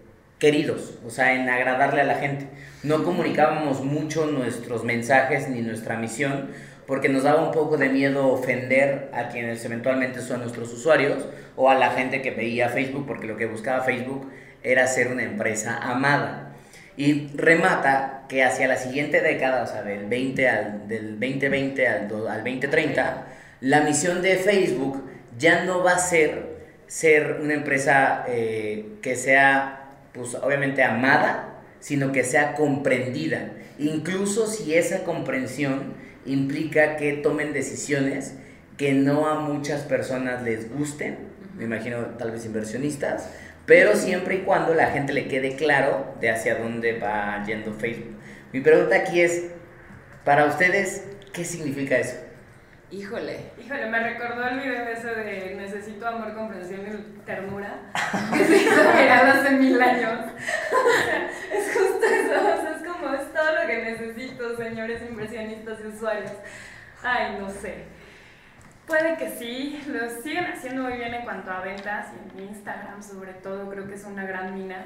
queridos, 0.42 0.94
o 1.06 1.10
sea, 1.10 1.34
en 1.34 1.48
agradarle 1.48 2.00
a 2.00 2.04
la 2.04 2.16
gente. 2.16 2.48
No 2.82 3.04
comunicábamos 3.04 3.84
mucho 3.84 4.26
nuestros 4.26 4.82
mensajes 4.82 5.48
ni 5.48 5.60
nuestra 5.60 5.96
misión, 5.96 6.48
porque 6.84 7.08
nos 7.08 7.22
daba 7.22 7.44
un 7.44 7.52
poco 7.52 7.76
de 7.76 7.88
miedo 7.88 8.26
ofender 8.26 9.08
a 9.14 9.28
quienes 9.28 9.64
eventualmente 9.64 10.20
son 10.20 10.40
nuestros 10.40 10.72
usuarios 10.72 11.28
o 11.54 11.70
a 11.70 11.76
la 11.76 11.90
gente 11.90 12.22
que 12.22 12.32
veía 12.32 12.70
Facebook, 12.70 13.06
porque 13.06 13.28
lo 13.28 13.36
que 13.36 13.46
buscaba 13.46 13.84
Facebook 13.84 14.32
era 14.64 14.88
ser 14.88 15.12
una 15.12 15.22
empresa 15.22 15.78
amada. 15.78 16.56
Y 16.96 17.28
remata 17.36 18.24
que 18.28 18.42
hacia 18.42 18.66
la 18.66 18.76
siguiente 18.78 19.20
década, 19.20 19.62
o 19.62 19.66
sea, 19.68 19.84
del, 19.84 20.06
20 20.06 20.48
al, 20.48 20.88
del 20.88 21.20
2020 21.20 21.86
al, 21.86 22.02
al 22.28 22.42
2030, 22.42 23.26
la 23.60 23.82
misión 23.82 24.22
de 24.22 24.34
Facebook 24.34 25.08
ya 25.38 25.62
no 25.62 25.84
va 25.84 25.92
a 25.92 25.98
ser 26.00 26.50
ser 26.92 27.38
una 27.40 27.54
empresa 27.54 28.26
eh, 28.28 28.98
que 29.00 29.16
sea, 29.16 29.81
pues 30.12 30.34
obviamente 30.34 30.82
amada, 30.82 31.62
sino 31.80 32.12
que 32.12 32.24
sea 32.24 32.54
comprendida. 32.54 33.52
Incluso 33.78 34.46
si 34.46 34.74
esa 34.74 35.04
comprensión 35.04 35.94
implica 36.24 36.96
que 36.96 37.14
tomen 37.14 37.52
decisiones 37.52 38.34
que 38.76 38.92
no 38.92 39.26
a 39.26 39.40
muchas 39.40 39.82
personas 39.82 40.42
les 40.42 40.70
gusten, 40.70 41.18
me 41.56 41.64
imagino 41.64 41.98
tal 42.18 42.30
vez 42.30 42.46
inversionistas, 42.46 43.28
pero 43.66 43.96
siempre 43.96 44.36
y 44.36 44.38
cuando 44.40 44.74
la 44.74 44.88
gente 44.88 45.12
le 45.12 45.28
quede 45.28 45.56
claro 45.56 46.14
de 46.20 46.30
hacia 46.30 46.56
dónde 46.56 46.98
va 46.98 47.44
yendo 47.46 47.72
Facebook. 47.74 48.16
Mi 48.52 48.60
pregunta 48.60 48.96
aquí 48.96 49.20
es, 49.20 49.44
para 50.24 50.46
ustedes, 50.46 51.04
¿qué 51.32 51.44
significa 51.44 51.96
eso? 51.98 52.16
Híjole. 52.92 53.40
Híjole, 53.58 53.86
me 53.86 54.00
recordó 54.00 54.46
el 54.48 54.60
video 54.60 54.86
ese 54.86 55.14
de 55.14 55.54
necesito 55.56 56.06
amor, 56.06 56.34
comprensión 56.34 56.82
y 56.82 57.24
ternura, 57.24 57.90
que 58.36 58.44
se 58.44 58.56
hizo 58.58 58.82
hace 58.82 59.50
mil 59.52 59.80
años. 59.80 60.26
es 61.54 61.74
justo 61.74 62.04
eso, 62.04 62.74
es 62.76 62.86
como, 62.86 63.14
es 63.14 63.32
todo 63.32 63.54
lo 63.54 63.66
que 63.66 63.82
necesito, 63.82 64.56
señores 64.58 65.00
inversionistas 65.08 65.78
y 65.82 65.86
usuarios. 65.86 66.32
Ay, 67.02 67.38
no 67.40 67.48
sé. 67.48 67.84
Puede 68.86 69.16
que 69.16 69.30
sí, 69.30 69.82
lo 69.86 70.10
siguen 70.22 70.44
haciendo 70.44 70.82
muy 70.82 70.98
bien 70.98 71.14
en 71.14 71.24
cuanto 71.24 71.50
a 71.50 71.62
ventas 71.62 72.08
y 72.12 72.42
en 72.42 72.48
Instagram 72.48 73.02
sobre 73.02 73.32
todo 73.32 73.70
creo 73.70 73.88
que 73.88 73.94
es 73.94 74.04
una 74.04 74.26
gran 74.26 74.54
mina. 74.54 74.84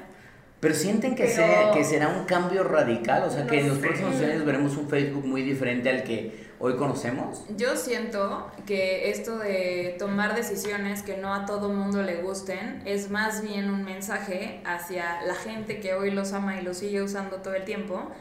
Pero 0.61 0.73
sienten 0.73 1.13
que, 1.13 1.27
sea, 1.27 1.71
que 1.73 1.83
será 1.83 2.07
un 2.07 2.23
cambio 2.23 2.63
radical, 2.63 3.23
o 3.23 3.29
sea, 3.29 3.45
que 3.45 3.59
en 3.59 3.67
los 3.67 3.79
próximos 3.79 4.15
años 4.21 4.45
veremos 4.45 4.77
un 4.77 4.89
Facebook 4.89 5.25
muy 5.25 5.41
diferente 5.41 5.89
al 5.89 6.03
que 6.03 6.46
hoy 6.59 6.75
conocemos. 6.75 7.43
Yo 7.55 7.75
siento 7.75 8.51
que 8.65 9.09
esto 9.09 9.37
de 9.37 9.95
tomar 9.99 10.35
decisiones 10.35 11.03
que 11.03 11.17
no 11.17 11.33
a 11.33 11.45
todo 11.45 11.69
mundo 11.69 12.01
le 12.01 12.21
gusten 12.21 12.81
es 12.85 13.09
más 13.09 13.41
bien 13.41 13.69
un 13.69 13.83
mensaje 13.83 14.61
hacia 14.65 15.21
la 15.21 15.35
gente 15.35 15.79
que 15.79 15.93
hoy 15.93 16.11
los 16.11 16.33
ama 16.33 16.59
y 16.59 16.63
los 16.63 16.77
sigue 16.77 17.01
usando 17.01 17.37
todo 17.37 17.53
el 17.53 17.65
tiempo 17.65 18.11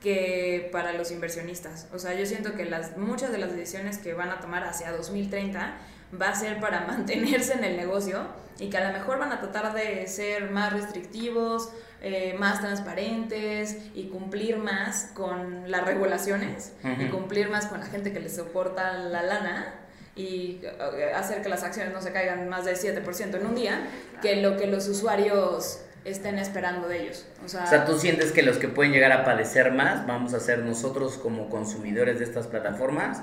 que 0.00 0.68
para 0.70 0.92
los 0.92 1.10
inversionistas. 1.10 1.88
O 1.94 1.98
sea, 1.98 2.14
yo 2.14 2.26
siento 2.26 2.54
que 2.54 2.66
las, 2.66 2.96
muchas 2.98 3.32
de 3.32 3.38
las 3.38 3.52
decisiones 3.52 3.98
que 3.98 4.12
van 4.12 4.30
a 4.30 4.40
tomar 4.40 4.64
hacia 4.64 4.92
2030 4.92 5.76
va 6.20 6.28
a 6.28 6.34
ser 6.34 6.60
para 6.60 6.80
mantenerse 6.86 7.54
en 7.54 7.64
el 7.64 7.76
negocio 7.76 8.26
y 8.58 8.68
que 8.68 8.76
a 8.76 8.86
lo 8.86 8.92
mejor 8.92 9.18
van 9.18 9.32
a 9.32 9.40
tratar 9.40 9.72
de 9.72 10.06
ser 10.06 10.50
más 10.50 10.72
restrictivos, 10.72 11.70
eh, 12.06 12.36
más 12.38 12.60
transparentes 12.60 13.78
y 13.94 14.08
cumplir 14.08 14.58
más 14.58 15.10
con 15.14 15.70
las 15.70 15.86
regulaciones 15.86 16.74
y 16.98 17.06
cumplir 17.06 17.48
más 17.48 17.64
con 17.64 17.80
la 17.80 17.86
gente 17.86 18.12
que 18.12 18.20
les 18.20 18.36
soporta 18.36 18.92
la 18.92 19.22
lana 19.22 19.74
y 20.14 20.60
eh, 20.62 21.12
hacer 21.14 21.40
que 21.40 21.48
las 21.48 21.62
acciones 21.62 21.94
no 21.94 22.02
se 22.02 22.12
caigan 22.12 22.46
más 22.50 22.66
del 22.66 22.76
7% 22.76 23.36
en 23.36 23.46
un 23.46 23.54
día, 23.54 23.86
que 24.20 24.36
lo 24.36 24.58
que 24.58 24.66
los 24.66 24.86
usuarios 24.86 25.80
estén 26.04 26.38
esperando 26.38 26.88
de 26.88 27.04
ellos. 27.04 27.24
O 27.42 27.48
sea, 27.48 27.86
tú 27.86 27.98
sientes 27.98 28.32
que 28.32 28.42
los 28.42 28.58
que 28.58 28.68
pueden 28.68 28.92
llegar 28.92 29.12
a 29.12 29.24
padecer 29.24 29.72
más 29.72 30.06
vamos 30.06 30.34
a 30.34 30.40
ser 30.40 30.58
nosotros 30.58 31.16
como 31.16 31.48
consumidores 31.48 32.18
de 32.18 32.26
estas 32.26 32.48
plataformas 32.48 33.22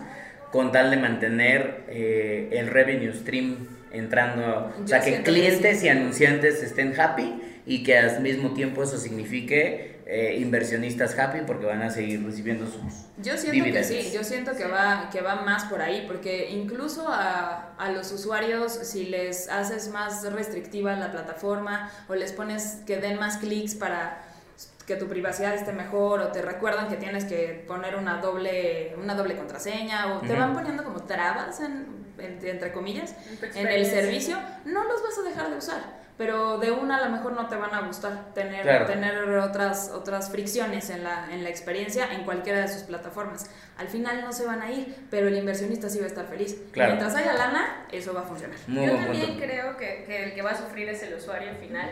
con 0.52 0.72
tal 0.72 0.90
de 0.90 0.98
mantener 0.98 1.84
eh, 1.88 2.50
el 2.54 2.66
revenue 2.66 3.14
stream 3.14 3.68
entrando, 3.92 4.74
o 4.84 4.88
sea, 4.88 5.02
que 5.02 5.22
clientes 5.22 5.84
y 5.84 5.90
anunciantes 5.90 6.64
estén 6.64 7.00
happy 7.00 7.51
y 7.72 7.84
que 7.84 7.98
al 7.98 8.20
mismo 8.20 8.52
tiempo 8.52 8.84
eso 8.84 8.98
signifique 8.98 10.02
eh, 10.06 10.36
inversionistas 10.42 11.18
happy 11.18 11.40
porque 11.48 11.66
van 11.66 11.82
a 11.82 11.90
seguir 11.90 12.22
recibiendo 12.22 12.66
sus 12.66 12.82
Yo 13.24 13.38
siento 13.38 13.64
que 13.64 13.84
sí, 13.86 14.12
yo 14.14 14.26
siento 14.26 14.54
que 14.58 14.66
va, 14.66 15.10
que 15.10 15.22
va 15.22 15.36
más 15.36 15.64
por 15.66 15.82
ahí, 15.82 16.04
porque 16.06 16.50
incluso 16.50 17.08
a, 17.08 17.74
a 17.78 17.92
los 17.92 18.12
usuarios, 18.12 18.74
si 18.74 19.06
les 19.06 19.48
haces 19.48 19.88
más 19.88 20.30
restrictiva 20.34 20.94
la 20.98 21.14
plataforma 21.14 21.90
o 22.10 22.16
les 22.16 22.34
pones 22.34 22.80
que 22.86 22.98
den 22.98 23.18
más 23.18 23.38
clics 23.38 23.76
para 23.76 24.22
que 24.86 24.98
tu 24.98 25.08
privacidad 25.08 25.56
esté 25.56 25.72
mejor 25.72 26.20
o 26.20 26.28
te 26.34 26.42
recuerdan 26.42 26.90
que 26.90 26.98
tienes 26.98 27.24
que 27.24 27.64
poner 27.66 27.96
una 27.96 28.18
doble, 28.18 28.96
una 29.02 29.16
doble 29.16 29.38
contraseña 29.38 30.14
o 30.14 30.20
te 30.20 30.34
van 30.34 30.54
poniendo 30.54 30.84
como 30.84 31.04
trabas, 31.04 31.62
en, 31.62 31.86
entre 32.20 32.74
comillas, 32.74 33.16
en 33.56 33.66
el 33.66 33.86
servicio, 33.86 34.38
no 34.66 34.84
los 34.84 35.02
vas 35.02 35.18
a 35.20 35.22
dejar 35.22 35.50
de 35.52 35.56
usar 35.58 36.01
pero 36.22 36.60
de 36.60 36.70
una 36.70 36.98
a 36.98 37.06
lo 37.06 37.10
mejor 37.10 37.34
no 37.34 37.48
te 37.48 37.56
van 37.56 37.74
a 37.74 37.80
gustar 37.82 38.32
tener, 38.36 38.86
tener 38.86 39.28
otras, 39.40 39.90
otras 39.90 40.30
fricciones 40.30 40.92
en 40.92 41.04
la, 41.04 41.28
en 41.34 41.44
la 41.44 41.50
experiencia 41.50 42.14
en 42.14 42.26
cualquiera 42.26 42.62
de 42.62 42.68
sus 42.68 42.84
plataformas. 42.84 43.50
Al 43.76 43.88
final 43.88 44.22
no 44.22 44.32
se 44.32 44.46
van 44.46 44.62
a 44.62 44.70
ir, 44.70 44.96
pero 45.10 45.30
el 45.30 45.36
inversionista 45.36 45.90
sí 45.90 45.98
va 45.98 46.04
a 46.04 46.10
estar 46.10 46.28
feliz. 46.28 46.56
Mientras 46.76 47.16
haya 47.16 47.34
lana, 47.34 47.88
eso 47.92 48.14
va 48.14 48.20
a 48.20 48.24
funcionar. 48.26 48.56
Yo 48.68 48.94
también 48.98 49.40
creo 49.40 49.78
que, 49.78 50.04
que, 50.06 50.26
el 50.26 50.34
que 50.36 50.44
va 50.44 50.52
a 50.52 50.58
sufrir 50.58 50.90
es 50.90 51.02
el 51.02 51.16
usuario 51.16 51.50
al 51.50 51.58
final. 51.58 51.90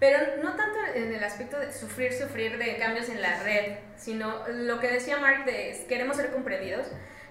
Pero 0.00 0.42
no 0.42 0.54
tanto 0.54 0.78
en 0.94 1.12
el 1.12 1.22
aspecto 1.22 1.58
de 1.58 1.70
sufrir, 1.70 2.14
sufrir 2.14 2.56
de 2.56 2.78
cambios 2.78 3.10
en 3.10 3.20
la 3.20 3.42
red, 3.42 3.74
sino 3.98 4.48
lo 4.48 4.80
que 4.80 4.88
decía 4.88 5.18
Mark 5.18 5.44
de 5.44 5.84
queremos 5.86 6.16
ser 6.16 6.30
comprendidos 6.30 6.86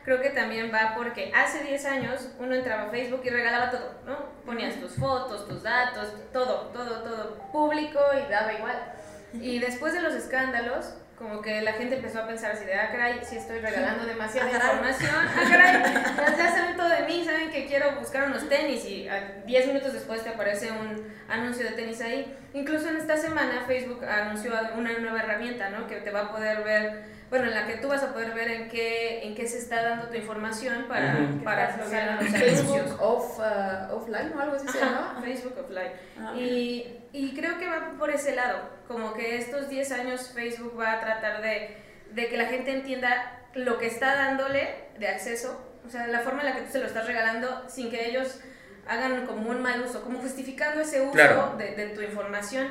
creo 0.06 0.22
que 0.22 0.30
también 0.30 0.72
va 0.74 0.94
porque 0.96 1.32
hace 1.36 1.64
10 1.64 1.86
años 1.86 2.30
uno 2.40 2.54
entraba 2.56 2.84
a 2.84 2.90
Facebook 2.92 3.22
y 3.26 3.30
regalaba 3.30 3.72
todo, 3.72 3.96
¿no? 4.06 4.18
Ponías 4.46 4.76
tus 4.76 4.94
fotos, 4.96 5.48
tus 5.48 5.64
datos, 5.64 6.14
todo, 6.32 6.68
todo, 6.68 7.02
todo 7.04 7.34
público 7.52 8.00
y 8.14 8.32
daba 8.32 8.54
igual. 8.54 8.94
Y 9.34 9.60
después 9.60 9.94
de 9.94 10.02
los 10.02 10.14
escándalos, 10.14 10.94
como 11.18 11.42
que 11.42 11.62
la 11.62 11.74
gente 11.74 11.96
empezó 11.96 12.20
a 12.20 12.28
pensar 12.28 12.52
así 12.52 12.66
de, 12.66 12.76
ah, 12.76 12.90
caray, 12.92 13.20
si 13.24 13.38
estoy 13.38 13.60
regalando 13.60 14.06
demasiada 14.14 14.50
Ah, 14.50 14.60
caray. 14.60 14.76
información, 14.76 15.12
ah, 15.16 15.44
caray, 15.50 16.38
ya 16.38 16.52
saben 16.52 16.78
todo 16.78 16.90
de 16.90 17.02
mí, 17.04 17.24
saben 17.26 17.50
que 17.52 17.66
quiero 17.66 17.96
buscar 18.00 18.28
unos 18.28 18.48
tenis 18.48 18.86
y 18.86 19.08
a 19.10 19.42
10 19.46 19.68
minutos 19.68 19.94
después 19.94 20.24
te 20.24 20.30
aparece 20.30 20.72
un 20.72 21.08
anuncio 21.30 21.66
de 21.66 21.72
tenis 21.72 22.02
ahí. 22.02 22.38
Incluso 22.54 22.90
en 22.90 22.98
esta 22.98 23.18
semana 23.18 23.64
Facebook 23.66 24.04
anunció 24.06 24.52
una 24.78 24.98
nueva 25.00 25.20
herramienta, 25.20 25.70
¿no? 25.70 25.88
Que 25.88 25.96
te 25.98 26.12
va 26.12 26.22
a 26.22 26.32
poder 26.32 26.64
ver, 26.64 27.04
bueno, 27.36 27.48
en 27.48 27.54
la 27.56 27.68
que 27.68 27.78
tú 27.78 27.88
vas 27.90 28.02
a 28.04 28.14
poder 28.14 28.34
ver 28.34 28.50
en 28.50 28.70
qué, 28.70 29.24
en 29.26 29.36
qué 29.36 29.48
se 29.48 29.58
está 29.60 29.82
dando 29.84 30.08
tu 30.08 30.16
información 30.16 30.86
para, 30.88 31.14
Ujú. 31.16 31.44
para 31.44 31.70
Estás 31.70 31.86
lograr 31.86 32.24
los. 32.24 32.32
Facebook 32.32 32.98
off, 33.02 33.40
uh, 33.40 33.96
offline 33.96 34.32
o 34.36 34.40
algo 34.42 34.56
así 34.56 34.68
se 34.68 34.78
Ajá, 34.82 34.90
llama. 35.14 35.22
Facebook 35.24 35.56
Offline. 35.60 35.92
Ah. 36.20 36.34
Y, 36.38 36.98
y 37.14 37.36
creo 37.36 37.58
que 37.58 37.68
va 37.68 37.94
por 37.98 38.10
ese 38.10 38.36
lado, 38.36 38.60
como 38.88 39.14
que 39.14 39.38
estos 39.38 39.70
10 39.70 39.92
años 39.92 40.32
Facebook 40.34 40.80
va 40.80 40.94
a 40.94 41.00
tratar 41.02 41.42
de, 41.42 41.78
de 42.12 42.28
que 42.30 42.38
la 42.38 42.46
gente 42.46 42.72
entienda 42.72 43.42
lo 43.54 43.78
que 43.78 43.88
está 43.88 44.16
dándole 44.16 44.70
de 45.00 45.08
acceso, 45.08 45.62
o 45.86 45.90
sea, 45.90 46.08
la 46.08 46.20
forma 46.22 46.42
en 46.42 46.48
la 46.50 46.56
que 46.56 46.62
tú 46.64 46.72
se 46.72 46.80
lo 46.80 46.86
estás 46.88 47.06
regalando 47.08 47.64
sin 47.70 47.90
que 47.90 48.10
ellos 48.10 48.40
hagan 48.88 49.26
como 49.26 49.50
un 49.50 49.62
mal 49.62 49.82
uso, 49.82 50.04
como 50.04 50.20
justificando 50.20 50.82
ese 50.82 51.02
uso 51.02 51.12
Claro. 51.14 51.56
de, 51.58 51.76
de 51.76 51.88
tu 51.88 52.02
información. 52.02 52.68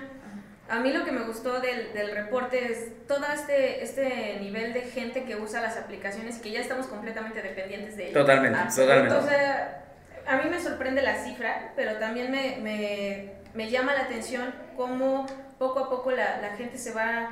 A 0.68 0.78
mí 0.78 0.92
lo 0.92 1.04
que 1.04 1.12
me 1.12 1.22
gustó 1.22 1.60
del, 1.60 1.92
del 1.92 2.10
reporte 2.12 2.72
es 2.72 3.06
todo 3.06 3.24
este, 3.34 3.82
este 3.84 4.38
nivel 4.40 4.72
de 4.72 4.80
gente 4.82 5.24
que 5.24 5.36
usa 5.36 5.60
las 5.60 5.76
aplicaciones 5.76 6.38
y 6.38 6.40
que 6.40 6.50
ya 6.52 6.60
estamos 6.60 6.86
completamente 6.86 7.42
dependientes 7.42 7.96
de 7.96 8.04
ellas. 8.04 8.14
Totalmente, 8.14 8.58
totalmente. 8.74 9.14
O 9.14 9.22
sea, 9.28 9.84
a 10.26 10.36
mí 10.38 10.48
me 10.48 10.58
sorprende 10.60 11.02
la 11.02 11.22
cifra, 11.22 11.72
pero 11.76 11.98
también 11.98 12.30
me, 12.30 12.56
me, 12.62 13.32
me 13.52 13.70
llama 13.70 13.92
la 13.92 14.02
atención 14.04 14.54
cómo 14.74 15.26
poco 15.58 15.80
a 15.80 15.90
poco 15.90 16.10
la, 16.12 16.40
la 16.40 16.56
gente 16.56 16.78
se 16.78 16.92
va 16.92 17.28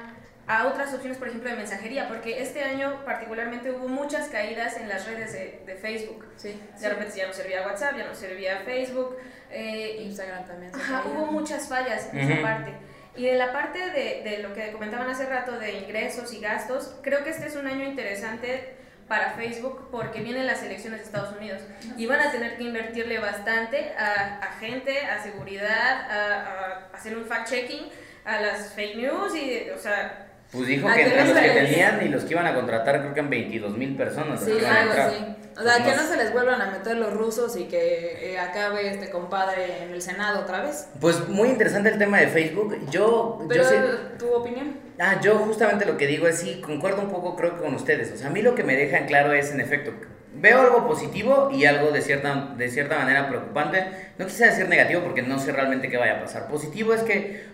a 0.46 0.66
otras 0.66 0.92
opciones, 0.92 1.16
por 1.16 1.28
ejemplo, 1.28 1.48
de 1.48 1.56
mensajería, 1.56 2.08
porque 2.08 2.42
este 2.42 2.62
año 2.62 3.02
particularmente 3.06 3.70
hubo 3.70 3.88
muchas 3.88 4.28
caídas 4.28 4.76
en 4.76 4.88
las 4.88 5.06
redes 5.06 5.32
de, 5.32 5.62
de 5.64 5.74
Facebook. 5.76 6.26
Sí. 6.36 6.60
De 6.80 6.88
repente 6.88 7.16
ya 7.16 7.28
no 7.28 7.32
servía 7.32 7.64
WhatsApp, 7.66 7.96
ya 7.96 8.04
no 8.04 8.14
servía 8.14 8.58
Facebook, 8.66 9.16
eh, 9.50 10.02
Instagram 10.02 10.44
también. 10.44 10.74
se 10.74 10.80
Ajá, 10.80 11.04
hubo 11.06 11.26
muchas 11.26 11.68
fallas 11.68 12.10
en 12.12 12.24
Ujú. 12.24 12.32
esa 12.32 12.42
parte. 12.42 12.72
Y 13.16 13.26
de 13.26 13.34
la 13.34 13.52
parte 13.52 13.78
de, 13.78 14.22
de 14.24 14.38
lo 14.38 14.54
que 14.54 14.72
comentaban 14.72 15.08
hace 15.10 15.26
rato 15.26 15.58
de 15.58 15.72
ingresos 15.72 16.32
y 16.32 16.40
gastos, 16.40 16.94
creo 17.02 17.22
que 17.24 17.30
este 17.30 17.46
es 17.46 17.56
un 17.56 17.66
año 17.66 17.84
interesante 17.84 18.74
para 19.06 19.32
Facebook 19.32 19.88
porque 19.90 20.22
vienen 20.22 20.46
las 20.46 20.62
elecciones 20.62 21.00
de 21.00 21.04
Estados 21.04 21.36
Unidos 21.36 21.60
y 21.98 22.06
van 22.06 22.20
a 22.20 22.30
tener 22.32 22.56
que 22.56 22.62
invertirle 22.62 23.18
bastante 23.18 23.92
a, 23.98 24.38
a 24.38 24.52
gente, 24.58 25.04
a 25.06 25.22
seguridad, 25.22 26.10
a, 26.10 26.86
a 26.92 26.96
hacer 26.96 27.16
un 27.16 27.26
fact-checking, 27.26 27.90
a 28.24 28.40
las 28.40 28.72
fake 28.72 28.96
news 28.96 29.34
y, 29.34 29.68
o 29.70 29.78
sea, 29.78 30.31
Pues 30.52 30.66
dijo 30.68 30.86
Ah, 30.88 30.94
que 30.94 31.02
entre 31.04 31.18
no 31.24 31.24
los 31.32 31.38
que 31.38 31.46
les- 31.48 31.66
tenían 31.70 32.06
y 32.06 32.08
los 32.08 32.24
que 32.24 32.32
iban 32.34 32.46
a 32.46 32.54
contratar, 32.54 33.00
creo 33.00 33.14
que 33.14 33.20
eran 33.20 33.30
22 33.30 33.76
mil 33.76 33.96
personas. 33.96 34.40
Sí, 34.44 34.52
algo 34.52 34.92
así. 34.92 35.16
O 35.56 35.62
sea, 35.62 35.72
Pues 35.74 35.76
que 35.86 35.96
no 35.96 36.02
no 36.02 36.08
se 36.08 36.16
les 36.16 36.32
vuelvan 36.32 36.60
a 36.62 36.70
meter 36.70 36.96
los 36.96 37.12
rusos 37.12 37.56
y 37.56 37.64
que 37.64 38.32
eh, 38.32 38.38
acabe 38.38 38.88
este 38.90 39.10
compadre 39.10 39.82
en 39.82 39.92
el 39.92 40.00
Senado 40.02 40.40
otra 40.40 40.62
vez. 40.62 40.88
Pues 41.00 41.26
muy 41.28 41.48
interesante 41.48 41.88
el 41.90 41.98
tema 41.98 42.18
de 42.20 42.28
Facebook. 42.28 42.78
Yo, 42.90 43.38
Pero, 43.48 43.62
yo 43.62 43.68
sé- 43.68 43.80
¿tu 44.18 44.32
opinión? 44.32 44.76
Ah, 44.98 45.20
yo 45.22 45.36
justamente 45.38 45.84
lo 45.86 45.96
que 45.96 46.06
digo 46.06 46.26
es 46.28 46.38
sí, 46.38 46.60
concuerdo 46.64 47.00
un 47.02 47.10
poco 47.10 47.34
creo 47.36 47.54
que 47.56 47.62
con 47.62 47.74
ustedes. 47.74 48.12
O 48.12 48.16
sea, 48.16 48.28
a 48.28 48.30
mí 48.30 48.42
lo 48.42 48.54
que 48.54 48.62
me 48.64 48.76
deja 48.76 48.98
en 48.98 49.06
claro 49.06 49.32
es, 49.32 49.50
en 49.52 49.60
efecto, 49.60 49.92
veo 50.34 50.60
algo 50.60 50.86
positivo 50.86 51.50
y 51.52 51.64
algo 51.66 51.90
de 51.92 52.00
cierta, 52.02 52.54
de 52.56 52.68
cierta 52.70 52.98
manera 52.98 53.28
preocupante. 53.28 53.84
No 54.18 54.26
quisiera 54.26 54.52
decir 54.52 54.68
negativo 54.68 55.02
porque 55.02 55.22
no 55.22 55.38
sé 55.38 55.52
realmente 55.52 55.88
qué 55.90 55.96
vaya 55.98 56.18
a 56.18 56.20
pasar. 56.20 56.48
Positivo 56.48 56.94
es 56.94 57.02
que 57.02 57.44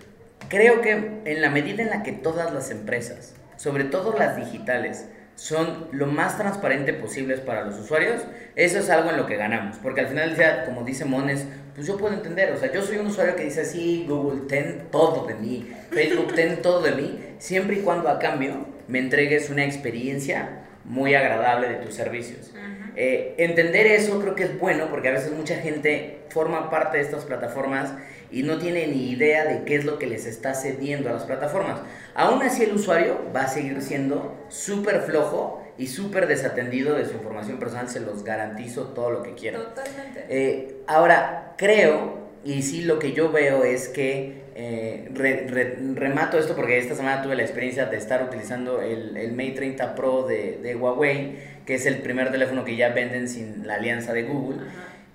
creo 0.48 0.80
que 0.80 1.20
en 1.24 1.42
la 1.42 1.50
medida 1.50 1.82
en 1.82 1.90
la 1.90 2.02
que 2.02 2.12
todas 2.12 2.52
las 2.52 2.70
empresas, 2.70 3.34
sobre 3.56 3.84
todo 3.84 4.16
las 4.18 4.36
digitales, 4.36 5.06
son 5.38 5.86
lo 5.92 6.06
más 6.06 6.36
transparente 6.36 6.92
posibles 6.92 7.38
para 7.40 7.64
los 7.64 7.78
usuarios, 7.78 8.22
eso 8.56 8.78
es 8.80 8.90
algo 8.90 9.10
en 9.10 9.16
lo 9.16 9.26
que 9.26 9.36
ganamos. 9.36 9.76
Porque 9.78 10.00
al 10.00 10.08
final 10.08 10.36
como 10.66 10.82
dice 10.82 11.04
Mones, 11.04 11.46
pues 11.76 11.86
yo 11.86 11.96
puedo 11.96 12.12
entender, 12.12 12.52
o 12.52 12.58
sea, 12.58 12.72
yo 12.72 12.82
soy 12.82 12.96
un 12.98 13.06
usuario 13.06 13.36
que 13.36 13.44
dice 13.44 13.60
así, 13.60 14.04
Google, 14.08 14.42
ten 14.48 14.88
todo 14.90 15.26
de 15.26 15.34
mí, 15.34 15.70
Facebook, 15.90 16.34
ten 16.34 16.60
todo 16.60 16.82
de 16.82 16.90
mí, 16.90 17.20
siempre 17.38 17.76
y 17.76 17.82
cuando 17.82 18.08
a 18.08 18.18
cambio 18.18 18.66
me 18.88 18.98
entregues 18.98 19.48
una 19.48 19.64
experiencia 19.64 20.64
muy 20.88 21.14
agradable 21.14 21.68
de 21.68 21.76
tus 21.76 21.94
servicios. 21.94 22.52
Eh, 22.96 23.34
entender 23.38 23.86
eso 23.86 24.20
creo 24.20 24.34
que 24.34 24.42
es 24.42 24.58
bueno 24.58 24.88
porque 24.90 25.08
a 25.08 25.12
veces 25.12 25.30
mucha 25.30 25.54
gente 25.56 26.18
forma 26.30 26.68
parte 26.68 26.96
de 26.96 27.04
estas 27.04 27.24
plataformas 27.24 27.92
y 28.32 28.42
no 28.42 28.58
tiene 28.58 28.88
ni 28.88 29.10
idea 29.10 29.44
de 29.44 29.64
qué 29.64 29.76
es 29.76 29.84
lo 29.84 29.98
que 30.00 30.08
les 30.08 30.26
está 30.26 30.54
cediendo 30.54 31.08
a 31.08 31.12
las 31.12 31.22
plataformas. 31.22 31.80
Aún 32.14 32.42
así 32.42 32.64
el 32.64 32.74
usuario 32.74 33.20
va 33.34 33.42
a 33.42 33.48
seguir 33.48 33.80
siendo 33.82 34.44
súper 34.48 35.02
flojo 35.02 35.62
y 35.78 35.86
súper 35.86 36.26
desatendido 36.26 36.96
de 36.96 37.06
su 37.06 37.12
información 37.12 37.58
personal, 37.60 37.88
se 37.88 38.00
los 38.00 38.24
garantizo 38.24 38.88
todo 38.88 39.12
lo 39.12 39.22
que 39.22 39.34
quieran. 39.34 39.62
Totalmente. 39.62 40.24
Eh, 40.28 40.76
ahora, 40.88 41.54
creo, 41.56 42.18
y 42.44 42.62
sí 42.62 42.82
lo 42.82 42.98
que 42.98 43.12
yo 43.12 43.30
veo 43.30 43.62
es 43.62 43.88
que 43.88 44.47
eh, 44.60 45.08
re- 45.14 45.46
re- 45.48 45.76
remato 45.94 46.36
esto 46.36 46.56
porque 46.56 46.78
esta 46.78 46.96
semana 46.96 47.22
tuve 47.22 47.36
la 47.36 47.42
experiencia 47.42 47.86
de 47.86 47.96
estar 47.96 48.24
utilizando 48.24 48.82
el, 48.82 49.16
el 49.16 49.30
Mate 49.32 49.52
30 49.52 49.94
Pro 49.94 50.26
de, 50.26 50.58
de 50.60 50.74
Huawei, 50.74 51.38
que 51.64 51.76
es 51.76 51.86
el 51.86 51.98
primer 51.98 52.32
teléfono 52.32 52.64
que 52.64 52.74
ya 52.74 52.88
venden 52.88 53.28
sin 53.28 53.66
la 53.68 53.74
alianza 53.76 54.12
de 54.12 54.24
Google. 54.24 54.58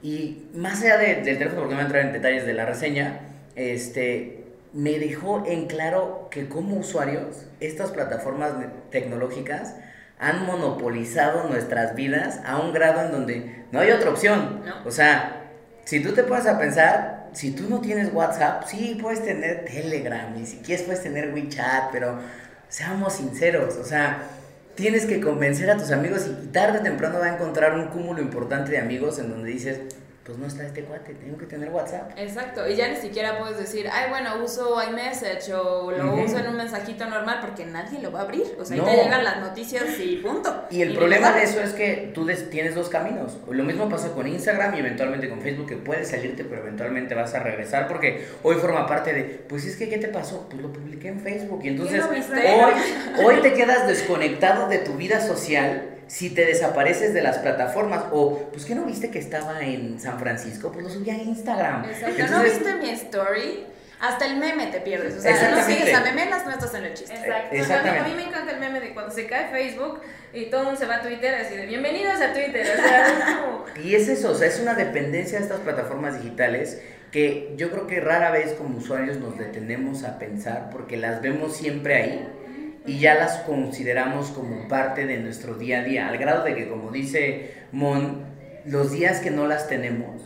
Y 0.01 0.45
más 0.55 0.81
allá 0.81 0.97
de- 0.97 1.15
del 1.15 1.37
teléfono, 1.37 1.61
porque 1.61 1.73
no 1.75 1.81
voy 1.81 1.83
a 1.83 1.87
entrar 1.87 2.05
en 2.05 2.13
detalles 2.13 2.45
de 2.45 2.53
la 2.53 2.65
reseña, 2.65 3.19
este, 3.55 4.45
me 4.71 4.97
dejó 4.97 5.43
en 5.45 5.67
claro 5.67 6.29
que 6.31 6.47
como 6.47 6.77
usuarios, 6.77 7.45
estas 7.59 7.91
plataformas 7.91 8.53
tecnológicas 8.91 9.75
han 10.19 10.45
monopolizado 10.45 11.49
nuestras 11.49 11.95
vidas 11.95 12.39
a 12.45 12.59
un 12.59 12.71
grado 12.71 13.01
en 13.05 13.11
donde 13.11 13.63
no 13.73 13.79
hay 13.81 13.91
otra 13.91 14.09
opción. 14.11 14.61
No. 14.65 14.87
O 14.87 14.91
sea, 14.91 15.42
si 15.85 16.01
tú 16.01 16.13
te 16.13 16.23
pones 16.23 16.47
a 16.47 16.57
pensar, 16.57 17.27
si 17.33 17.51
tú 17.51 17.69
no 17.69 17.81
tienes 17.81 18.13
WhatsApp, 18.13 18.65
sí 18.67 18.97
puedes 19.01 19.23
tener 19.23 19.65
Telegram 19.65 20.33
y 20.39 20.45
si 20.45 20.57
quieres 20.57 20.85
puedes 20.85 21.03
tener 21.03 21.33
WeChat, 21.33 21.91
pero 21.91 22.19
seamos 22.69 23.13
sinceros, 23.13 23.77
o 23.77 23.83
sea, 23.83 24.23
tienes 24.75 25.05
que 25.05 25.19
convencer 25.19 25.69
a 25.69 25.77
tus 25.77 25.91
amigos 25.91 26.27
y 26.27 26.47
tarde 26.47 26.79
o 26.79 26.81
temprano 26.81 27.19
va 27.19 27.25
a 27.25 27.35
encontrar 27.35 27.77
un 27.77 27.87
cúmulo 27.87 28.21
importante 28.21 28.71
de 28.71 28.79
amigos 28.79 29.19
en 29.19 29.29
donde 29.29 29.49
dices, 29.49 29.79
pues 30.25 30.37
no 30.37 30.47
está 30.47 30.63
este 30.65 30.83
cuate, 30.83 31.15
tengo 31.15 31.37
que 31.37 31.45
tener 31.45 31.69
WhatsApp. 31.69 32.11
Exacto, 32.17 32.67
y 32.69 32.75
ya 32.75 32.87
ni 32.87 32.95
siquiera 32.95 33.37
puedes 33.39 33.57
decir, 33.57 33.89
ay, 33.91 34.09
bueno, 34.09 34.41
uso 34.41 34.81
iMessage 34.81 35.51
o 35.53 35.91
lo 35.91 36.13
uso 36.15 36.39
en 36.39 36.47
un 36.47 36.55
mensajito 36.55 37.05
normal 37.05 37.39
porque 37.41 37.65
nadie 37.65 37.99
lo 37.99 38.09
va 38.09 38.19
a 38.19 38.23
abrir. 38.23 38.55
O 38.57 38.63
sea, 38.63 38.77
No. 38.77 38.85
ahí 38.85 38.95
te 38.95 39.03
llegan 39.03 39.23
las 39.25 39.39
noticias 39.41 39.83
y 39.99 40.17
punto. 40.17 40.63
Y 40.69 40.81
el 40.81 40.95
problema 40.95 41.33
de 41.33 41.43
eso 41.43 41.59
es 41.59 41.73
que 41.73 42.11
tú 42.13 42.25
tienes 42.49 42.73
dos 42.73 42.87
caminos. 42.87 43.37
Lo 43.49 43.65
mismo 43.65 43.89
pasa 43.89 44.13
con 44.13 44.25
Instagram 44.25 44.75
y 44.75 44.79
eventualmente 44.79 45.27
con 45.27 45.41
Facebook, 45.41 45.67
que 45.67 45.75
puedes 45.75 46.09
salirte, 46.09 46.45
pero 46.45 46.61
eventualmente 46.61 47.15
vas 47.15 47.33
a 47.33 47.39
regresar 47.39 47.89
porque 47.89 48.25
hoy 48.43 48.55
forma 48.55 48.87
parte 48.87 49.11
de, 49.11 49.23
pues 49.23 49.65
es 49.65 49.75
que, 49.75 49.89
¿qué 49.89 49.97
te 49.97 50.07
pasó? 50.07 50.47
Pues 50.49 50.61
lo 50.61 50.71
publiqué 50.71 51.09
en 51.09 51.19
Facebook 51.19 51.59
y 51.65 51.67
entonces 51.67 52.01
hoy, 52.05 52.23
hoy 53.25 53.41
te 53.41 53.53
quedas 53.53 53.87
desconectado 53.87 54.69
de 54.69 54.79
tu 54.79 54.93
vida 54.93 55.19
social 55.19 55.92
si 56.07 56.29
te 56.29 56.45
desapareces 56.45 57.13
de 57.13 57.21
las 57.21 57.39
plataformas 57.39 58.05
o, 58.11 58.49
pues 58.51 58.65
que 58.65 58.75
no 58.75 58.83
viste 58.85 59.09
que 59.09 59.19
estaba 59.19 59.61
en 59.61 59.99
San 59.99 60.19
Francisco, 60.19 60.71
pues 60.71 60.85
lo 60.85 60.91
subí 60.91 61.09
a 61.09 61.15
Instagram. 61.15 61.85
Exacto, 61.85 62.17
¿no 62.17 62.25
Entonces, 62.25 62.59
viste 62.59 62.75
mi 62.75 62.89
story? 62.89 63.65
Hasta 63.99 64.25
el 64.25 64.35
meme 64.37 64.67
te 64.67 64.81
pierdes. 64.81 65.15
O 65.15 65.21
sea, 65.21 65.51
no 65.51 65.63
sigues 65.63 65.93
a 65.93 66.01
memelas, 66.01 66.45
no 66.45 66.51
estás 66.51 66.73
en 66.73 66.83
el 66.83 66.93
chiste. 66.93 67.15
Exacto. 67.15 67.55
Exactamente. 67.55 67.99
A 67.99 68.03
mí 68.03 68.13
me 68.15 68.23
encanta 68.23 68.51
el 68.51 68.59
meme 68.59 68.81
de 68.81 68.93
cuando 68.93 69.13
se 69.15 69.27
cae 69.27 69.49
Facebook 69.49 70.01
y 70.33 70.47
todo 70.47 70.61
el 70.61 70.65
mundo 70.65 70.79
se 70.79 70.87
va 70.87 70.95
a 70.95 71.01
Twitter 71.01 71.33
así 71.35 71.55
de 71.55 71.65
bienvenidos 71.65 72.19
a 72.19 72.33
Twitter. 72.33 72.67
O 72.69 72.81
sea. 72.81 73.81
Y 73.81 73.95
es 73.95 74.09
eso, 74.09 74.31
o 74.31 74.35
sea, 74.35 74.49
es 74.49 74.59
una 74.59 74.73
dependencia 74.73 75.37
de 75.37 75.45
estas 75.45 75.61
plataformas 75.61 76.21
digitales 76.21 76.81
que 77.13 77.53
yo 77.55 77.71
creo 77.71 77.87
que 77.87 78.01
rara 78.01 78.31
vez 78.31 78.53
como 78.53 78.79
usuarios 78.79 79.17
nos 79.17 79.37
detenemos 79.37 80.03
a 80.03 80.19
pensar 80.19 80.69
porque 80.71 80.97
las 80.97 81.21
vemos 81.21 81.55
siempre 81.55 81.95
ahí 81.95 82.27
y 82.85 82.99
ya 82.99 83.15
las 83.15 83.37
consideramos 83.39 84.29
como 84.31 84.67
parte 84.67 85.05
de 85.05 85.17
nuestro 85.17 85.55
día 85.55 85.79
a 85.79 85.83
día, 85.83 86.07
al 86.07 86.17
grado 86.17 86.43
de 86.43 86.55
que 86.55 86.67
como 86.67 86.91
dice 86.91 87.53
Mon, 87.71 88.23
los 88.65 88.91
días 88.91 89.19
que 89.19 89.31
no 89.31 89.47
las 89.47 89.67
tenemos 89.67 90.21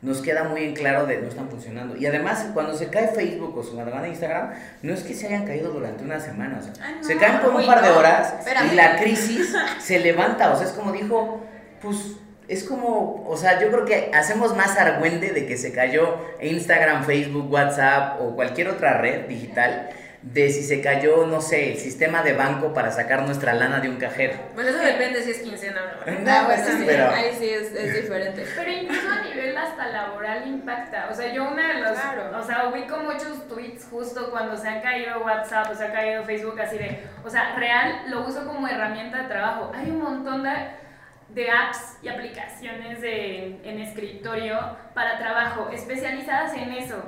nos 0.00 0.20
queda 0.22 0.44
muy 0.44 0.62
en 0.62 0.74
claro 0.74 1.06
de 1.06 1.18
no 1.18 1.28
están 1.28 1.48
funcionando. 1.48 1.96
Y 1.96 2.06
además, 2.06 2.46
cuando 2.54 2.76
se 2.76 2.88
cae 2.88 3.08
Facebook 3.08 3.56
o 3.58 3.76
van 3.76 4.04
a 4.04 4.08
Instagram, 4.08 4.50
no 4.82 4.94
es 4.94 5.02
que 5.02 5.12
se 5.14 5.26
hayan 5.26 5.44
caído 5.44 5.72
durante 5.72 6.04
una 6.04 6.20
semana, 6.20 6.58
o 6.60 6.62
sea, 6.62 6.72
Ah, 6.80 6.92
no, 6.96 7.04
se 7.04 7.16
caen 7.16 7.40
por 7.40 7.54
un 7.54 7.66
par 7.66 7.82
de 7.82 7.90
horas 7.90 8.34
Espérame. 8.38 8.72
y 8.72 8.76
la 8.76 8.96
crisis 8.96 9.54
se 9.80 9.98
levanta, 9.98 10.52
o 10.52 10.56
sea, 10.56 10.66
es 10.68 10.72
como 10.72 10.92
dijo, 10.92 11.40
pues 11.82 11.96
es 12.46 12.64
como, 12.64 13.24
o 13.26 13.36
sea, 13.36 13.60
yo 13.60 13.70
creo 13.70 13.84
que 13.84 14.10
hacemos 14.14 14.56
más 14.56 14.78
argüende 14.78 15.32
de 15.32 15.46
que 15.46 15.56
se 15.56 15.72
cayó 15.72 16.16
Instagram, 16.40 17.04
Facebook, 17.04 17.52
WhatsApp 17.52 18.20
o 18.22 18.36
cualquier 18.36 18.68
otra 18.68 18.98
red 18.98 19.26
digital 19.26 19.90
de 20.22 20.50
si 20.50 20.64
se 20.64 20.80
cayó, 20.80 21.26
no 21.26 21.40
sé, 21.40 21.72
el 21.72 21.78
sistema 21.78 22.22
de 22.22 22.32
banco 22.32 22.74
para 22.74 22.90
sacar 22.90 23.22
nuestra 23.22 23.54
lana 23.54 23.78
de 23.78 23.88
un 23.88 23.96
cajero. 23.96 24.34
Bueno, 24.54 24.70
eso 24.70 24.80
depende 24.80 25.22
si 25.22 25.30
es 25.30 25.38
quincena 25.38 25.80
o 25.82 26.10
no. 26.10 26.30
Ah, 26.30 26.42
bueno, 26.44 26.64
sí, 26.66 26.82
pero- 26.84 27.10
ahí 27.10 27.36
sí 27.38 27.48
es, 27.50 27.72
es 27.72 27.94
diferente. 28.02 28.44
Pero 28.56 28.70
incluso 28.70 29.08
a 29.08 29.22
nivel 29.22 29.56
hasta 29.56 29.86
laboral 29.86 30.46
impacta. 30.48 31.08
O 31.10 31.14
sea, 31.14 31.32
yo 31.32 31.48
una 31.48 31.68
de 31.74 31.80
los. 31.82 31.92
Claro. 31.92 32.36
O 32.38 32.42
sea, 32.44 32.68
ubico 32.68 32.96
muchos 32.98 33.46
tweets 33.48 33.86
justo 33.90 34.30
cuando 34.30 34.56
se 34.56 34.68
ha 34.68 34.82
caído 34.82 35.20
WhatsApp 35.24 35.70
o 35.70 35.74
se 35.74 35.84
ha 35.84 35.92
caído 35.92 36.24
Facebook, 36.24 36.60
así 36.60 36.78
de. 36.78 37.00
O 37.24 37.30
sea, 37.30 37.54
real 37.54 38.02
lo 38.08 38.26
uso 38.26 38.44
como 38.44 38.66
herramienta 38.66 39.22
de 39.22 39.28
trabajo. 39.28 39.70
Hay 39.74 39.88
un 39.90 39.98
montón 40.02 40.42
de, 40.42 40.50
de 41.30 41.50
apps 41.50 41.98
y 42.02 42.08
aplicaciones 42.08 43.00
de, 43.00 43.60
en 43.62 43.80
escritorio 43.80 44.58
para 44.94 45.18
trabajo 45.18 45.68
especializadas 45.70 46.54
en 46.54 46.72
eso. 46.72 47.02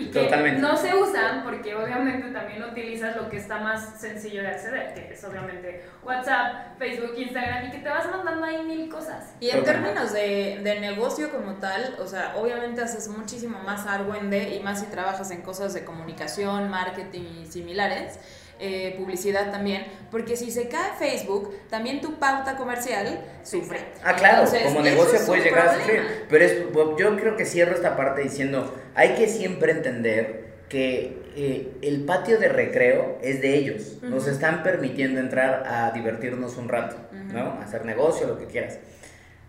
Y 0.00 0.10
que 0.10 0.24
Totalmente. 0.24 0.60
no 0.60 0.76
se 0.76 0.92
usan 0.94 1.44
porque 1.44 1.74
obviamente 1.76 2.30
también 2.30 2.62
utilizas 2.64 3.14
lo 3.14 3.28
que 3.28 3.36
está 3.36 3.58
más 3.58 4.00
sencillo 4.00 4.42
de 4.42 4.48
acceder, 4.48 4.94
que 4.94 5.12
es 5.12 5.22
obviamente 5.22 5.84
WhatsApp, 6.02 6.76
Facebook, 6.78 7.14
Instagram, 7.16 7.68
y 7.68 7.70
que 7.70 7.78
te 7.78 7.88
vas 7.88 8.10
mandando 8.10 8.46
ahí 8.46 8.64
mil 8.64 8.88
cosas. 8.88 9.34
Y 9.38 9.50
en 9.50 9.62
términos 9.62 10.12
de, 10.12 10.60
de 10.64 10.80
negocio 10.80 11.30
como 11.30 11.54
tal, 11.54 11.96
o 12.00 12.06
sea, 12.06 12.34
obviamente 12.36 12.82
haces 12.82 13.06
muchísimo 13.08 13.60
más 13.60 13.86
argüende 13.86 14.56
y 14.56 14.60
más 14.60 14.80
si 14.80 14.86
trabajas 14.86 15.30
en 15.30 15.42
cosas 15.42 15.72
de 15.72 15.84
comunicación, 15.84 16.68
marketing 16.68 17.42
y 17.42 17.46
similares, 17.46 18.18
eh, 18.60 18.94
publicidad 18.98 19.50
también, 19.50 19.86
porque 20.10 20.36
si 20.36 20.50
se 20.50 20.68
cae 20.68 20.92
Facebook, 20.98 21.54
también 21.70 22.00
tu 22.00 22.18
pauta 22.18 22.56
comercial 22.56 23.24
sufre. 23.42 23.80
Ah, 24.04 24.14
claro, 24.14 24.44
Entonces, 24.44 24.64
como 24.64 24.80
negocio 24.82 25.18
puedes 25.26 25.44
llegar 25.44 25.68
a 25.68 25.72
problema. 25.74 26.02
sufrir. 26.02 26.26
Pero 26.28 26.44
es, 26.44 26.56
yo 26.98 27.16
creo 27.16 27.36
que 27.36 27.46
cierro 27.46 27.74
esta 27.74 27.96
parte 27.96 28.22
diciendo, 28.22 28.74
hay 28.94 29.14
que 29.14 29.28
siempre 29.28 29.72
entender 29.72 30.50
que 30.68 31.18
eh, 31.36 31.72
el 31.82 32.04
patio 32.04 32.38
de 32.38 32.48
recreo 32.48 33.18
es 33.22 33.40
de 33.40 33.54
ellos. 33.54 33.98
Nos 34.02 34.26
están 34.26 34.62
permitiendo 34.62 35.20
entrar 35.20 35.64
a 35.66 35.90
divertirnos 35.92 36.56
un 36.56 36.68
rato, 36.68 36.96
¿no? 37.32 37.40
A 37.40 37.62
hacer 37.62 37.84
negocio, 37.84 38.26
lo 38.26 38.38
que 38.38 38.46
quieras. 38.46 38.78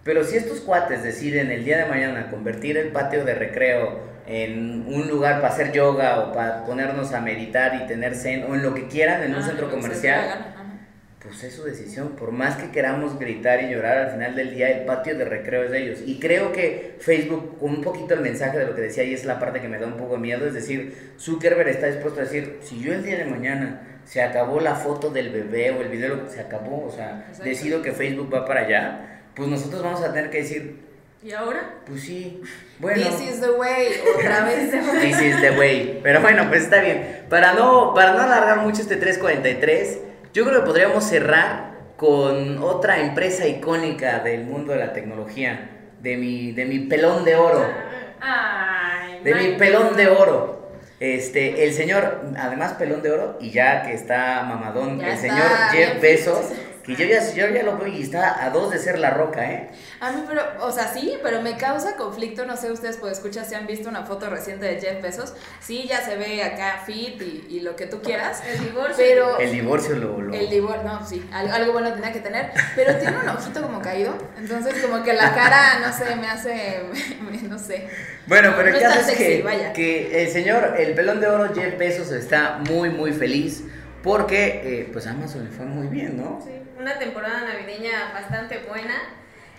Pero 0.04 0.24
si 0.24 0.36
estos 0.36 0.62
cuates 0.62 1.04
deciden 1.04 1.52
el 1.52 1.64
día 1.64 1.78
de 1.78 1.86
mañana 1.86 2.32
convertir 2.32 2.78
el 2.78 2.88
patio 2.89 3.24
de 3.24 3.36
recreo 3.36 3.99
en 4.28 4.86
un 4.88 5.08
lugar 5.08 5.41
para 5.41 5.54
hacer 5.54 5.72
yoga 5.72 6.20
o 6.22 6.34
para 6.34 6.66
ponernos 6.66 7.14
a 7.14 7.22
meditar 7.22 7.76
y 7.76 7.88
tener 7.88 8.16
zen 8.16 8.45
o 8.49 8.56
en 8.56 8.64
lo 8.64 8.74
que 8.74 8.88
quieran 8.88 9.24
en 9.24 9.36
un 9.36 9.43
centro 9.43 9.70
comercial, 9.70 10.56
pues 11.22 11.43
es 11.43 11.54
su 11.54 11.64
decisión. 11.64 12.16
Por 12.16 12.32
más 12.32 12.56
que 12.56 12.72
queramos 12.72 13.20
gritar 13.20 13.62
y 13.62 13.70
llorar, 13.70 13.97
al 13.99 14.12
final 14.12 14.36
del 14.36 14.56
día 14.56 14.72
el 14.72 14.86
patio 14.86 15.16
de 15.16 15.26
recreo 15.26 15.64
es 15.66 15.72
de 15.72 15.84
ellos. 15.84 15.99
Y 16.04 16.20
creo 16.20 16.52
que 16.52 16.95
Facebook, 16.99 17.60
con 17.60 17.70
un 17.70 17.82
poquito 17.82 18.16
el 18.16 18.22
mensaje 18.22 18.58
de 18.58 18.66
lo 18.66 18.74
que 18.74 18.82
decía, 18.82 19.04
y 19.04 19.14
es 19.14 19.26
la 19.26 19.39
parte 19.39 19.62
que 19.62 19.68
me 19.68 19.78
da 19.78 19.86
un 19.86 19.97
poco 19.97 20.14
de 20.14 20.20
miedo, 20.20 20.47
es 20.47 20.56
decir, 20.56 21.14
Zuckerberg 21.20 21.70
está 21.70 21.88
dispuesto 21.88 22.22
a 22.22 22.24
decir, 22.24 22.58
si 22.62 22.82
yo 22.82 22.93
el 22.93 23.04
día 23.04 23.18
de 23.18 23.26
mañana 23.26 23.82
se 24.06 24.24
acabó 24.24 24.60
la 24.60 24.74
foto 24.76 25.12
del 25.12 25.30
bebé 25.30 25.70
o 25.72 25.82
el 25.82 25.89
video, 25.89 26.28
se 26.28 26.41
acabó, 26.41 26.88
o 26.88 26.91
sea, 26.91 27.26
Exacto. 27.28 27.43
decido 27.43 27.82
que 27.84 27.91
Facebook 27.91 28.34
va 28.34 28.45
para 28.45 28.62
allá, 28.62 29.20
pues 29.36 29.47
nosotros 29.49 29.82
vamos 29.84 30.01
a 30.01 30.13
tener 30.13 30.29
que 30.29 30.39
decir, 30.39 30.79
¿Y 31.23 31.32
ahora? 31.34 31.75
pues 31.86 32.01
sí, 32.01 32.41
bueno. 32.79 33.01
This 33.03 33.21
is 33.36 33.41
the 33.41 33.51
way, 33.51 33.88
otra 34.17 34.43
vez. 34.45 34.71
This 35.01 35.21
is 35.21 35.41
the 35.41 35.51
way. 35.51 35.99
Pero 36.01 36.21
bueno, 36.21 36.47
pues 36.49 36.63
está 36.63 36.82
bien. 36.82 37.25
Para 37.29 37.53
no, 37.53 37.93
para 37.93 38.13
no 38.13 38.21
alargar 38.21 38.57
mucho 38.59 38.82
este 38.82 38.95
343, 38.95 39.99
yo 40.34 40.45
creo 40.45 40.61
que 40.61 40.65
podríamos 40.65 41.03
cerrar 41.03 41.71
con 41.97 42.57
otra 42.63 42.99
empresa 42.99 43.45
icónica 43.47 44.19
del 44.19 44.45
mundo 44.45 44.73
de 44.73 44.79
la 44.79 44.93
tecnología. 44.93 45.69
De 46.01 46.17
mi, 46.17 46.51
de 46.51 46.65
mi 46.65 46.79
pelón 46.79 47.23
de 47.23 47.36
oro. 47.36 47.63
Ay, 48.19 49.19
De 49.23 49.36
mi 49.36 49.55
pelón 49.57 49.95
de 49.95 50.07
oro. 50.07 50.71
Este, 50.99 51.63
el 51.65 51.73
señor, 51.73 52.21
además 52.38 52.73
pelón 52.73 53.01
de 53.03 53.11
oro, 53.11 53.38
y 53.39 53.51
ya 53.51 53.84
que 53.84 53.93
está 53.93 54.43
mamadón, 54.43 54.99
Ya 54.99 55.07
el 55.07 55.13
está 55.13 55.27
señor 55.27 55.47
Jeff. 55.71 56.01
Bezos, 56.01 56.49
que 56.84 56.95
yo 56.95 57.05
ya, 57.05 57.34
yo 57.34 57.47
ya 57.53 57.63
lo 57.63 57.77
veo 57.77 57.88
y 57.88 58.01
está 58.01 58.43
a 58.43 58.49
dos 58.49 58.71
de 58.71 58.79
ser 58.79 58.97
la 58.99 59.11
roca, 59.11 59.49
¿eh? 59.51 59.69
A 59.99 60.11
mí, 60.11 60.23
pero, 60.27 60.41
o 60.61 60.71
sea, 60.71 60.88
sí, 60.93 61.13
pero 61.21 61.41
me 61.41 61.55
causa 61.57 61.95
conflicto. 61.95 62.45
No 62.45 62.57
sé, 62.57 62.71
ustedes, 62.71 62.97
pues, 62.97 63.13
escuchar 63.13 63.45
si 63.45 63.55
han 63.55 63.67
visto 63.67 63.88
una 63.89 64.03
foto 64.05 64.29
reciente 64.29 64.65
de 64.65 64.79
Jeff 64.82 65.01
Bezos. 65.01 65.34
Sí, 65.59 65.86
ya 65.88 66.01
se 66.01 66.15
ve 66.15 66.43
acá 66.43 66.82
fit 66.86 67.21
y, 67.21 67.45
y 67.49 67.59
lo 67.59 67.75
que 67.75 67.86
tú 67.86 68.01
quieras. 68.01 68.41
El 68.47 68.59
divorcio. 68.65 68.95
Pero. 68.97 69.39
El 69.39 69.51
divorcio 69.51 69.95
lo... 69.95 70.21
lo- 70.21 70.34
El 70.34 70.49
divorcio, 70.49 70.84
no, 70.84 71.05
sí, 71.05 71.23
algo, 71.34 71.53
algo 71.53 71.73
bueno 71.73 71.93
tenía 71.93 72.11
que 72.11 72.19
tener, 72.21 72.51
pero 72.75 72.95
tiene 72.97 73.17
un 73.17 73.29
ojito 73.29 73.61
como 73.61 73.82
caído, 73.82 74.15
entonces 74.38 74.82
como 74.84 75.03
que 75.03 75.13
la 75.13 75.34
cara, 75.36 75.79
no 75.79 75.91
sé, 75.93 76.15
me 76.15 76.27
hace, 76.27 76.82
no 77.49 77.59
sé. 77.59 77.88
Bueno, 78.27 78.53
pero 78.55 78.69
No 78.71 78.75
el 78.77 78.82
es 78.82 78.88
caso 78.88 78.99
es 79.01 79.05
sexy, 79.07 79.23
que, 79.23 79.41
vaya. 79.43 79.73
que 79.73 80.23
el 80.23 80.29
señor, 80.29 80.75
el 80.77 80.93
pelón 80.93 81.19
de 81.19 81.27
oro 81.27 81.53
Jeff 81.53 81.77
Bezos 81.77 82.11
está 82.11 82.59
muy, 82.69 82.89
muy 82.89 83.11
feliz 83.11 83.63
porque 84.03 84.61
eh, 84.63 84.89
pues 84.91 85.05
a 85.07 85.11
Amazon 85.11 85.43
le 85.45 85.51
fue 85.51 85.65
muy 85.65 85.88
bien, 85.88 86.17
¿no? 86.17 86.39
Sí, 86.43 86.51
una 86.82 86.97
temporada 86.99 87.41
navideña 87.41 88.11
bastante 88.13 88.57
buena. 88.59 88.95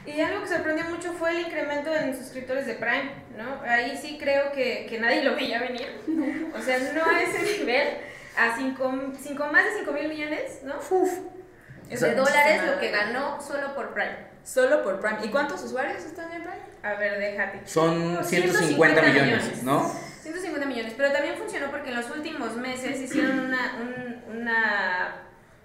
Y 0.05 0.21
algo 0.21 0.43
que 0.43 0.49
sorprendió 0.49 0.85
mucho 0.87 1.13
fue 1.13 1.31
el 1.31 1.41
incremento 1.47 1.95
en 1.95 2.17
suscriptores 2.17 2.67
de 2.67 2.75
Prime, 2.75 3.13
¿no? 3.37 3.61
Ahí 3.65 3.97
sí 3.97 4.19
creo 4.21 4.51
que, 4.51 4.87
que 4.91 4.99
nadie 4.99 5.23
lo 5.23 5.37
veía 5.37 5.61
venir. 5.61 6.01
O 6.59 6.61
sea, 6.61 6.79
no 6.93 7.05
a 7.05 7.23
ese 7.23 7.59
nivel, 7.59 7.89
a 8.37 8.57
cinco, 8.57 8.93
cinco- 9.23 9.47
más 9.53 9.65
de 9.65 9.71
5 9.79 9.93
mil 9.93 10.09
millones, 10.09 10.61
¿no? 10.65 10.75
O 10.77 11.97
sea, 11.97 12.09
de 12.09 12.15
dólares 12.17 12.63
lo 12.67 12.81
que 12.81 12.91
ganó 12.91 13.41
solo 13.41 13.75
por 13.77 13.95
Prime. 13.95 14.17
Solo 14.43 14.83
por 14.83 15.01
Prime. 15.01 15.19
¿Y 15.25 15.29
cuántos 15.29 15.63
usuarios 15.63 16.03
están 16.05 16.33
en 16.33 16.43
Prime? 16.43 16.57
A 16.83 16.95
ver, 16.95 17.21
déjate. 17.21 17.61
Son 17.65 18.25
150 18.25 19.03
millones, 19.03 19.63
¿no? 19.63 19.89
150 20.23 20.67
millones, 20.67 20.95
pero 20.97 21.13
también 21.13 21.37
funcionó 21.37 21.71
porque 21.71 21.91
en 21.91 21.97
los 21.97 22.11
últimos 22.11 22.57
meses 22.57 23.01
hicieron 23.01 23.39
una, 23.39 23.77
un- 23.81 24.41
una 24.41 25.15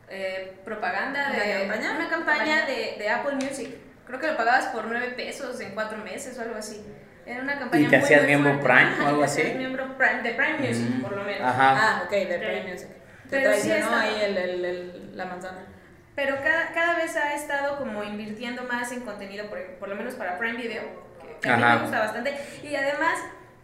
eh, 0.09 0.57
propaganda 0.63 1.29
de 1.31 1.37
¿Una 1.65 1.73
campaña? 1.75 1.91
una 1.95 2.09
campaña 2.09 2.65
de, 2.65 2.95
de 2.97 3.09
Apple 3.09 3.35
Music. 3.35 3.69
Creo 4.05 4.19
que 4.19 4.27
lo 4.27 4.37
pagabas 4.37 4.67
por 4.67 4.85
9 4.85 5.09
pesos 5.17 5.59
en 5.59 5.71
4 5.73 5.97
meses 5.99 6.37
o 6.37 6.41
algo 6.41 6.55
así. 6.55 6.81
Era 7.25 7.41
una 7.41 7.59
campaña 7.59 7.83
¿Y 7.87 7.89
te 7.89 7.97
muy, 7.97 8.05
hacías 8.05 8.21
muy 8.21 8.27
miembro 8.27 8.59
fuerte. 8.61 8.69
Prime 8.85 9.03
o 9.03 9.07
algo 9.09 9.23
así? 9.23 9.43
miembro 9.57 9.97
Prime, 9.97 10.21
de 10.21 10.33
Prime 10.33 10.57
Music, 10.59 10.85
Mm, 10.89 11.01
por 11.01 11.11
lo 11.17 11.23
menos. 11.23 11.41
Ajá. 11.41 11.75
Ah, 11.77 12.03
ok, 12.05 12.11
de 12.11 12.39
Sí. 12.39 12.45
Prime 12.45 12.71
Music. 12.71 12.87
Te 13.29 13.39
Pero 13.41 13.53
sí 13.53 13.69
está- 13.71 14.01
ahí 14.01 14.21
el, 14.23 14.37
el- 14.37 14.65
el- 14.65 15.17
la 15.17 15.25
manzana. 15.25 15.65
Pero 16.15 16.37
cada, 16.37 16.71
cada 16.71 16.95
vez 16.95 17.15
ha 17.17 17.35
estado 17.35 17.77
como 17.77 18.01
invirtiendo 18.03 18.63
más 18.63 18.91
en 18.93 19.01
contenido, 19.01 19.47
por, 19.49 19.61
por 19.75 19.89
lo 19.89 19.95
menos 19.95 20.15
para 20.15 20.37
Prime 20.37 20.57
Video, 20.57 20.83
que, 21.21 21.37
que 21.41 21.49
a 21.49 21.57
mí 21.57 21.63
Ajá. 21.63 21.75
me 21.75 21.81
gusta 21.81 21.99
bastante. 21.99 22.33
Y 22.63 22.73
además 22.75 23.19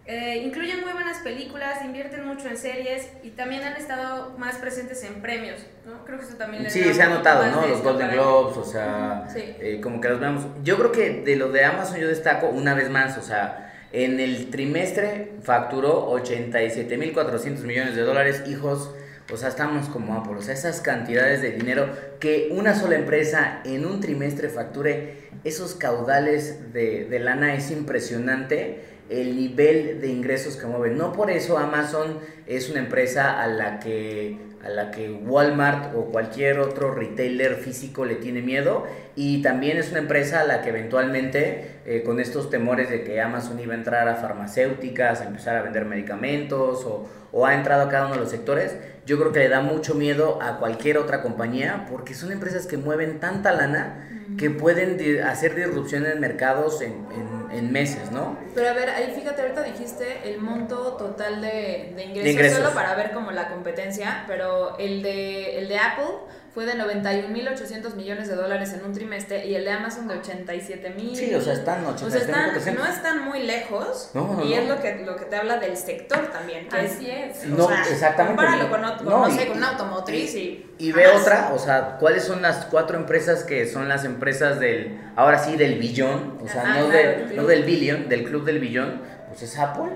eh, 0.06 0.42
incluyen 0.46 0.82
muy 0.82 0.92
buenas 0.94 1.20
películas, 1.20 1.84
invierten 1.84 2.26
mucho 2.26 2.50
en 2.50 2.58
series 2.58 3.08
y 3.24 3.30
también 3.32 3.64
han 3.64 3.78
estado 3.78 4.38
más 4.38 4.56
presentes 4.58 5.02
en 5.04 5.22
premios, 5.22 5.62
¿no? 5.86 6.04
Creo 6.06 6.20
que 6.20 6.26
eso 6.26 6.36
también 6.36 6.64
les 6.64 6.74
Sí, 6.74 6.94
se 6.94 7.02
ha 7.02 7.08
notado, 7.10 7.46
¿no? 7.50 7.66
Los 7.68 7.82
Golden. 7.82 8.12
Globes, 8.12 8.58
o 8.58 8.66
sea, 8.66 9.26
Sí. 9.32 9.40
eh, 9.60 9.80
como 9.82 10.02
que 10.02 10.10
los 10.10 10.20
vemos. 10.20 10.46
Yo 10.64 10.78
creo 10.78 10.92
que 10.92 11.22
de 11.22 11.36
lo 11.38 11.50
de 11.50 11.64
Amazon 11.64 11.98
yo 12.00 12.08
destaco 12.10 12.48
una 12.50 12.74
vez 12.74 12.90
más, 12.90 13.18
o 13.18 13.22
sea, 13.22 13.74
en 13.94 14.20
el 14.20 14.50
trimestre 14.50 15.34
facturó 15.44 16.10
87.400 16.12 17.64
millones 17.64 17.96
de 17.96 18.02
dólares, 18.02 18.44
hijos. 18.48 18.94
O 19.32 19.38
sea, 19.38 19.48
estamos 19.48 19.88
como 19.88 20.16
Apple, 20.18 20.36
o 20.38 20.42
sea, 20.42 20.54
esas 20.54 20.82
cantidades 20.82 21.42
de 21.42 21.52
dinero 21.52 21.88
que 22.20 22.50
una 22.52 22.76
sola 22.76 22.96
empresa 22.96 23.62
en 23.64 23.86
un 23.86 24.02
trimestre 24.02 24.50
facture 24.50 25.30
esos 25.46 25.76
caudales 25.76 26.74
de, 26.74 27.06
de 27.06 27.20
lana 27.20 27.54
es 27.56 27.72
impresionante 27.72 28.84
el 29.10 29.36
nivel 29.36 30.02
de 30.02 30.08
ingresos 30.08 30.56
que 30.56 30.66
mueve. 30.66 30.96
No 30.96 31.12
por 31.12 31.30
eso 31.30 31.58
Amazon 31.58 32.20
es 32.48 32.70
una 32.70 32.80
empresa 32.80 33.42
a 33.42 33.48
la 33.48 33.80
que 33.80 34.54
a 34.64 34.70
la 34.70 34.92
que 34.92 35.12
Walmart 35.12 35.94
o 35.94 36.06
cualquier 36.06 36.60
otro 36.60 36.94
retailer 36.94 37.56
físico 37.56 38.06
le 38.06 38.16
tiene 38.16 38.42
miedo 38.42 38.86
y 39.14 39.42
también 39.42 39.78
es 39.78 39.90
una 39.90 40.00
empresa 40.00 40.40
a 40.40 40.46
la 40.46 40.62
que 40.62 40.70
eventualmente 40.70 41.80
eh, 41.86 42.02
con 42.06 42.22
estos 42.22 42.50
temores 42.50 42.90
de 42.90 43.04
que 43.04 43.20
Amazon 43.20 43.60
iba 43.60 43.74
a 43.74 43.78
entrar 43.78 44.08
a 44.08 44.16
farmacéuticas, 44.16 45.20
a 45.20 45.26
empezar 45.26 45.58
a 45.58 45.64
vender 45.64 45.84
medicamentos 45.84 46.88
o 47.34 47.46
ha 47.46 47.56
entrado 47.56 47.84
a 47.84 47.90
cada 47.90 48.06
uno 48.06 48.14
de 48.14 48.22
los 48.22 48.30
sectores, 48.30 48.78
yo 49.06 49.20
creo 49.20 49.32
que 49.32 49.40
le 49.40 49.50
da 49.50 49.62
mucho 49.62 49.96
miedo 49.96 50.40
a 50.42 50.58
cualquier 50.60 50.98
otra 50.98 51.22
compañía 51.22 51.86
porque 51.90 52.14
son 52.14 52.32
empresas 52.32 52.66
que 52.68 52.78
mueven 52.78 53.20
tanta 53.20 53.52
lana 53.52 54.10
que 54.38 54.50
pueden 54.50 54.98
di- 54.98 55.20
hacer 55.20 55.54
disrupción 55.56 56.06
en 56.06 56.20
mercados 56.20 56.82
en, 56.82 56.94
en- 57.12 57.44
en 57.58 57.72
meses, 57.72 58.12
¿no? 58.12 58.36
Pero 58.56 58.70
a 58.70 58.74
ver, 58.74 58.90
ahí 58.90 59.14
fíjate, 59.16 59.42
ahorita 59.44 59.62
dijiste 59.64 60.06
el 60.26 60.40
monto 60.42 60.94
total 60.94 61.40
de, 61.42 61.94
de 61.96 62.04
ingresos, 62.04 62.24
De 62.24 62.32
ingresos. 62.32 62.58
solo 62.60 62.74
para 62.74 62.96
ver 62.96 63.12
como 63.12 63.32
la 63.32 63.50
competencia, 63.50 64.24
pero 64.28 64.78
el 64.80 65.04
de, 65.04 65.60
el 65.60 65.68
de 65.68 65.78
Apple 65.78 66.06
fue 66.54 66.66
de 66.68 66.74
91.800 66.76 67.96
millones 67.96 68.28
de 68.28 68.36
dólares 68.36 68.74
en 68.74 68.86
un 68.86 68.94
trimestre 68.94 69.46
y 69.48 69.56
el 69.56 69.64
de 69.66 69.72
Amazon 69.72 70.08
de 70.08 70.16
87.000. 70.22 71.16
Sí, 71.16 71.34
o 71.34 71.42
sea, 71.42 71.54
están 71.54 71.84
O 71.86 71.98
sea, 71.98 72.08
están, 72.20 72.52
87.400. 72.54 72.74
no 72.78 72.86
están 72.86 73.26
muy 73.26 73.44
lejos 73.44 74.12
No, 74.14 74.34
no, 74.36 74.46
y 74.46 74.50
no. 74.52 74.56
es 74.62 74.68
lo 74.70 74.80
que, 74.82 75.04
lo 75.06 75.16
que 75.16 75.26
te 75.26 75.36
habla 75.36 75.58
del 75.58 75.76
sector 75.76 76.28
también. 76.32 76.68
que 76.70 76.76
Así 76.78 77.10
es. 77.10 77.46
No, 77.48 77.66
o 77.66 77.68
sea, 77.68 77.82
exactamente. 77.90 78.38
Compáralo 78.38 78.70
con, 78.70 78.82
con, 78.98 79.06
No, 79.06 79.28
no, 79.28 79.36
sé, 79.36 79.44
y- 79.44 79.48
con 79.48 79.58
una 79.58 79.70
automotriz 79.72 80.36
y... 80.36 80.70
Y 80.78 80.92
ve 80.92 81.08
otra, 81.08 81.52
o 81.54 81.60
sea, 81.60 81.98
¿cuáles 82.00 82.24
son 82.24 82.42
las 82.42 82.66
cuatro 82.66 82.98
empresas 82.98 83.44
que 83.44 83.68
son 83.68 83.88
las 83.90 84.06
empresas 84.06 84.60
del, 84.60 85.00
ahora 85.16 85.40
sí, 85.40 85.56
del 85.56 85.80
billón? 85.80 86.38
O 86.44 86.48
sea, 86.48 86.64
no, 86.64 86.88
claro, 86.88 86.90
del, 86.90 87.28
del 87.30 87.38
no 87.38 87.44
del 87.46 87.64
billion, 87.64 88.10
del 88.10 88.24
club 88.26 88.44
del 88.44 88.60
billón, 88.60 89.02
pues 89.28 89.42
es 89.44 89.58
Apple, 89.58 89.92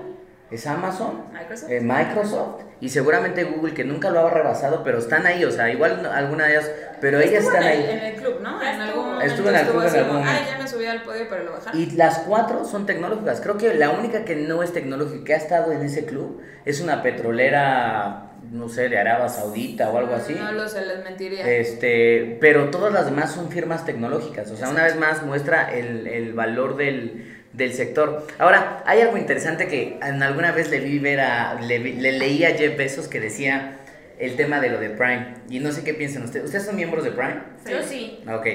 es 0.50 0.66
Amazon, 0.66 1.24
Microsoft. 1.32 1.70
eh, 1.70 1.80
Microsoft 1.80 2.60
y 2.80 2.88
seguramente 2.88 3.44
Google, 3.44 3.74
que 3.74 3.84
nunca 3.84 4.10
lo 4.10 4.26
ha 4.26 4.30
rebasado, 4.30 4.82
pero 4.84 4.98
están 4.98 5.26
ahí, 5.26 5.44
o 5.44 5.50
sea, 5.50 5.68
igual 5.70 6.00
no- 6.02 6.10
alguna 6.12 6.44
de 6.46 6.52
ellas, 6.52 6.70
pero 7.00 7.18
ellas 7.20 7.44
están 7.44 7.62
en 7.64 7.68
el, 7.68 7.76
ahí. 7.90 7.90
en 7.98 8.04
el 8.04 8.14
club, 8.14 8.40
¿no? 8.40 8.58
Ah, 8.60 8.72
En 8.72 8.80
estuvo. 8.80 8.82
algún 8.88 9.04
momento 9.14 9.26
Estuvo 9.34 9.48
en 9.50 9.54
el 9.56 9.66
club 9.66 9.82
en 9.82 9.94
algún 9.96 10.16
momento. 10.16 10.32
Ay, 10.40 10.46
ya 10.52 10.58
me 10.62 10.68
subí 10.68 10.86
al 10.86 11.02
podio, 11.02 11.26
pero 11.28 11.44
lo 11.44 11.52
bajaron. 11.52 11.80
Y 11.80 11.86
las 11.92 12.18
cuatro 12.20 12.64
son 12.64 12.86
tecnológicas. 12.86 13.40
Creo 13.40 13.56
que 13.58 13.74
la 13.74 13.90
única 13.90 14.24
que 14.24 14.36
no 14.36 14.62
es 14.62 14.72
tecnológica 14.72 15.24
que 15.24 15.34
ha 15.34 15.36
estado 15.38 15.72
en 15.72 15.82
ese 15.82 16.06
club 16.06 16.40
es 16.64 16.80
una 16.80 17.02
petrolera, 17.02 18.30
no 18.50 18.68
sé, 18.68 18.88
de 18.88 18.98
Arabia 18.98 19.28
Saudita 19.28 19.90
o 19.90 19.98
algo 19.98 20.14
así. 20.14 20.34
No 20.34 20.52
lo 20.52 20.68
sé, 20.68 20.84
les 20.86 21.02
mentiría. 21.04 21.46
Este, 21.48 22.38
pero 22.40 22.70
todas 22.70 22.92
las 22.92 23.06
demás 23.06 23.32
son 23.32 23.50
firmas 23.50 23.84
tecnológicas. 23.84 24.50
O 24.50 24.56
sea, 24.56 24.68
una 24.70 24.84
vez 24.84 24.96
más 24.96 25.22
muestra 25.22 25.72
el, 25.72 26.06
el 26.06 26.32
valor 26.32 26.76
del, 26.76 27.37
del 27.52 27.72
sector. 27.72 28.26
Ahora, 28.38 28.82
hay 28.86 29.00
algo 29.00 29.16
interesante 29.16 29.66
que 29.68 29.98
en 30.02 30.22
alguna 30.22 30.52
vez 30.52 30.70
le 30.70 30.80
vi 30.80 30.98
ver 30.98 31.20
a, 31.20 31.54
le, 31.60 31.78
le 31.78 32.12
leí 32.12 32.44
a 32.44 32.50
Jeff 32.56 32.76
Bezos 32.76 33.08
que 33.08 33.20
decía 33.20 33.78
el 34.18 34.36
tema 34.36 34.60
de 34.60 34.70
lo 34.70 34.78
de 34.78 34.90
Prime. 34.90 35.34
Y 35.48 35.60
no 35.60 35.72
sé 35.72 35.84
qué 35.84 35.94
piensan 35.94 36.24
ustedes. 36.24 36.46
¿Ustedes 36.46 36.64
son 36.66 36.76
miembros 36.76 37.04
de 37.04 37.12
Prime? 37.12 37.40
Yo 37.68 37.82
sí. 37.82 38.22
Ok. 38.28 38.46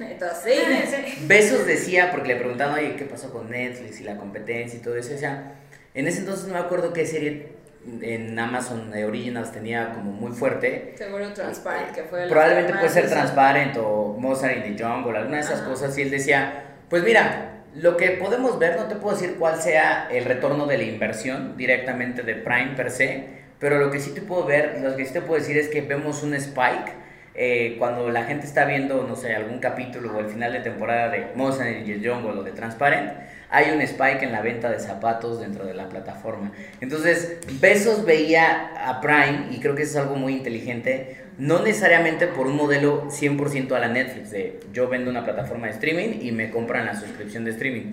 Entonces, 0.00 0.54
sí. 0.90 1.24
Besos 1.26 1.66
decía, 1.66 2.10
porque 2.10 2.28
le 2.28 2.36
preguntaban, 2.36 2.74
oye, 2.74 2.96
¿qué 2.96 3.04
pasó 3.04 3.30
con 3.32 3.50
Netflix 3.50 4.00
y 4.00 4.04
la 4.04 4.16
competencia 4.16 4.78
y 4.78 4.82
todo 4.82 4.96
eso? 4.96 5.14
O 5.14 5.18
sea, 5.18 5.54
en 5.94 6.08
ese 6.08 6.20
entonces 6.20 6.46
no 6.46 6.54
me 6.54 6.60
acuerdo 6.60 6.92
qué 6.92 7.06
serie 7.06 7.52
en 8.00 8.38
Amazon 8.38 8.90
de 8.90 9.04
Originals 9.04 9.52
tenía 9.52 9.92
como 9.92 10.12
muy 10.12 10.32
fuerte. 10.32 10.94
Seguro 10.96 11.32
Transparent, 11.32 11.92
que 11.94 12.04
fue 12.04 12.22
la 12.22 12.28
Probablemente 12.28 12.72
puede 12.74 12.88
ser. 12.88 13.08
Transparent 13.08 13.76
o 13.78 14.16
Mozart 14.18 14.56
in 14.56 14.76
the 14.76 14.82
Jungle, 14.82 15.16
alguna 15.18 15.36
de 15.38 15.42
esas 15.42 15.60
Ajá. 15.60 15.68
cosas. 15.70 15.96
Y 15.98 16.02
él 16.02 16.10
decía, 16.10 16.64
pues 16.88 17.02
mira, 17.02 17.61
lo 17.74 17.96
que 17.96 18.10
podemos 18.10 18.58
ver, 18.58 18.76
no 18.76 18.84
te 18.84 18.96
puedo 18.96 19.16
decir 19.16 19.36
cuál 19.38 19.60
sea 19.60 20.08
el 20.10 20.24
retorno 20.24 20.66
de 20.66 20.78
la 20.78 20.84
inversión 20.84 21.56
directamente 21.56 22.22
de 22.22 22.34
Prime 22.34 22.74
per 22.76 22.90
se, 22.90 23.24
pero 23.58 23.78
lo 23.78 23.90
que 23.90 24.00
sí 24.00 24.12
te 24.12 24.20
puedo 24.20 24.44
ver, 24.44 24.80
lo 24.82 24.96
que 24.96 25.06
sí 25.06 25.12
te 25.12 25.22
puedo 25.22 25.40
decir 25.40 25.56
es 25.56 25.68
que 25.68 25.80
vemos 25.80 26.22
un 26.22 26.34
spike 26.34 26.92
eh, 27.34 27.76
cuando 27.78 28.10
la 28.10 28.24
gente 28.24 28.46
está 28.46 28.66
viendo, 28.66 29.06
no 29.06 29.16
sé, 29.16 29.34
algún 29.34 29.58
capítulo 29.58 30.14
o 30.14 30.20
el 30.20 30.26
final 30.26 30.52
de 30.52 30.60
temporada 30.60 31.08
de 31.08 31.28
Mozart 31.34 31.70
in 31.70 31.84
the 31.86 32.08
Jungle 32.08 32.40
o 32.40 32.42
de 32.42 32.52
Transparent, 32.52 33.12
hay 33.48 33.70
un 33.70 33.80
spike 33.80 34.22
en 34.22 34.32
la 34.32 34.42
venta 34.42 34.70
de 34.70 34.78
zapatos 34.78 35.40
dentro 35.40 35.64
de 35.64 35.72
la 35.72 35.88
plataforma. 35.88 36.52
Entonces, 36.80 37.38
Besos 37.60 38.04
veía 38.04 38.72
a 38.86 39.00
Prime, 39.00 39.48
y 39.50 39.60
creo 39.60 39.74
que 39.74 39.82
eso 39.82 39.92
es 39.92 40.04
algo 40.04 40.16
muy 40.16 40.34
inteligente, 40.34 41.21
no 41.38 41.62
necesariamente 41.62 42.26
por 42.26 42.46
un 42.46 42.56
modelo 42.56 43.08
100% 43.08 43.72
a 43.72 43.78
la 43.78 43.88
Netflix, 43.88 44.30
de 44.30 44.60
yo 44.72 44.88
vendo 44.88 45.10
una 45.10 45.24
plataforma 45.24 45.66
de 45.66 45.72
streaming 45.72 46.20
y 46.20 46.32
me 46.32 46.50
compran 46.50 46.86
la 46.86 46.98
suscripción 46.98 47.44
de 47.44 47.52
streaming, 47.52 47.92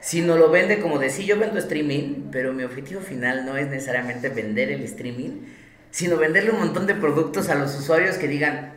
sino 0.00 0.36
lo 0.36 0.50
vende 0.50 0.78
como 0.78 0.98
de 0.98 1.10
sí, 1.10 1.24
yo 1.24 1.38
vendo 1.38 1.58
streaming, 1.58 2.30
pero 2.30 2.52
mi 2.52 2.62
objetivo 2.62 3.00
final 3.00 3.44
no 3.44 3.56
es 3.56 3.68
necesariamente 3.68 4.28
vender 4.28 4.70
el 4.70 4.82
streaming, 4.82 5.42
sino 5.90 6.16
venderle 6.16 6.50
un 6.50 6.58
montón 6.58 6.86
de 6.86 6.94
productos 6.94 7.48
a 7.48 7.54
los 7.54 7.76
usuarios 7.78 8.16
que 8.16 8.28
digan, 8.28 8.74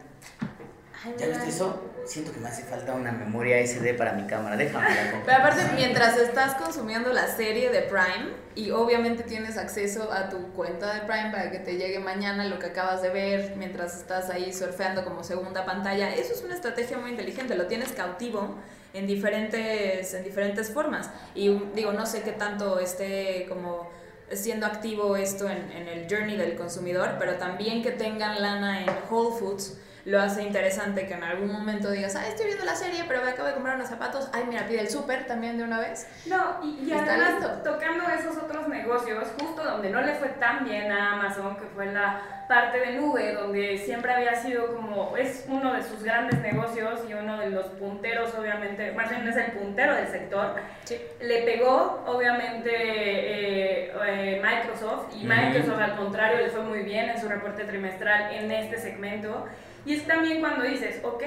¿ya 1.18 1.28
viste 1.28 1.50
eso? 1.50 1.89
Siento 2.10 2.32
que 2.34 2.40
me 2.40 2.50
hace 2.50 2.64
falta 2.64 2.96
una 2.96 3.12
memoria 3.12 3.60
SD 3.60 3.94
para 3.94 4.14
mi 4.14 4.26
cámara, 4.26 4.58
déjame 4.58 4.90
la 4.96 5.12
compro". 5.12 5.26
Pero 5.28 5.38
aparte, 5.38 5.62
mientras 5.76 6.18
estás 6.18 6.56
consumiendo 6.56 7.14
la 7.14 7.28
serie 7.28 7.70
de 7.70 7.84
Prime 7.84 8.32
y 8.56 8.72
obviamente 8.72 9.22
tienes 9.22 9.60
acceso 9.60 10.12
a 10.12 10.28
tu 10.28 10.52
cuenta 10.54 10.92
de 10.96 11.02
Prime 11.02 11.30
para 11.30 11.52
que 11.52 11.60
te 11.60 11.78
llegue 11.78 12.00
mañana 12.00 12.46
lo 12.46 12.58
que 12.58 12.66
acabas 12.66 13.04
de 13.04 13.10
ver 13.10 13.54
mientras 13.58 13.96
estás 13.96 14.32
ahí 14.32 14.52
surfeando 14.52 15.04
como 15.04 15.24
segunda 15.24 15.68
pantalla, 15.68 16.12
eso 16.16 16.34
es 16.34 16.42
una 16.42 16.56
estrategia 16.56 16.98
muy 16.98 17.12
inteligente, 17.12 17.54
lo 17.54 17.68
tienes 17.68 17.92
cautivo 17.92 18.56
en 18.96 19.06
diferentes, 19.06 20.12
en 20.16 20.24
diferentes 20.24 20.72
formas. 20.72 21.12
Y 21.36 21.50
digo, 21.76 21.92
no 21.94 22.08
sé 22.08 22.24
qué 22.24 22.32
tanto 22.32 22.80
esté 22.80 23.46
como 23.48 23.88
siendo 24.32 24.66
activo 24.66 25.16
esto 25.16 25.48
en 25.48 25.88
el 25.88 26.08
journey 26.10 26.38
del 26.38 26.56
consumidor, 26.56 27.18
pero 27.20 27.36
también 27.36 27.84
que 27.84 27.92
tengan 27.92 28.42
lana 28.42 28.82
en 28.82 28.90
Whole 29.12 29.38
Foods 29.38 29.78
lo 30.10 30.20
hace 30.22 30.42
interesante 30.44 31.06
que 31.08 31.14
en 31.14 31.24
algún 31.24 31.52
momento 31.52 31.92
digas, 31.92 32.16
ah, 32.16 32.28
estoy 32.28 32.48
viendo 32.48 32.66
la 32.66 32.76
serie, 32.76 33.04
pero 33.08 33.22
me 33.24 33.30
acabo 33.30 33.48
de 33.48 33.54
comprar 33.54 33.76
unos 33.76 33.90
zapatos, 33.90 34.30
ay, 34.34 34.44
mira, 34.48 34.66
pide 34.68 34.82
el 34.82 34.90
súper 34.90 35.26
también 35.26 35.58
de 35.58 35.64
una 35.64 35.80
vez. 35.80 36.08
No, 36.26 36.60
y, 36.64 36.84
y 36.90 36.92
además 36.92 37.34
listo. 37.40 37.50
tocando 37.64 38.06
esos 38.10 38.38
otros 38.38 38.68
negocios, 38.68 39.26
justo 39.40 39.64
donde 39.64 39.90
no 39.90 40.02
le 40.02 40.16
fue 40.16 40.30
tan 40.30 40.66
bien 40.66 40.92
a 40.92 41.14
Amazon, 41.14 41.56
que 41.58 41.66
fue 41.76 41.86
la 41.88 42.22
parte 42.48 42.80
de 42.80 42.94
nube, 42.94 43.34
donde 43.34 43.78
siempre 43.78 44.12
había 44.12 44.34
sido 44.34 44.74
como, 44.76 45.16
es 45.16 45.46
uno 45.48 45.74
de 45.74 45.84
sus 45.84 46.02
grandes 46.04 46.40
negocios 46.42 47.02
y 47.08 47.14
uno 47.14 47.38
de 47.40 47.52
los 47.52 47.68
punteros, 47.68 48.34
obviamente, 48.34 48.92
más 48.94 49.10
bien 49.12 49.28
es 49.28 49.38
el 49.38 49.52
puntero 49.52 49.94
del 49.94 50.08
sector, 50.08 50.56
Sí. 50.86 51.00
le 51.22 51.44
pegó, 51.44 52.04
obviamente, 52.08 52.72
eh, 52.74 53.94
eh, 54.08 54.42
Microsoft, 54.44 55.14
y. 55.16 55.26
Microsoft 55.26 55.80
al 55.80 55.96
contrario 55.96 56.40
le 56.40 56.50
fue 56.50 56.62
muy 56.64 56.82
bien 56.82 57.10
en 57.10 57.22
su 57.22 57.28
reporte 57.30 57.64
trimestral 57.66 58.34
en 58.34 58.52
este 58.52 58.80
segmento. 58.80 59.46
Y 59.90 59.96
es 59.96 60.06
también 60.06 60.40
cuando 60.40 60.66
dices, 60.66 61.02
ok, 61.04 61.24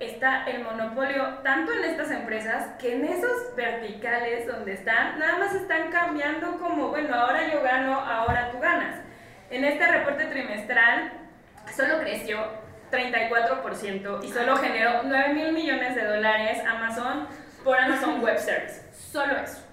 está 0.00 0.44
el 0.44 0.64
monopolio 0.64 1.40
tanto 1.42 1.74
en 1.74 1.84
estas 1.84 2.10
empresas 2.10 2.68
que 2.80 2.94
en 2.94 3.04
esos 3.04 3.54
verticales 3.54 4.46
donde 4.46 4.72
están, 4.72 5.18
nada 5.18 5.36
más 5.36 5.54
están 5.54 5.90
cambiando 5.90 6.56
como, 6.56 6.88
bueno, 6.88 7.14
ahora 7.14 7.52
yo 7.52 7.60
gano, 7.60 8.00
ahora 8.00 8.50
tú 8.50 8.60
ganas. 8.60 8.98
En 9.50 9.62
este 9.66 9.86
reporte 9.86 10.24
trimestral 10.24 11.12
solo 11.76 11.98
creció 11.98 12.38
34% 12.90 14.24
y 14.24 14.28
solo 14.30 14.56
generó 14.56 15.02
9 15.04 15.34
mil 15.34 15.52
millones 15.52 15.94
de 15.94 16.06
dólares 16.06 16.62
Amazon 16.66 17.28
por 17.62 17.78
Amazon 17.78 18.22
Web 18.22 18.38
Services. 18.38 18.86
Solo 19.12 19.36
eso. 19.36 19.71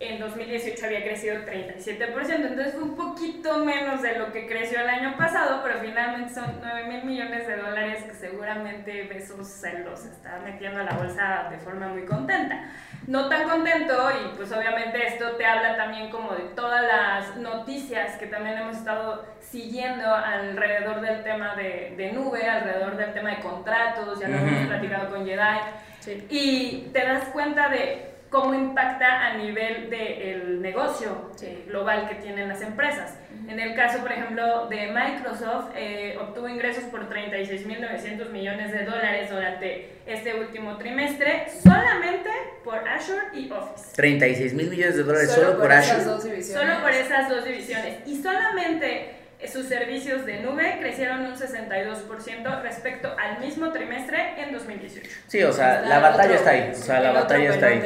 En 0.00 0.20
2018 0.20 0.86
había 0.86 1.02
crecido 1.02 1.38
37%, 1.44 2.30
entonces 2.30 2.72
fue 2.74 2.84
un 2.84 2.94
poquito 2.96 3.64
menos 3.64 4.00
de 4.00 4.16
lo 4.16 4.30
que 4.32 4.46
creció 4.46 4.80
el 4.80 4.88
año 4.88 5.16
pasado, 5.16 5.60
pero 5.64 5.80
finalmente 5.80 6.32
son 6.32 6.60
9 6.62 6.84
mil 6.86 7.02
millones 7.04 7.48
de 7.48 7.56
dólares 7.56 8.04
que 8.04 8.14
seguramente 8.14 9.08
Besos 9.12 9.48
se 9.48 9.80
los 9.80 10.04
está 10.04 10.38
metiendo 10.44 10.80
a 10.80 10.84
la 10.84 10.92
bolsa 10.92 11.48
de 11.50 11.58
forma 11.58 11.88
muy 11.88 12.04
contenta. 12.04 12.70
No 13.08 13.28
tan 13.28 13.48
contento 13.48 14.08
y 14.22 14.36
pues 14.36 14.52
obviamente 14.52 15.04
esto 15.04 15.32
te 15.32 15.44
habla 15.44 15.76
también 15.76 16.10
como 16.10 16.32
de 16.32 16.44
todas 16.54 16.82
las 16.84 17.36
noticias 17.36 18.16
que 18.18 18.26
también 18.26 18.56
hemos 18.58 18.76
estado 18.76 19.24
siguiendo 19.40 20.14
alrededor 20.14 21.00
del 21.00 21.24
tema 21.24 21.56
de, 21.56 21.94
de 21.96 22.12
nube, 22.12 22.46
alrededor 22.48 22.96
del 22.96 23.12
tema 23.14 23.30
de 23.30 23.40
contratos, 23.40 24.20
ya 24.20 24.28
lo 24.28 24.36
hemos 24.36 24.68
platicado 24.68 25.10
con 25.10 25.26
Jedi, 25.26 25.58
Sí. 25.98 26.24
y 26.30 26.90
te 26.92 27.04
das 27.04 27.24
cuenta 27.30 27.68
de 27.68 28.17
cómo 28.30 28.54
impacta 28.54 29.26
a 29.26 29.34
nivel 29.36 29.88
del 29.90 30.60
negocio 30.60 31.30
eh, 31.42 31.64
global 31.66 32.08
que 32.08 32.16
tienen 32.16 32.48
las 32.48 32.62
empresas. 32.62 33.14
En 33.48 33.58
el 33.58 33.74
caso, 33.74 34.00
por 34.00 34.12
ejemplo, 34.12 34.66
de 34.68 34.88
Microsoft, 34.88 35.70
eh, 35.74 36.18
obtuvo 36.20 36.48
ingresos 36.48 36.84
por 36.84 37.08
36.900 37.08 38.28
millones 38.30 38.72
de 38.72 38.84
dólares 38.84 39.30
durante 39.30 39.92
este 40.06 40.38
último 40.38 40.76
trimestre, 40.76 41.46
solamente 41.62 42.28
por 42.62 42.86
Azure 42.86 43.26
y 43.32 43.50
Office. 43.50 43.94
36 43.96 44.52
mil 44.54 44.68
millones 44.68 44.96
de 44.96 45.02
dólares 45.02 45.30
solo, 45.30 45.58
por 45.58 45.72
esas 45.72 45.90
Azure. 45.90 46.04
dos 46.04 46.24
divisiones. 46.24 46.68
Solo 46.68 46.82
por 46.82 46.90
esas 46.90 47.28
dos 47.30 47.44
divisiones. 47.44 47.94
Y 48.06 48.22
solamente 48.22 49.17
sus 49.46 49.66
servicios 49.66 50.26
de 50.26 50.40
nube 50.42 50.78
crecieron 50.80 51.20
un 51.20 51.34
62% 51.36 52.62
respecto 52.62 53.14
al 53.18 53.38
mismo 53.40 53.70
trimestre 53.72 54.18
en 54.42 54.52
2018. 54.52 55.08
Sí, 55.28 55.42
o 55.44 55.52
sea, 55.52 55.76
Está 55.76 55.88
la 55.88 55.96
el 55.96 56.02
batalla 56.02 56.24
otro- 56.24 56.34
está 56.36 56.50
ahí. 56.50 56.70
O 56.72 56.74
sea, 56.74 57.00
la 57.00 57.12
batalla 57.12 57.50
está 57.50 57.66
ahí. 57.68 57.82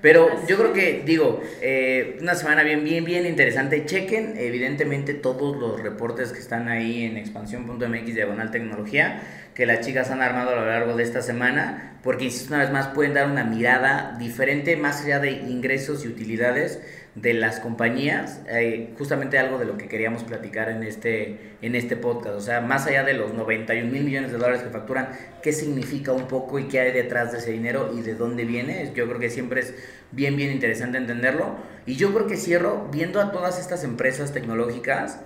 Pero 0.00 0.30
Así 0.32 0.46
yo 0.48 0.56
creo 0.56 0.72
que, 0.72 1.02
digo, 1.04 1.42
eh, 1.60 2.16
una 2.20 2.34
semana 2.34 2.62
bien, 2.62 2.82
bien, 2.84 3.04
bien 3.04 3.26
interesante. 3.26 3.84
Chequen, 3.84 4.34
evidentemente, 4.38 5.12
todos 5.14 5.56
los 5.56 5.82
reportes 5.82 6.32
que 6.32 6.38
están 6.38 6.68
ahí 6.68 7.04
en 7.04 7.16
expansión.mx 7.18 8.14
diagonal 8.14 8.50
tecnología, 8.50 9.20
que 9.54 9.66
las 9.66 9.84
chicas 9.84 10.10
han 10.10 10.22
armado 10.22 10.50
a 10.52 10.54
lo 10.56 10.66
largo 10.66 10.96
de 10.96 11.02
esta 11.02 11.20
semana, 11.22 11.98
porque, 12.02 12.24
insisto, 12.24 12.54
una 12.54 12.62
vez 12.62 12.72
más, 12.72 12.88
pueden 12.88 13.14
dar 13.14 13.26
una 13.26 13.44
mirada 13.44 14.16
diferente, 14.18 14.76
más 14.76 15.02
allá 15.04 15.18
de 15.18 15.30
ingresos 15.32 16.04
y 16.04 16.08
utilidades 16.08 16.80
de 17.16 17.32
las 17.32 17.60
compañías, 17.60 18.42
eh, 18.46 18.92
justamente 18.98 19.38
algo 19.38 19.58
de 19.58 19.64
lo 19.64 19.78
que 19.78 19.88
queríamos 19.88 20.22
platicar 20.22 20.68
en 20.68 20.82
este, 20.82 21.56
en 21.62 21.74
este 21.74 21.96
podcast. 21.96 22.36
O 22.36 22.40
sea, 22.40 22.60
más 22.60 22.86
allá 22.86 23.04
de 23.04 23.14
los 23.14 23.32
91 23.32 23.90
mil 23.90 24.04
millones 24.04 24.32
de 24.32 24.36
dólares 24.36 24.62
que 24.62 24.68
facturan, 24.68 25.08
¿qué 25.42 25.54
significa 25.54 26.12
un 26.12 26.28
poco 26.28 26.58
y 26.58 26.68
qué 26.68 26.80
hay 26.80 26.92
detrás 26.92 27.32
de 27.32 27.38
ese 27.38 27.52
dinero 27.52 27.90
y 27.96 28.02
de 28.02 28.14
dónde 28.14 28.44
viene? 28.44 28.92
Yo 28.94 29.06
creo 29.06 29.18
que 29.18 29.30
siempre 29.30 29.62
es 29.62 29.74
bien, 30.12 30.36
bien 30.36 30.52
interesante 30.52 30.98
entenderlo. 30.98 31.56
Y 31.86 31.96
yo 31.96 32.12
creo 32.12 32.26
que 32.26 32.36
cierro 32.36 32.88
viendo 32.92 33.18
a 33.18 33.32
todas 33.32 33.58
estas 33.58 33.82
empresas 33.82 34.34
tecnológicas 34.34 35.20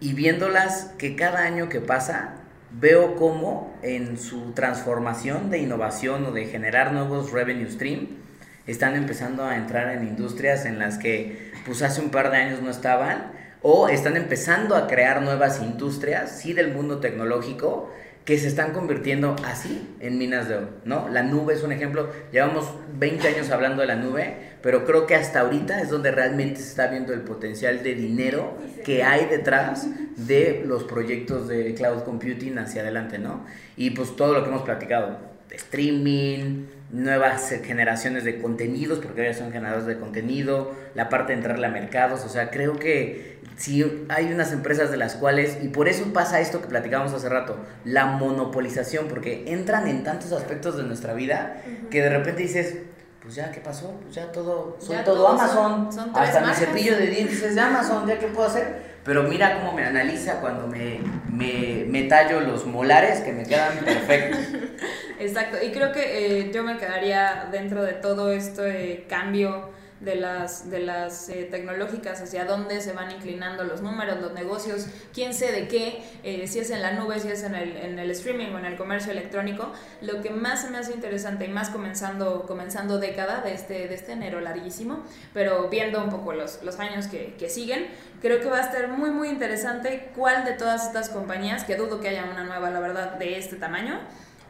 y 0.00 0.14
viéndolas 0.14 0.94
que 0.98 1.14
cada 1.14 1.44
año 1.44 1.68
que 1.68 1.80
pasa 1.80 2.34
veo 2.72 3.14
cómo 3.14 3.72
en 3.82 4.18
su 4.18 4.50
transformación 4.50 5.48
de 5.48 5.58
innovación 5.58 6.26
o 6.26 6.32
de 6.32 6.46
generar 6.46 6.92
nuevos 6.92 7.30
revenue 7.30 7.70
stream 7.70 8.27
están 8.68 8.94
empezando 8.94 9.44
a 9.44 9.56
entrar 9.56 9.90
en 9.90 10.06
industrias 10.06 10.66
en 10.66 10.78
las 10.78 10.98
que 10.98 11.50
pues 11.66 11.82
hace 11.82 12.00
un 12.00 12.10
par 12.10 12.30
de 12.30 12.36
años 12.36 12.62
no 12.62 12.70
estaban 12.70 13.32
o 13.62 13.88
están 13.88 14.16
empezando 14.16 14.76
a 14.76 14.86
crear 14.86 15.22
nuevas 15.22 15.60
industrias, 15.60 16.38
sí 16.38 16.52
del 16.52 16.72
mundo 16.72 17.00
tecnológico, 17.00 17.90
que 18.24 18.36
se 18.36 18.46
están 18.46 18.72
convirtiendo 18.72 19.34
así 19.42 19.88
en 20.00 20.18
minas 20.18 20.48
de 20.48 20.56
oro, 20.56 20.68
¿no? 20.84 21.08
La 21.08 21.22
nube 21.22 21.54
es 21.54 21.62
un 21.62 21.72
ejemplo, 21.72 22.10
llevamos 22.30 22.66
20 22.98 23.26
años 23.26 23.50
hablando 23.50 23.80
de 23.80 23.88
la 23.88 23.96
nube, 23.96 24.36
pero 24.60 24.84
creo 24.84 25.06
que 25.06 25.14
hasta 25.14 25.40
ahorita 25.40 25.80
es 25.80 25.88
donde 25.88 26.10
realmente 26.10 26.60
se 26.60 26.68
está 26.68 26.88
viendo 26.88 27.14
el 27.14 27.22
potencial 27.22 27.82
de 27.82 27.94
dinero 27.94 28.58
que 28.84 29.02
hay 29.02 29.24
detrás 29.26 29.88
de 30.16 30.62
los 30.66 30.84
proyectos 30.84 31.48
de 31.48 31.74
cloud 31.74 32.02
computing 32.02 32.58
hacia 32.58 32.82
adelante, 32.82 33.18
¿no? 33.18 33.46
Y 33.78 33.90
pues 33.90 34.14
todo 34.14 34.34
lo 34.34 34.42
que 34.42 34.50
hemos 34.50 34.62
platicado, 34.62 35.16
streaming, 35.50 36.66
nuevas 36.90 37.48
generaciones 37.64 38.24
de 38.24 38.40
contenidos, 38.40 38.98
porque 39.00 39.24
ya 39.24 39.34
son 39.34 39.52
generadores 39.52 39.86
de 39.86 39.98
contenido, 39.98 40.72
la 40.94 41.08
parte 41.08 41.32
de 41.32 41.38
entrarle 41.38 41.66
a 41.66 41.70
mercados, 41.70 42.24
o 42.24 42.28
sea, 42.28 42.50
creo 42.50 42.78
que 42.78 43.38
si 43.56 44.06
hay 44.08 44.32
unas 44.32 44.52
empresas 44.52 44.90
de 44.90 44.96
las 44.96 45.14
cuales, 45.16 45.58
y 45.62 45.68
por 45.68 45.88
eso 45.88 46.12
pasa 46.12 46.40
esto 46.40 46.60
que 46.62 46.68
platicábamos 46.68 47.12
hace 47.12 47.28
rato, 47.28 47.58
la 47.84 48.06
monopolización, 48.06 49.08
porque 49.08 49.44
entran 49.48 49.86
en 49.88 50.04
tantos 50.04 50.32
aspectos 50.32 50.76
de 50.76 50.84
nuestra 50.84 51.12
vida 51.12 51.62
que 51.90 52.00
de 52.02 52.08
repente 52.08 52.42
dices, 52.42 52.76
pues 53.20 53.34
ya, 53.34 53.50
¿qué 53.50 53.60
pasó? 53.60 53.92
Pues 54.02 54.14
ya 54.14 54.30
todo, 54.32 54.76
soy 54.80 54.96
Ya 54.96 55.04
todo 55.04 55.28
Amazon, 55.28 55.92
son- 55.92 55.92
son 55.92 56.12
tres 56.14 56.28
hasta 56.28 56.40
mi 56.46 56.54
cepillo 56.54 56.96
de 56.96 57.06
dientes 57.08 57.42
es 57.42 57.54
de 57.54 57.60
Amazon, 57.60 58.06
¿ya 58.06 58.18
qué 58.18 58.28
puedo 58.28 58.46
hacer? 58.48 58.97
Pero 59.08 59.22
mira 59.22 59.54
cómo 59.54 59.72
me 59.72 59.84
analiza 59.84 60.38
cuando 60.38 60.66
me, 60.66 61.00
me, 61.32 61.86
me 61.88 62.02
tallo 62.02 62.40
los 62.40 62.66
molares 62.66 63.22
que 63.22 63.32
me 63.32 63.44
quedan 63.44 63.78
perfectos. 63.78 64.40
Exacto, 65.18 65.56
y 65.64 65.70
creo 65.72 65.92
que 65.92 66.40
eh, 66.40 66.50
yo 66.52 66.62
me 66.62 66.76
quedaría 66.76 67.48
dentro 67.50 67.82
de 67.82 67.94
todo 67.94 68.30
este 68.30 69.06
cambio 69.08 69.70
de 70.00 70.14
las, 70.14 70.70
de 70.70 70.80
las 70.80 71.28
eh, 71.28 71.48
tecnológicas, 71.50 72.20
hacia 72.20 72.44
dónde 72.44 72.80
se 72.80 72.92
van 72.92 73.10
inclinando 73.10 73.64
los 73.64 73.82
números, 73.82 74.20
los 74.20 74.32
negocios, 74.32 74.86
quién 75.12 75.34
sé 75.34 75.50
de 75.50 75.68
qué, 75.68 76.02
eh, 76.22 76.46
si 76.46 76.60
es 76.60 76.70
en 76.70 76.82
la 76.82 76.92
nube, 76.92 77.18
si 77.18 77.28
es 77.28 77.42
en 77.42 77.54
el, 77.54 77.98
el 77.98 78.10
streaming 78.12 78.52
o 78.54 78.58
en 78.58 78.64
el 78.64 78.76
comercio 78.76 79.12
electrónico. 79.12 79.72
Lo 80.00 80.22
que 80.22 80.30
más 80.30 80.70
me 80.70 80.78
hace 80.78 80.92
interesante 80.92 81.46
y 81.46 81.48
más 81.48 81.70
comenzando, 81.70 82.44
comenzando 82.46 82.98
década 82.98 83.40
de 83.40 83.54
este, 83.54 83.88
de 83.88 83.94
este 83.94 84.12
enero 84.12 84.40
larguísimo, 84.40 85.02
pero 85.34 85.68
viendo 85.68 86.02
un 86.02 86.10
poco 86.10 86.32
los, 86.32 86.62
los 86.62 86.78
años 86.78 87.06
que, 87.08 87.34
que 87.38 87.48
siguen, 87.48 87.88
creo 88.20 88.40
que 88.40 88.48
va 88.48 88.58
a 88.58 88.62
estar 88.62 88.88
muy, 88.88 89.10
muy 89.10 89.28
interesante 89.28 90.10
cuál 90.14 90.44
de 90.44 90.52
todas 90.52 90.86
estas 90.86 91.08
compañías, 91.08 91.64
que 91.64 91.76
dudo 91.76 92.00
que 92.00 92.08
haya 92.08 92.24
una 92.24 92.44
nueva, 92.44 92.70
la 92.70 92.80
verdad, 92.80 93.14
de 93.14 93.38
este 93.38 93.56
tamaño, 93.56 94.00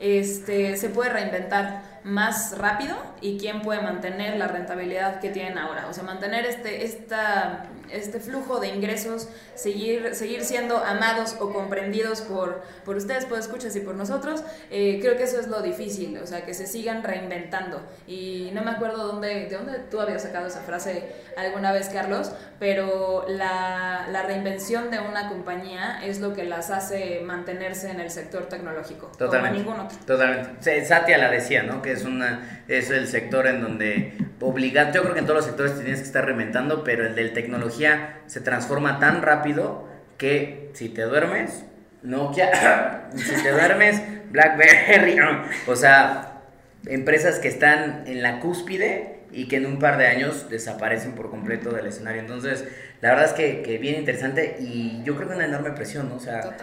este, 0.00 0.76
se 0.76 0.90
puede 0.90 1.10
reinventar 1.10 1.97
más 2.08 2.56
rápido 2.56 2.96
y 3.20 3.38
quién 3.38 3.60
puede 3.60 3.82
mantener 3.82 4.36
la 4.38 4.48
rentabilidad 4.48 5.20
que 5.20 5.28
tienen 5.28 5.58
ahora. 5.58 5.86
O 5.88 5.92
sea, 5.92 6.04
mantener 6.04 6.46
este, 6.46 6.84
esta, 6.84 7.66
este 7.90 8.18
flujo 8.18 8.60
de 8.60 8.68
ingresos, 8.68 9.28
seguir, 9.54 10.14
seguir 10.14 10.42
siendo 10.42 10.78
amados 10.78 11.36
o 11.38 11.52
comprendidos 11.52 12.22
por, 12.22 12.62
por 12.86 12.96
ustedes, 12.96 13.26
por 13.26 13.38
escuchas 13.38 13.76
y 13.76 13.80
por 13.80 13.94
nosotros. 13.94 14.42
eh, 14.70 14.98
creo 15.02 15.18
que 15.18 15.24
eso 15.24 15.38
es 15.38 15.48
lo 15.48 15.60
difícil, 15.60 16.16
o 16.18 16.26
sea, 16.26 16.46
que 16.46 16.54
se 16.54 16.66
sigan 16.66 17.02
reinventando. 17.02 17.82
Y 18.06 18.50
no 18.54 18.62
me 18.62 18.70
acuerdo 18.70 19.06
dónde, 19.06 19.46
de 19.46 19.56
dónde 19.56 19.78
tú 19.90 20.00
habías 20.00 20.22
sacado 20.22 20.46
esa 20.46 20.60
frase 20.62 21.12
alguna 21.36 21.72
vez, 21.72 21.90
Carlos, 21.90 22.32
pero 22.58 23.26
la, 23.28 24.06
la 24.10 24.22
reinvención 24.22 24.90
de 24.90 24.98
una 25.00 25.28
compañía 25.28 26.00
es 26.04 26.20
lo 26.20 26.32
que 26.32 26.44
las 26.44 26.70
hace 26.70 27.20
mantenerse 27.22 27.90
en 27.90 28.00
el 28.00 28.10
sector 28.10 28.46
tecnológico, 28.48 29.08
Totalmente. 29.18 29.62
como 29.62 29.72
ningún 29.74 29.86
otro. 29.86 29.98
Totalmente. 30.06 30.50
Sí, 30.60 30.86
Satya 30.86 31.18
la 31.18 31.30
decía, 31.30 31.62
¿no? 31.64 31.82
Que 31.82 31.97
es 31.98 32.04
una 32.04 32.62
es 32.68 32.90
el 32.90 33.06
sector 33.06 33.46
en 33.46 33.60
donde 33.60 34.14
obliga, 34.40 34.92
yo 34.92 35.02
creo 35.02 35.14
que 35.14 35.20
en 35.20 35.26
todos 35.26 35.38
los 35.38 35.46
sectores 35.46 35.74
te 35.74 35.80
tienes 35.80 36.00
que 36.00 36.06
estar 36.06 36.24
reinventando, 36.24 36.84
pero 36.84 37.06
el 37.06 37.14
de 37.14 37.28
tecnología 37.28 38.20
se 38.26 38.40
transforma 38.40 38.98
tan 38.98 39.22
rápido 39.22 39.88
que 40.16 40.70
si 40.74 40.88
te 40.88 41.02
duermes, 41.02 41.64
Nokia, 42.02 43.08
si 43.16 43.42
te 43.42 43.50
duermes, 43.50 44.02
BlackBerry, 44.30 45.18
o 45.66 45.76
sea, 45.76 46.42
empresas 46.86 47.38
que 47.38 47.48
están 47.48 48.04
en 48.06 48.22
la 48.22 48.40
cúspide 48.40 49.20
y 49.30 49.48
que 49.48 49.56
en 49.56 49.66
un 49.66 49.78
par 49.78 49.98
de 49.98 50.06
años 50.06 50.48
desaparecen 50.48 51.12
por 51.12 51.30
completo 51.30 51.70
del 51.70 51.86
escenario. 51.86 52.20
Entonces, 52.20 52.64
la 53.00 53.10
verdad 53.10 53.26
es 53.26 53.32
que, 53.32 53.62
que 53.62 53.78
bien 53.78 53.96
interesante 53.96 54.56
y 54.60 55.02
yo 55.04 55.16
creo 55.16 55.28
que 55.28 55.34
una 55.34 55.44
enorme 55.44 55.72
presión, 55.72 56.08
¿no? 56.08 56.16
O 56.16 56.20
sea. 56.20 56.56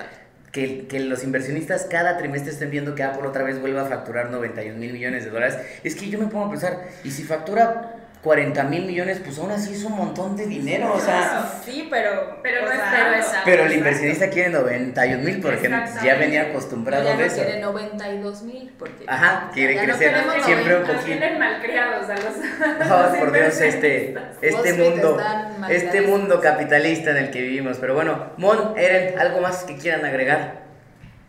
Que, 0.56 1.00
los 1.02 1.24
inversionistas 1.24 1.86
cada 1.86 2.18
trimestre 2.18 2.54
estén 2.54 2.72
viendo 2.72 2.96
que 2.96 3.04
Apple 3.04 3.28
otra 3.28 3.44
vez 3.44 3.60
vuelva 3.60 3.82
a 3.82 3.86
facturar 3.86 4.32
91 4.32 4.80
mil 4.80 4.94
millones 4.94 5.26
de 5.26 5.30
dólares. 5.30 5.58
Es 5.84 5.96
que 5.96 6.10
yo 6.10 6.18
me 6.18 6.28
pongo 6.28 6.46
a 6.46 6.50
pensar, 6.50 6.88
y 7.04 7.12
si 7.12 7.24
factura 7.24 8.05
40 8.26 8.64
mil 8.64 8.86
millones, 8.88 9.22
pues 9.24 9.38
aún 9.38 9.52
así 9.52 9.74
es 9.76 9.84
un 9.84 9.94
montón 9.96 10.36
de 10.36 10.48
dinero, 10.48 10.92
o 10.94 11.00
sea... 11.00 11.48
Sí, 11.64 11.88
pero, 11.92 12.40
Pero 12.42 12.62
no 12.66 12.72
sea, 12.72 12.92
pero 12.92 13.14
esa- 13.20 13.42
Pero 13.46 13.56
el 13.66 13.72
Exacto. 13.72 13.78
inversionista 13.78 14.30
quiere 14.32 14.50
91 14.50 15.24
mil 15.24 15.40
porque 15.42 15.70
ya 16.04 16.16
venía 16.16 16.44
ya 16.46 16.50
acostumbrado 16.50 17.04
no 17.14 17.18
de 17.20 17.26
eso. 17.28 17.36
quiere 17.36 17.60
92 17.62 18.42
mil 18.42 18.74
porque 18.80 19.06
Ajá, 19.08 19.52
quiere 19.54 19.76
ya 19.76 19.82
no 19.82 19.86
crecer 19.86 20.10
queremos 20.16 20.44
siempre 20.44 20.76
un 20.76 20.82
90. 20.82 20.94
Nos 20.94 21.02
poquito. 21.04 21.18
tienen 21.20 21.40
malcriados 21.40 22.10
a 22.10 22.14
los. 22.16 23.12
Ay, 23.14 23.20
por 23.20 23.32
Dios, 23.32 23.62
este, 23.62 24.16
este 24.42 24.74
mundo, 24.74 25.22
este 25.70 26.02
mundo 26.02 26.42
capitalista 26.42 27.12
en 27.12 27.18
el 27.18 27.30
que 27.30 27.42
vivimos. 27.42 27.78
Pero 27.78 27.94
bueno, 27.94 28.32
Mon, 28.38 28.74
Eren, 28.76 29.20
¿algo 29.20 29.40
más 29.42 29.64
que 29.66 29.78
quieran 29.78 30.04
agregar? 30.04 30.64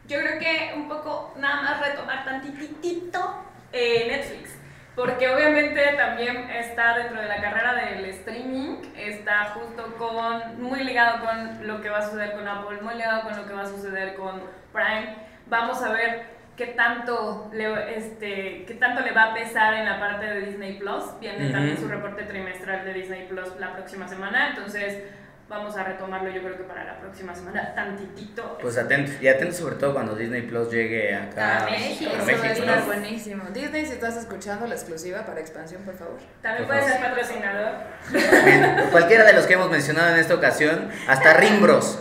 Yo 0.08 0.18
creo 0.18 0.38
que 0.38 0.72
un 0.74 0.88
poco 0.88 1.34
nada 1.38 1.60
más 1.60 1.86
retomar 1.86 2.24
tantitito 2.24 3.42
eh, 3.72 4.06
Netflix. 4.08 4.55
Porque 4.96 5.28
obviamente 5.28 5.92
también 5.98 6.48
está 6.50 6.96
dentro 6.96 7.20
de 7.20 7.28
la 7.28 7.40
carrera 7.42 7.74
del 7.74 8.06
streaming, 8.06 8.78
está 8.96 9.44
justo 9.50 9.94
con, 9.98 10.60
muy 10.62 10.82
ligado 10.84 11.22
con 11.22 11.66
lo 11.66 11.82
que 11.82 11.90
va 11.90 11.98
a 11.98 12.02
suceder 12.02 12.32
con 12.32 12.48
Apple, 12.48 12.78
muy 12.80 12.94
ligado 12.94 13.22
con 13.22 13.36
lo 13.36 13.46
que 13.46 13.52
va 13.52 13.62
a 13.62 13.66
suceder 13.66 14.14
con 14.14 14.40
Prime. 14.72 15.14
Vamos 15.48 15.82
a 15.82 15.92
ver 15.92 16.22
qué 16.56 16.68
tanto 16.68 17.50
le, 17.52 17.98
este, 17.98 18.64
qué 18.66 18.74
tanto 18.80 19.02
le 19.02 19.12
va 19.12 19.24
a 19.24 19.34
pesar 19.34 19.74
en 19.74 19.84
la 19.84 20.00
parte 20.00 20.24
de 20.24 20.40
Disney 20.46 20.78
Plus. 20.78 21.20
Viene 21.20 21.44
Ujú. 21.44 21.52
también 21.52 21.76
su 21.76 21.88
reporte 21.88 22.22
trimestral 22.22 22.86
de 22.86 22.94
Disney 22.94 23.26
Plus 23.28 23.54
la 23.60 23.74
próxima 23.74 24.08
semana, 24.08 24.48
entonces 24.48 25.04
vamos 25.48 25.76
a 25.76 25.84
retomarlo 25.84 26.30
yo 26.30 26.42
creo 26.42 26.56
que 26.56 26.64
para 26.64 26.84
la 26.84 26.98
próxima 26.98 27.34
semana, 27.34 27.72
tantitito. 27.74 28.58
Pues 28.60 28.76
atentos, 28.76 29.14
y 29.20 29.28
atentos 29.28 29.56
sobre 29.56 29.76
todo 29.76 29.94
cuando 29.94 30.14
Disney 30.16 30.42
Plus 30.42 30.70
llegue 30.70 31.14
acá 31.14 31.66
A 31.66 31.70
México, 31.70 32.10
a 32.12 32.16
Eso 32.16 32.24
México, 32.26 32.42
va 32.42 32.48
a 32.48 32.52
estar 32.52 32.78
¿no? 32.80 32.86
buenísimo. 32.86 33.44
Disney, 33.52 33.86
si 33.86 33.92
estás 33.92 34.16
escuchando 34.16 34.66
la 34.66 34.74
exclusiva 34.74 35.24
para 35.24 35.40
expansión, 35.40 35.82
por 35.82 35.96
favor. 35.96 36.18
También 36.42 36.66
Por 36.66 36.76
puede 36.76 36.90
ser 36.90 37.00
patrocinador. 37.00 37.72
Bien, 38.44 38.76
cualquiera 38.90 39.24
de 39.24 39.32
los 39.34 39.46
que 39.46 39.54
hemos 39.54 39.70
mencionado 39.70 40.14
en 40.14 40.20
esta 40.20 40.34
ocasión, 40.34 40.90
hasta 41.06 41.34
Rimbros. 41.34 42.00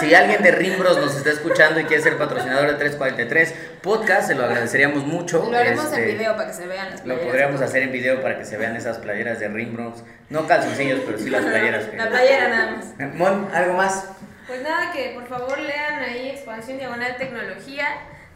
Si 0.00 0.14
alguien 0.14 0.42
de 0.42 0.50
Rimbros 0.50 0.96
nos 0.96 1.14
está 1.14 1.30
escuchando 1.30 1.78
y 1.78 1.84
quiere 1.84 2.02
ser 2.02 2.16
patrocinador 2.16 2.68
de 2.68 2.74
343 2.74 3.54
Podcast, 3.82 4.28
se 4.28 4.34
lo 4.34 4.44
agradeceríamos 4.44 5.06
mucho. 5.06 5.48
Lo 5.50 5.56
haremos 5.56 5.86
Este, 5.86 6.10
en 6.10 6.18
video 6.18 6.36
para 6.36 6.48
que 6.48 6.52
se 6.54 6.66
vean 6.66 6.90
las 6.90 7.00
Lo 7.00 7.04
playeras. 7.14 7.26
podríamos 7.26 7.60
hacer 7.62 7.82
en 7.82 7.92
video 7.92 8.20
para 8.20 8.36
que 8.38 8.44
se 8.44 8.56
vean 8.58 8.76
esas 8.76 8.98
playeras 8.98 9.40
de 9.40 9.48
Rimbros. 9.48 10.04
No 10.28 10.46
calzoncillos, 10.46 11.00
pero 11.06 11.18
sí 11.18 11.30
las 11.30 11.44
playeras. 11.46 11.86
La 11.94 12.08
playera 12.08 12.48
nada 12.48 12.70
más. 12.72 13.14
Mon, 13.14 13.48
¿algo 13.54 13.74
más? 13.74 14.06
Pues 14.46 14.62
nada, 14.62 14.92
que 14.92 15.12
por 15.14 15.26
favor 15.28 15.58
lean 15.58 16.02
ahí 16.02 16.28
Expansión 16.30 16.76
Diagonal 16.78 17.16
Tecnología. 17.16 17.86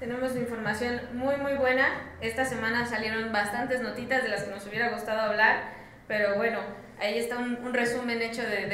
Tenemos 0.00 0.34
información 0.36 1.00
muy 1.12 1.36
muy 1.36 1.54
buena. 1.54 1.88
Esta 2.22 2.44
semana 2.46 2.86
salieron 2.86 3.30
bastantes 3.32 3.80
notitas 3.82 4.22
de 4.22 4.30
las 4.30 4.44
que 4.44 4.50
nos 4.50 4.66
hubiera 4.66 4.90
gustado 4.90 5.20
hablar, 5.20 5.62
pero 6.08 6.36
bueno, 6.36 6.60
ahí 7.00 7.18
está 7.18 7.36
un, 7.38 7.56
un 7.64 7.74
resumen 7.74 8.22
hecho 8.22 8.42
de, 8.42 8.66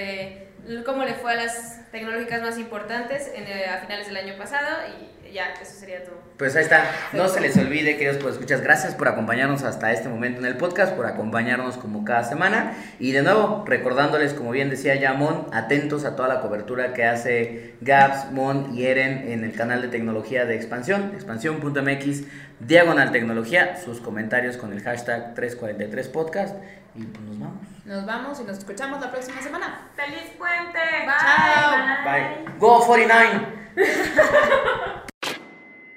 de 0.66 0.84
cómo 0.84 1.04
le 1.04 1.14
fue 1.14 1.32
a 1.32 1.36
las 1.36 1.90
tecnológicas 1.90 2.42
más 2.42 2.58
importantes 2.58 3.30
en, 3.34 3.44
eh, 3.46 3.66
a 3.66 3.78
finales 3.78 4.06
del 4.06 4.16
año 4.18 4.36
pasado 4.38 4.78
y 5.24 5.32
ya, 5.32 5.52
eso 5.60 5.74
sería 5.78 6.04
todo. 6.04 6.29
Pues 6.40 6.56
ahí 6.56 6.62
está. 6.62 6.90
No 7.12 7.28
se 7.28 7.38
les 7.38 7.54
olvide, 7.58 7.98
queridos 7.98 8.16
pues 8.16 8.36
escuchas, 8.36 8.62
gracias 8.62 8.94
por 8.94 9.08
acompañarnos 9.08 9.62
hasta 9.62 9.92
este 9.92 10.08
momento 10.08 10.40
en 10.40 10.46
el 10.46 10.56
podcast, 10.56 10.94
por 10.94 11.04
acompañarnos 11.04 11.76
como 11.76 12.02
cada 12.02 12.24
semana. 12.24 12.72
Y 12.98 13.12
de 13.12 13.20
nuevo, 13.20 13.62
recordándoles, 13.66 14.32
como 14.32 14.50
bien 14.50 14.70
decía 14.70 14.94
ya 14.94 15.12
Mon, 15.12 15.48
atentos 15.52 16.06
a 16.06 16.16
toda 16.16 16.28
la 16.28 16.40
cobertura 16.40 16.94
que 16.94 17.04
hace 17.04 17.74
Gabs, 17.82 18.32
Mon 18.32 18.74
y 18.74 18.86
Eren 18.86 19.30
en 19.30 19.44
el 19.44 19.52
canal 19.52 19.82
de 19.82 19.88
tecnología 19.88 20.46
de 20.46 20.56
expansión, 20.56 21.12
expansión.mx, 21.14 22.22
diagonal 22.60 23.12
tecnología, 23.12 23.76
sus 23.76 24.00
comentarios 24.00 24.56
con 24.56 24.72
el 24.72 24.82
hashtag 24.82 25.34
343podcast. 25.34 26.56
Y 26.94 27.02
pues 27.02 27.22
nos 27.22 27.38
vamos. 27.38 27.66
Nos 27.84 28.06
vamos 28.06 28.40
y 28.40 28.44
nos 28.44 28.56
escuchamos 28.56 28.98
la 28.98 29.10
próxima 29.10 29.42
semana. 29.42 29.90
¡Feliz 29.94 30.30
puente! 30.38 30.78
Chao. 31.20 31.76
Bye. 32.02 32.50
Go 32.58 32.86
49. 32.86 35.00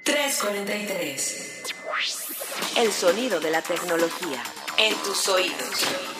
343. 0.04 1.62
El 2.76 2.92
sonido 2.92 3.40
de 3.40 3.50
la 3.50 3.62
tecnología 3.62 4.42
en 4.76 4.94
tus 4.96 5.28
oídos. 5.28 6.13